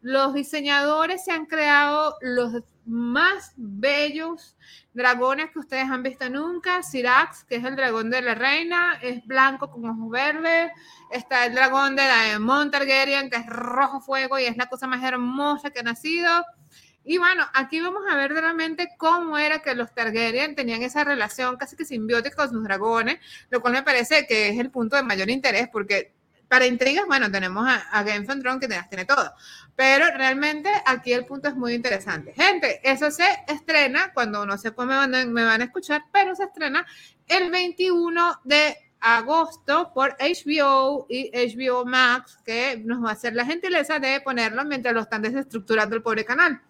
[0.00, 4.56] Los diseñadores se han creado los más bellos
[4.94, 6.82] dragones que ustedes han visto nunca.
[6.82, 10.72] Sirax, que es el dragón de la reina, es blanco con ojos verdes.
[11.10, 15.02] Está el dragón de Daemon Targaryen, que es rojo fuego y es la cosa más
[15.02, 16.44] hermosa que ha nacido.
[17.04, 21.56] Y bueno, aquí vamos a ver realmente cómo era que los Targaryen tenían esa relación
[21.56, 23.18] casi que simbiótica con sus dragones,
[23.50, 26.12] lo cual me parece que es el punto de mayor interés, porque
[26.48, 29.34] para intrigas, bueno, tenemos a, a Game of Thrones que las tiene todo,
[29.74, 32.34] pero realmente aquí el punto es muy interesante.
[32.34, 36.44] Gente, eso se estrena cuando no sé cómo me me van a escuchar, pero se
[36.44, 36.86] estrena
[37.26, 43.44] el 21 de agosto por HBO y HBO Max, que nos va a hacer la
[43.44, 46.60] gentileza de ponerlo mientras lo están desestructurando el pobre canal.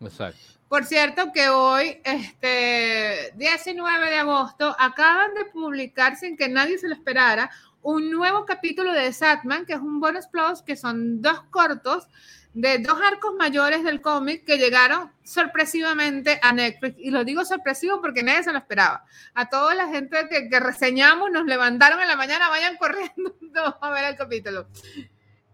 [0.00, 0.40] Exacto.
[0.68, 6.88] Por cierto que hoy, este 19 de agosto, acaban de publicar sin que nadie se
[6.88, 7.50] lo esperara
[7.82, 12.06] un nuevo capítulo de Satman, que es un bonus plus, que son dos cortos
[12.52, 16.96] de dos arcos mayores del cómic que llegaron sorpresivamente a Netflix.
[16.98, 19.04] Y lo digo sorpresivo porque nadie se lo esperaba.
[19.34, 23.34] A toda la gente que, que reseñamos nos levantaron en la mañana, vayan corriendo
[23.80, 24.66] a ver el capítulo.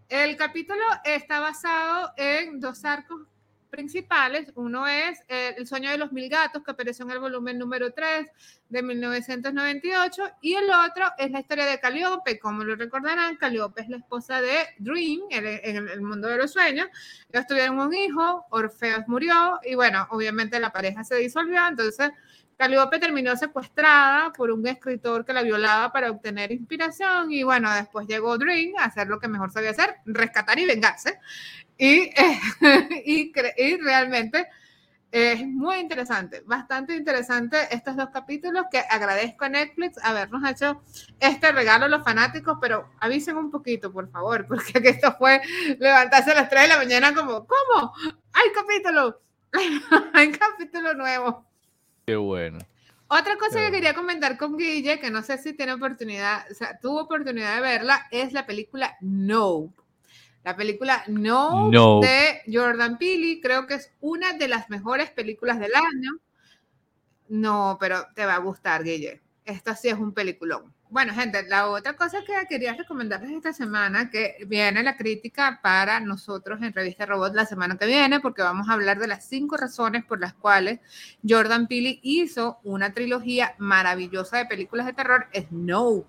[0.09, 3.27] El capítulo está basado en dos arcos
[3.67, 4.51] principales.
[4.55, 7.93] Uno es eh, El sueño de los mil gatos, que apareció en el volumen número
[7.93, 8.27] 3
[8.69, 12.39] de 1998, y el otro es la historia de Calliope.
[12.39, 16.87] Como lo recordarán, Calliope es la esposa de Dream en, el mundo de los sueños.
[17.31, 22.11] Ellos tuvieron un hijo, Orfeos murió, y bueno, obviamente la pareja se disolvió, entonces
[22.57, 28.07] Caliope terminó secuestrada por un escritor que la violaba para obtener inspiración y bueno, después
[28.07, 31.19] llegó Dream a hacer lo que mejor sabía hacer, rescatar y vengarse.
[31.77, 32.09] Y,
[33.05, 34.47] y, y, realmente
[35.11, 40.81] es muy interesante, bastante interesante estos dos capítulos que agradezco a Netflix habernos hecho
[41.19, 45.41] este regalo a los fanáticos, pero avisen un poquito, por favor, porque esto fue
[45.79, 47.93] levantarse a las 3 de la mañana como, ¿cómo?
[48.33, 49.21] Hay capítulo,
[50.13, 51.47] hay capítulo nuevo.
[52.07, 52.59] Qué bueno.
[53.09, 56.79] Otra cosa que quería comentar con Guille, que no sé si tiene oportunidad, o sea,
[56.79, 59.73] tuvo oportunidad de verla, es la película No.
[60.45, 61.69] La película No,
[61.99, 66.11] de Jordan Peele, creo que es una de las mejores películas del año.
[67.27, 69.21] No, pero te va a gustar, Guille.
[69.43, 70.73] Esta sí es un peliculón.
[70.89, 75.99] Bueno, gente, la otra cosa que quería recomendarles esta semana, que viene la crítica para
[75.99, 79.57] nosotros en Revista Robot la semana que viene, porque vamos a hablar de las cinco
[79.57, 80.79] razones por las cuales
[81.27, 86.07] Jordan Peele hizo una trilogía maravillosa de películas de terror, es Nope.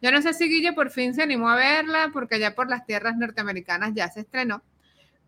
[0.00, 2.86] Yo no sé si Guille por fin se animó a verla, porque ya por las
[2.86, 4.62] tierras norteamericanas ya se estrenó,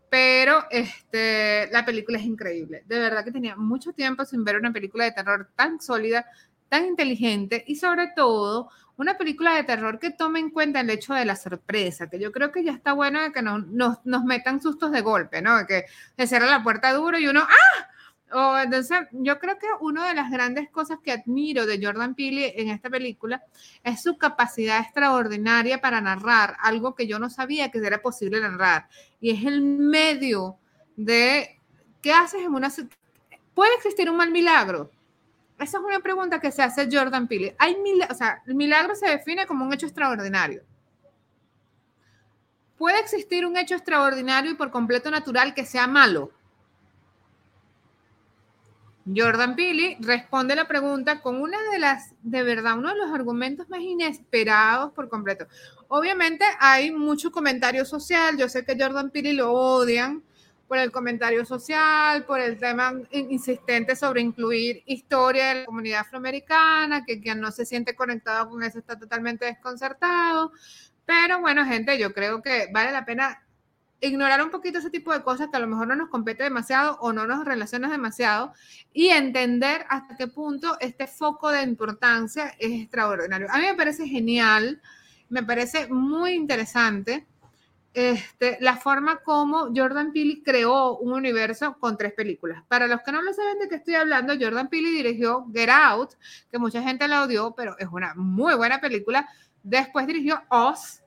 [0.08, 2.84] pero este, la película es increíble.
[2.86, 6.24] De verdad que tenía mucho tiempo sin ver una película de terror tan sólida,
[6.68, 11.14] tan inteligente y sobre todo una película de terror que tome en cuenta el hecho
[11.14, 14.60] de la sorpresa, que yo creo que ya está bueno de que no, nos, metan
[14.60, 15.56] sustos de golpe, ¿no?
[15.56, 15.84] De que
[16.16, 17.88] se cierra la puerta duro y uno, ¡ah!
[18.30, 22.60] O entonces, yo creo que una de las grandes cosas que admiro de Jordan Peele
[22.60, 23.42] en esta película
[23.82, 28.88] es su capacidad extraordinaria para narrar algo que yo no sabía que era posible narrar.
[29.20, 30.58] Y es el medio
[30.96, 31.58] de,
[32.02, 32.70] ¿qué haces en una...
[33.54, 34.90] ¿Puede existir un mal milagro?
[35.58, 37.56] Esa es una pregunta que se hace Jordan Peele.
[37.58, 37.76] Hay
[38.08, 40.62] o sea, el milagro se define como un hecho extraordinario.
[42.76, 46.30] ¿Puede existir un hecho extraordinario y por completo natural que sea malo?
[49.14, 53.68] Jordan Peele responde la pregunta con una de las, de verdad, uno de los argumentos
[53.68, 55.46] más inesperados por completo.
[55.88, 60.22] Obviamente hay mucho comentario social, yo sé que Jordan Peele lo odian,
[60.68, 67.06] por el comentario social, por el tema insistente sobre incluir historia de la comunidad afroamericana,
[67.06, 70.52] que quien no se siente conectado con eso está totalmente desconcertado.
[71.06, 73.42] Pero bueno, gente, yo creo que vale la pena
[74.00, 76.98] ignorar un poquito ese tipo de cosas que a lo mejor no nos compete demasiado
[77.00, 78.52] o no nos relaciona demasiado
[78.92, 83.48] y entender hasta qué punto este foco de importancia es extraordinario.
[83.50, 84.80] A mí me parece genial,
[85.30, 87.26] me parece muy interesante
[87.94, 92.62] este, la forma como Jordan Peele creó un universo con tres películas.
[92.68, 96.12] Para los que no lo saben de qué estoy hablando, Jordan Peele dirigió Get Out,
[96.50, 99.28] que mucha gente la odió, pero es una muy buena película.
[99.62, 101.02] Después dirigió Oz,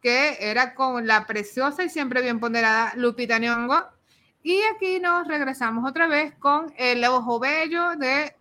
[0.00, 3.84] que era con la preciosa y siempre bien ponderada Lupita Nyong'o.
[4.42, 8.34] Y aquí nos regresamos otra vez con El Ojo Bello de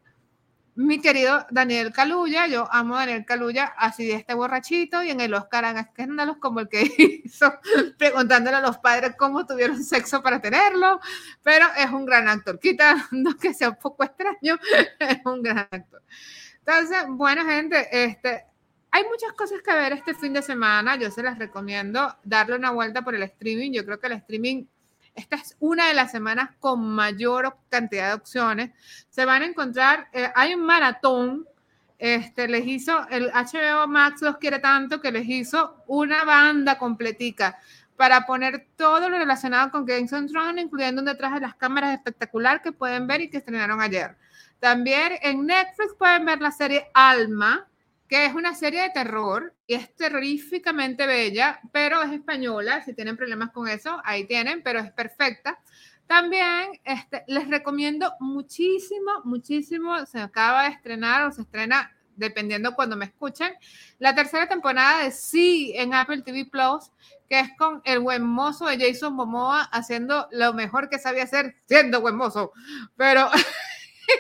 [0.82, 5.22] mi querido Daniel Caluya, yo amo a Daniel Caluya, así de este borrachito, y en
[5.22, 6.82] el Oscar hagan escándalos como el que
[7.26, 7.54] hizo,
[7.98, 11.00] preguntándole a los padres cómo tuvieron sexo para tenerlo,
[11.44, 14.58] pero es un gran actor, quitando que sea un poco extraño,
[15.00, 16.02] es un gran actor.
[16.60, 18.46] Entonces, bueno, gente, este,
[18.92, 22.72] hay muchas cosas que ver este fin de semana, yo se las recomiendo darle una
[22.72, 24.66] vuelta por el streaming, yo creo que el streaming
[25.16, 28.72] esta es una de las semanas con mayor cantidad de opciones.
[29.10, 31.48] Se van a encontrar, eh, hay un maratón,
[31.98, 37.60] este, les hizo, el HBO Max los quiere tanto que les hizo una banda completica
[37.96, 41.94] para poner todo lo relacionado con Games of Thrones, incluyendo un detrás de las cámaras
[41.94, 44.18] espectacular que pueden ver y que estrenaron ayer.
[44.60, 47.68] También en Netflix pueden ver la serie Alma,
[48.12, 53.16] que es una serie de terror y es terroríficamente bella, pero es española, si tienen
[53.16, 55.58] problemas con eso, ahí tienen, pero es perfecta.
[56.08, 62.98] También este, les recomiendo muchísimo, muchísimo, se acaba de estrenar o se estrena dependiendo cuando
[62.98, 63.54] me escuchen,
[63.98, 66.92] la tercera temporada de Sí en Apple TV Plus,
[67.30, 71.56] que es con el buen mozo de Jason Momoa haciendo lo mejor que sabía hacer
[71.66, 72.52] siendo buen mozo.
[72.98, 73.30] Pero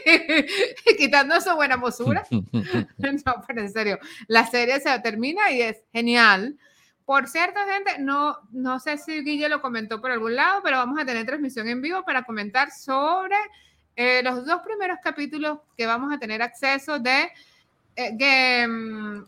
[0.97, 2.23] quitando su buena mosura.
[2.31, 6.57] no, pero en serio, la serie se termina y es genial.
[7.05, 10.99] Por cierto, gente, no, no sé si Guille lo comentó por algún lado, pero vamos
[10.99, 13.35] a tener transmisión en vivo para comentar sobre
[13.95, 17.31] eh, los dos primeros capítulos que vamos a tener acceso de
[17.95, 19.25] eh, Game.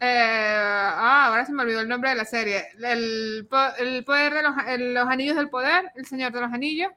[0.00, 2.68] Eh, ah, ahora se me olvidó el nombre de la serie.
[2.82, 3.48] El,
[3.78, 4.54] el poder de los,
[4.94, 6.92] los, anillos del poder, el Señor de los Anillos,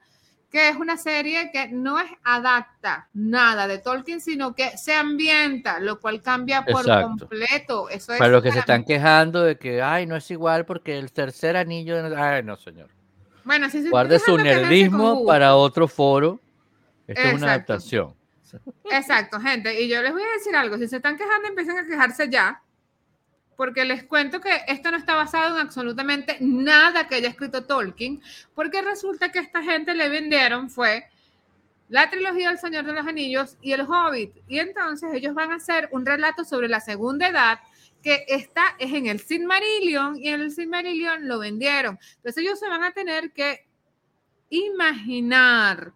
[0.50, 5.80] que es una serie que no es adapta nada de Tolkien, sino que se ambienta,
[5.80, 7.90] lo cual cambia por completo.
[7.90, 11.12] Eso para los que se están quejando de que, ay, no es igual porque el
[11.12, 12.90] tercer anillo, ay, no, señor.
[13.44, 16.40] Bueno, si Guarde su nerdismo para otro foro.
[17.08, 18.14] Esto es una adaptación.
[18.92, 19.82] Exacto, gente.
[19.82, 20.78] Y yo les voy a decir algo.
[20.78, 22.62] Si se están quejando, empiecen a quejarse ya.
[23.60, 28.22] Porque les cuento que esto no está basado en absolutamente nada que haya escrito Tolkien.
[28.56, 31.10] Porque resulta que esta gente le vendieron fue
[31.90, 34.32] la trilogía del Señor de los Anillos y el Hobbit.
[34.48, 37.60] Y entonces ellos van a hacer un relato sobre la segunda edad
[38.02, 42.00] que está es en el Silmarillion y en el Silmarillion lo vendieron.
[42.16, 43.68] Entonces ellos se van a tener que
[44.50, 45.92] imaginar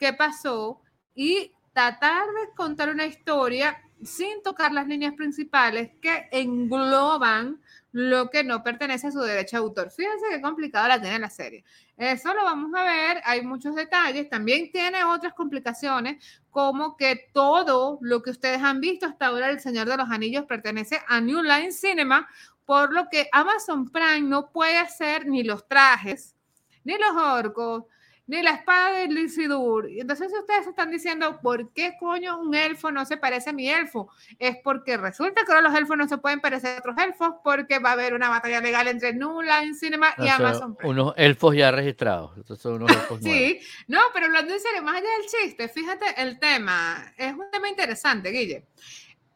[0.00, 0.82] qué pasó
[1.14, 7.60] y tratar de contar una historia sin tocar las líneas principales que engloban
[7.92, 9.90] lo que no pertenece a su derecho de autor.
[9.90, 11.64] Fíjense qué complicado la tiene la serie.
[11.96, 14.28] Eso lo vamos a ver, hay muchos detalles.
[14.28, 19.60] También tiene otras complicaciones, como que todo lo que ustedes han visto hasta ahora El
[19.60, 22.28] Señor de los Anillos pertenece a New Line Cinema,
[22.64, 26.34] por lo que Amazon Prime no puede hacer ni los trajes,
[26.82, 27.84] ni los orcos,
[28.26, 29.88] ni la espada de Lisidur.
[29.90, 34.08] Entonces ustedes están diciendo, ¿por qué coño un elfo no se parece a mi elfo?
[34.38, 37.78] Es porque resulta que ahora los elfos no se pueden parecer a otros elfos porque
[37.78, 42.32] va a haber una batalla legal entre Nula Cinema y Amazon Unos elfos ya registrados.
[42.58, 46.38] son unos elfos sí, no, pero hablando en serio, más allá del chiste, fíjate el
[46.38, 48.66] tema, es un tema interesante, Guille.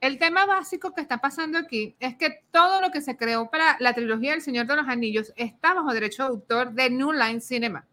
[0.00, 3.76] El tema básico que está pasando aquí es que todo lo que se creó para
[3.80, 7.40] la trilogía del Señor de los Anillos está bajo derecho de autor de New Line
[7.40, 7.84] Cinema.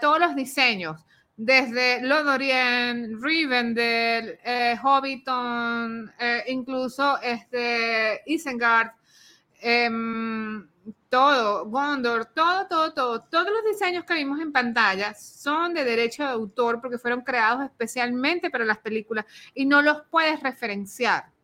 [0.00, 1.04] Todos los diseños,
[1.36, 8.92] desde Lodorien, Rivendell, eh, Hobbiton, eh, incluso este, Isengard,
[9.60, 10.66] em,
[11.10, 16.22] todo, Gondor, todo, todo, todo, todos los diseños que vimos en pantalla son de derecho
[16.22, 21.35] de autor porque fueron creados especialmente para las películas y no los puedes referenciar.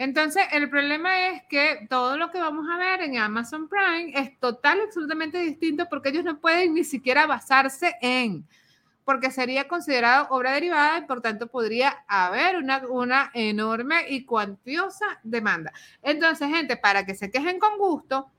[0.00, 4.40] Entonces, el problema es que todo lo que vamos a ver en Amazon Prime es
[4.40, 8.48] total absolutamente distinto porque ellos no pueden ni siquiera basarse en,
[9.04, 15.04] porque sería considerado obra derivada y por tanto podría haber una, una enorme y cuantiosa
[15.22, 15.70] demanda.
[16.02, 18.30] Entonces, gente, para que se quejen con gusto,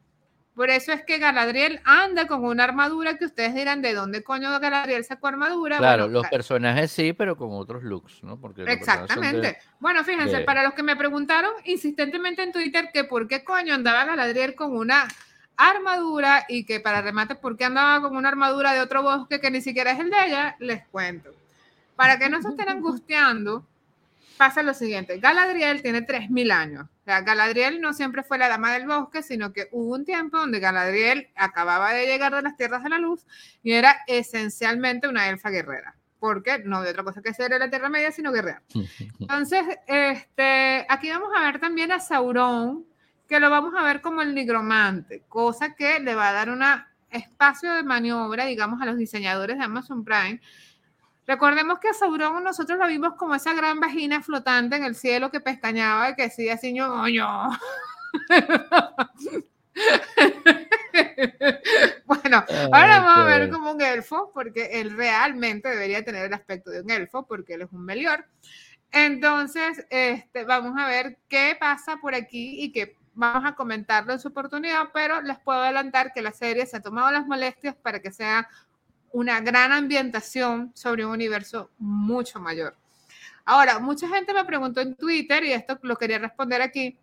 [0.56, 4.60] por eso es que Galadriel anda con una armadura que ustedes dirán, ¿de dónde coño
[4.60, 5.78] Galadriel sacó armadura?
[5.78, 8.38] Claro, los personajes sí, pero con otros looks, ¿no?
[8.38, 9.58] Porque Exactamente.
[9.80, 14.04] Bueno, fíjense, para los que me preguntaron insistentemente en Twitter que por qué coño andaba
[14.04, 15.08] Galadriel con una
[15.56, 19.52] armadura y que para remate, ¿por qué andaba con una armadura de otro bosque que
[19.52, 20.56] ni siquiera es el de ella?
[20.60, 21.32] Les cuento.
[21.96, 23.66] Para que no se estén angustiando,
[24.42, 26.86] pasa lo siguiente, Galadriel tiene 3.000 años.
[26.86, 30.40] O sea, Galadriel no siempre fue la dama del bosque, sino que hubo un tiempo
[30.40, 33.28] donde Galadriel acababa de llegar de las tierras de la luz
[33.62, 37.70] y era esencialmente una elfa guerrera, porque no de otra cosa que ser en la
[37.70, 38.64] Tierra Media, sino guerrera.
[39.20, 42.84] Entonces, este, aquí vamos a ver también a Sauron,
[43.28, 46.64] que lo vamos a ver como el nigromante, cosa que le va a dar un
[47.12, 50.42] espacio de maniobra, digamos, a los diseñadores de Amazon Prime,
[51.32, 55.32] Recordemos que a Sauron nosotros lo vimos como esa gran vagina flotante en el cielo
[55.32, 57.48] que pestañaba y que decía así, ñoño.
[62.06, 62.44] bueno,
[62.74, 66.82] ahora vamos a ver como un elfo, porque él realmente debería tener el aspecto de
[66.82, 68.26] un elfo, porque él es un melior.
[68.92, 74.20] Entonces, este, vamos a ver qué pasa por aquí y que vamos a comentarlo en
[74.20, 78.02] su oportunidad, pero les puedo adelantar que la serie se ha tomado las molestias para
[78.02, 78.50] que sea
[79.14, 82.78] una gran ambientación sobre un universo mucho mayor.
[83.46, 86.98] Ahora, mucha gente me preguntó en Twitter, y esto lo quería responder aquí,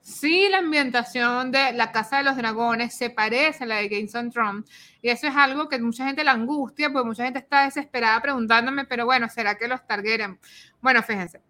[0.00, 4.14] si la ambientación de la Casa de los Dragones se parece a la de Games
[4.14, 4.70] of Thrones,
[5.02, 8.86] y eso es algo que mucha gente la angustia, porque mucha gente está desesperada preguntándome,
[8.86, 10.38] pero bueno, ¿será que los Targaryen?
[10.80, 11.42] Bueno, fíjense,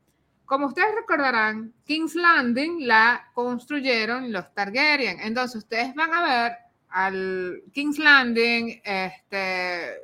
[0.44, 6.52] como ustedes recordarán, King's Landing la construyeron los Targaryen, entonces ustedes van a ver
[6.90, 9.96] al King's Landing, este,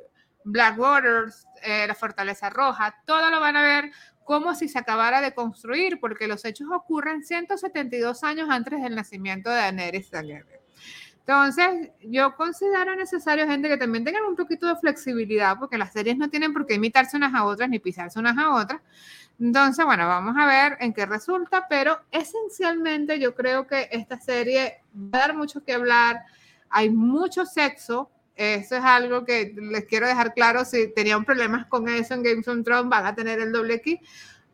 [0.43, 1.25] Blackwater,
[1.63, 3.91] eh, la Fortaleza Roja, todo lo van a ver
[4.23, 9.49] como si se acabara de construir, porque los hechos ocurren 172 años antes del nacimiento
[9.49, 10.65] de Daenerys Targaryen.
[11.27, 16.17] Entonces, yo considero necesario, gente, que también tengan un poquito de flexibilidad, porque las series
[16.17, 18.79] no tienen por qué imitarse unas a otras ni pisarse unas a otras.
[19.39, 24.83] Entonces, bueno, vamos a ver en qué resulta, pero esencialmente yo creo que esta serie
[24.95, 26.25] va a dar mucho que hablar.
[26.69, 30.65] Hay mucho sexo, eso es algo que les quiero dejar claro.
[30.65, 33.99] Si tenían problemas con eso en Games of Thrones, van a tener el doble aquí.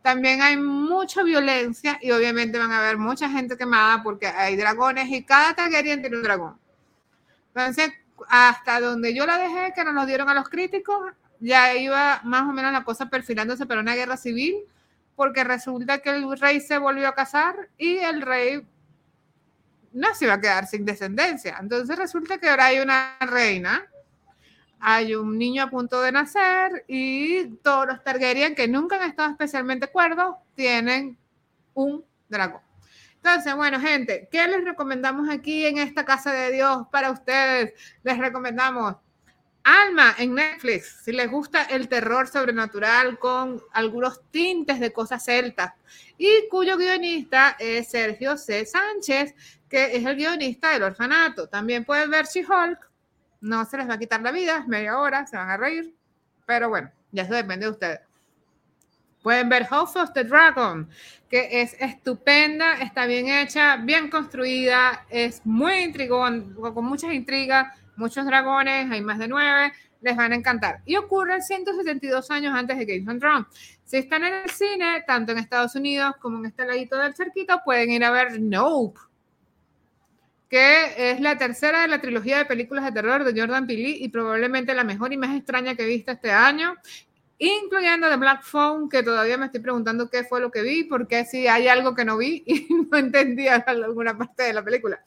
[0.01, 5.09] También hay mucha violencia y obviamente van a haber mucha gente quemada porque hay dragones
[5.09, 6.57] y cada Targaryen tiene un dragón.
[7.53, 7.91] Entonces,
[8.27, 12.43] hasta donde yo la dejé, que nos lo dieron a los críticos, ya iba más
[12.43, 14.55] o menos la cosa perfilándose para una guerra civil,
[15.15, 18.65] porque resulta que el rey se volvió a casar y el rey
[19.93, 21.57] no se iba a quedar sin descendencia.
[21.59, 23.87] Entonces resulta que ahora hay una reina,
[24.79, 29.29] hay un niño a punto de nacer y todos los Targaryen que nunca han estado
[29.31, 31.17] especialmente cuerdos tienen
[31.73, 32.61] un dragón.
[33.23, 37.73] Entonces, bueno, gente, ¿qué les recomendamos aquí en esta casa de Dios para ustedes?
[38.01, 38.95] Les recomendamos
[39.63, 45.73] Alma en Netflix, si les gusta el terror sobrenatural con algunos tintes de cosas celtas,
[46.17, 48.65] y cuyo guionista es Sergio C.
[48.65, 49.35] Sánchez,
[49.69, 51.47] que es el guionista del orfanato.
[51.47, 52.89] También pueden ver She-Hulk,
[53.41, 55.95] no se les va a quitar la vida, media hora, se van a reír,
[56.45, 57.99] pero bueno, ya eso depende de ustedes.
[59.21, 60.89] Pueden ver House of the Dragon,
[61.29, 68.25] que es estupenda, está bien hecha, bien construida, es muy intrigón, con muchas intrigas muchos
[68.25, 69.71] dragones, hay más de nueve,
[70.01, 70.81] les van a encantar.
[70.85, 73.45] Y ocurre 172 años antes de Game of Thrones.
[73.85, 77.61] Si están en el cine, tanto en Estados Unidos como en este ladito del cerquito,
[77.63, 78.99] pueden ir a ver Nope,
[80.49, 84.09] que es la tercera de la trilogía de películas de terror de Jordan Peele y
[84.09, 86.75] probablemente la mejor y más extraña que he visto este año,
[87.37, 91.25] incluyendo The Black Phone, que todavía me estoy preguntando qué fue lo que vi, porque
[91.25, 95.01] si hay algo que no vi y no entendía alguna parte de la película.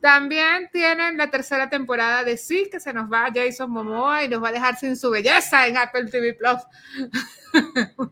[0.00, 4.42] También tienen la tercera temporada de Sí, que se nos va Jason Momoa y nos
[4.42, 6.60] va a dejar sin su belleza en Apple TV Plus.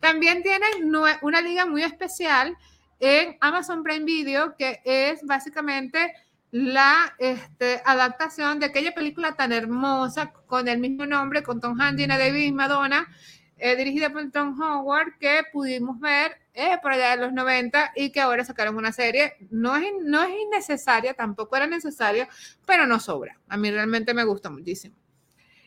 [0.00, 0.92] También tienen
[1.22, 2.56] una liga muy especial
[2.98, 6.14] en Amazon Prime Video, que es básicamente
[6.50, 12.18] la este, adaptación de aquella película tan hermosa con el mismo nombre, con Tom Gina
[12.18, 13.08] Davis y Madonna,
[13.56, 18.10] eh, dirigida por Tom Howard, que pudimos ver eh, por allá de los 90 y
[18.10, 19.34] que ahora sacaron una serie.
[19.50, 22.28] No es, no es innecesaria, tampoco era necesaria,
[22.66, 23.38] pero no sobra.
[23.48, 24.96] A mí realmente me gusta muchísimo.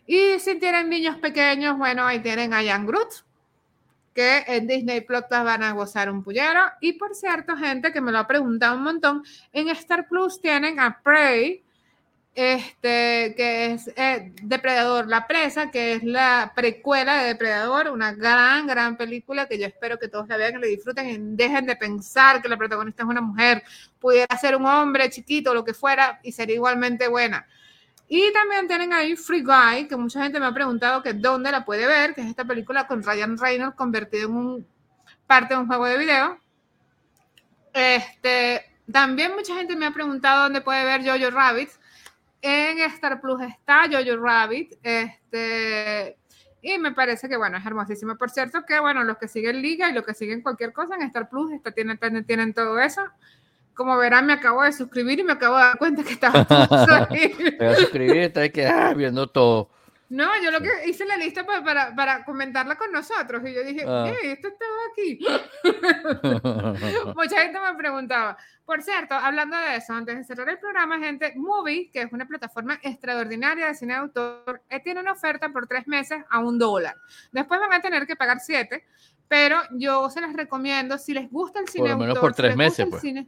[0.05, 3.13] Y si tienen niños pequeños, bueno, ahí tienen a Young Groot,
[4.13, 6.61] que en Disney Plus van a gozar un pullero.
[6.81, 9.23] Y por cierto, gente que me lo ha preguntado un montón,
[9.53, 11.62] en Star Plus tienen a Prey,
[12.35, 18.65] este, que es eh, Depredador, la presa, que es la precuela de Depredador, una gran,
[18.65, 21.75] gran película que yo espero que todos la vean, que la disfruten y dejen de
[21.75, 23.63] pensar que la protagonista es una mujer,
[23.99, 27.45] pudiera ser un hombre chiquito, lo que fuera, y sería igualmente buena.
[28.07, 31.63] Y también tienen ahí Free Guy, que mucha gente me ha preguntado que dónde la
[31.63, 34.67] puede ver, que es esta película con Ryan Reynolds convertido en un
[35.27, 36.39] parte de un juego de video.
[37.73, 41.69] Este, también mucha gente me ha preguntado dónde puede ver Jojo Rabbit
[42.43, 46.17] en Star Plus está Jojo Rabbit, este,
[46.61, 48.17] y me parece que, bueno, es hermosísimo.
[48.17, 51.03] Por cierto, que, bueno, los que siguen Liga y los que siguen cualquier cosa en
[51.03, 53.01] Star Plus está, tienen, tienen todo eso.
[53.73, 57.07] Como verán, me acabo de suscribir y me acabo de dar cuenta que estaba todo
[57.59, 59.69] Pero suscribir, está que, ah, viendo todo.
[60.13, 63.63] No, yo lo que hice la lista para, para, para, comentarla con nosotros y yo
[63.63, 64.13] dije, ah.
[64.21, 65.17] esto estaba aquí.
[67.15, 68.37] Mucha gente me preguntaba.
[68.63, 72.27] Por cierto, hablando de eso, antes de cerrar el programa, gente, Movie, que es una
[72.27, 76.59] plataforma extraordinaria de cine de autor, eh, tiene una oferta por tres meses a un
[76.59, 76.95] dólar.
[77.31, 78.85] Después van a tener que pagar siete,
[79.27, 82.55] pero yo se las recomiendo si les gusta el cine por lo menos por tres
[82.55, 83.01] meses, pues.
[83.01, 83.27] Cine,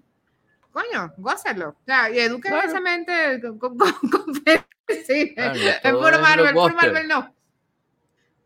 [0.75, 1.69] coño, gózalo.
[1.69, 4.25] O sea, y eduquen esa mente con, con, con,
[5.07, 7.33] sí, es puro Marvel, puro Marvel no.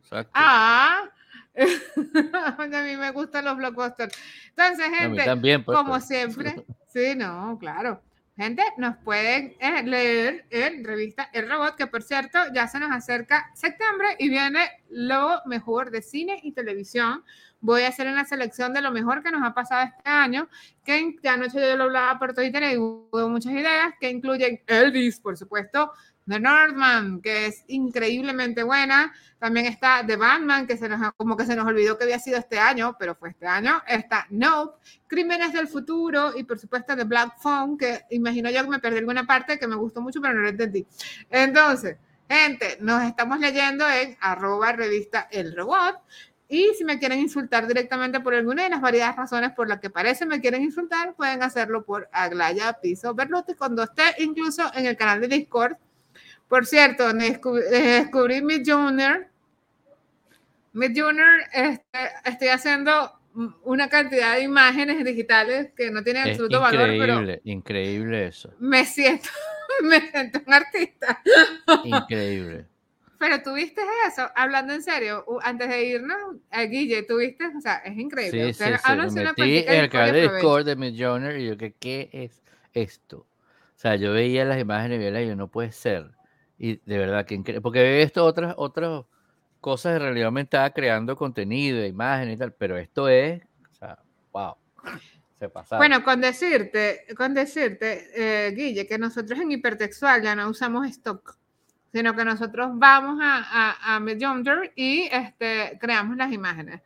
[0.02, 0.32] Exacto.
[0.36, 1.10] Ah,
[1.56, 4.16] a mí me gustan los blockbusters.
[4.50, 8.04] Entonces, gente, también, pues, como siempre, sí, no, claro.
[8.38, 12.92] Gente, nos pueden eh, leer en revista El Robot, que por cierto ya se nos
[12.92, 17.26] acerca septiembre y viene lo mejor de cine y televisión
[17.62, 20.48] voy a hacer una selección de lo mejor que nos ha pasado este año,
[20.84, 25.38] que anoche yo lo hablaba por Twitter y hubo muchas ideas, que incluyen Elvis, por
[25.38, 25.92] supuesto,
[26.30, 29.12] The Northman, que es increíblemente buena.
[29.40, 32.38] También está The Batman, que se nos, como que se nos olvidó que había sido
[32.38, 33.82] este año, pero fue este año.
[33.88, 34.78] Está Nope,
[35.08, 39.00] Crímenes del Futuro y por supuesto The Black Phone, que imagino yo que me perdí
[39.00, 40.86] alguna parte que me gustó mucho, pero no lo entendí.
[41.32, 41.98] Entonces,
[42.30, 46.00] gente, nos estamos leyendo en arroba revista El Robot
[46.52, 49.92] Y si me quieren insultar directamente por alguna de las variadas razones por las que
[49.92, 54.98] parece me quieren insultar, pueden hacerlo por Aglaya Piso Berluti cuando esté incluso en el
[54.98, 55.78] canal de Discord.
[56.48, 59.28] Por cierto, descubrí, descubrí mi Junior.
[60.74, 63.20] Mi Junior, este, estoy haciendo
[63.64, 68.52] una cantidad de imágenes digitales que no tienen Es absoluto valor, increíble, increíble eso.
[68.60, 69.30] me siento,
[69.84, 71.22] me siento un artista.
[71.84, 72.66] Increíble.
[73.20, 77.60] Pero tú viste eso, hablando en serio, antes de irnos, eh, Guille, tú viste, o
[77.60, 78.32] sea, es increíble.
[78.32, 78.92] Sí, sí, Ustedes sí.
[78.92, 82.42] háblense Me metí en el canal de Discord de Midjourney y yo que qué es
[82.74, 83.18] esto.
[83.20, 86.12] O sea, yo veía las imágenes y yo no puede ser.
[86.58, 87.62] Y de verdad que increíble.
[87.62, 89.04] Porque ve esto otras otras
[89.60, 93.42] cosas de realidad aumentada creando contenido, imágenes y tal, pero esto es,
[93.72, 94.00] o sea,
[94.32, 94.56] wow.
[95.38, 95.50] Se.
[95.78, 101.39] Bueno, con decirte, con decirte, eh, Guille, que nosotros en hipertextual ya no usamos stock,
[101.92, 104.02] sino que nosotros vamos a, a, a
[104.76, 106.82] y este, creamos las imágenes.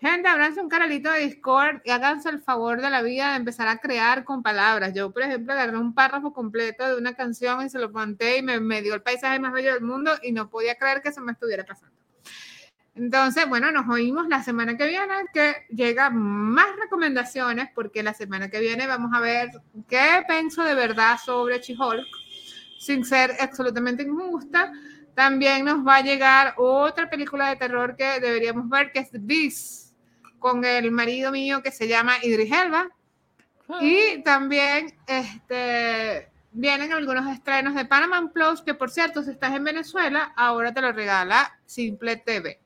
[0.00, 3.68] Gente, ábranse un canalito de Discord y háganse el favor de la vida de empezar
[3.68, 4.92] a crear con palabras.
[4.94, 8.42] Yo, por ejemplo, agarré un párrafo completo de una canción y se lo monté y
[8.42, 11.20] me, me dio el paisaje más bello del mundo y no podía creer que eso
[11.20, 12.02] me estuviera pasando.
[12.94, 18.50] Entonces, bueno, nos oímos la semana que viene, que llega más recomendaciones, porque la semana
[18.50, 19.50] que viene vamos a ver
[19.88, 22.06] qué pienso de verdad sobre She-Hulk,
[22.82, 24.72] sin ser absolutamente injusta.
[25.14, 29.18] También nos va a llegar otra película de terror que deberíamos ver, que es The
[29.20, 29.94] Beast,
[30.38, 32.88] con el marido mío que se llama Idris Elba.
[33.80, 39.64] Y también este, vienen algunos estrenos de Panama Plus, que por cierto, si estás en
[39.64, 42.60] Venezuela, ahora te lo regala Simple TV.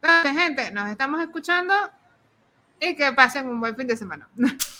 [0.00, 1.74] Entonces, gente, nos estamos escuchando
[2.80, 4.28] y que pasen un buen fin de semana.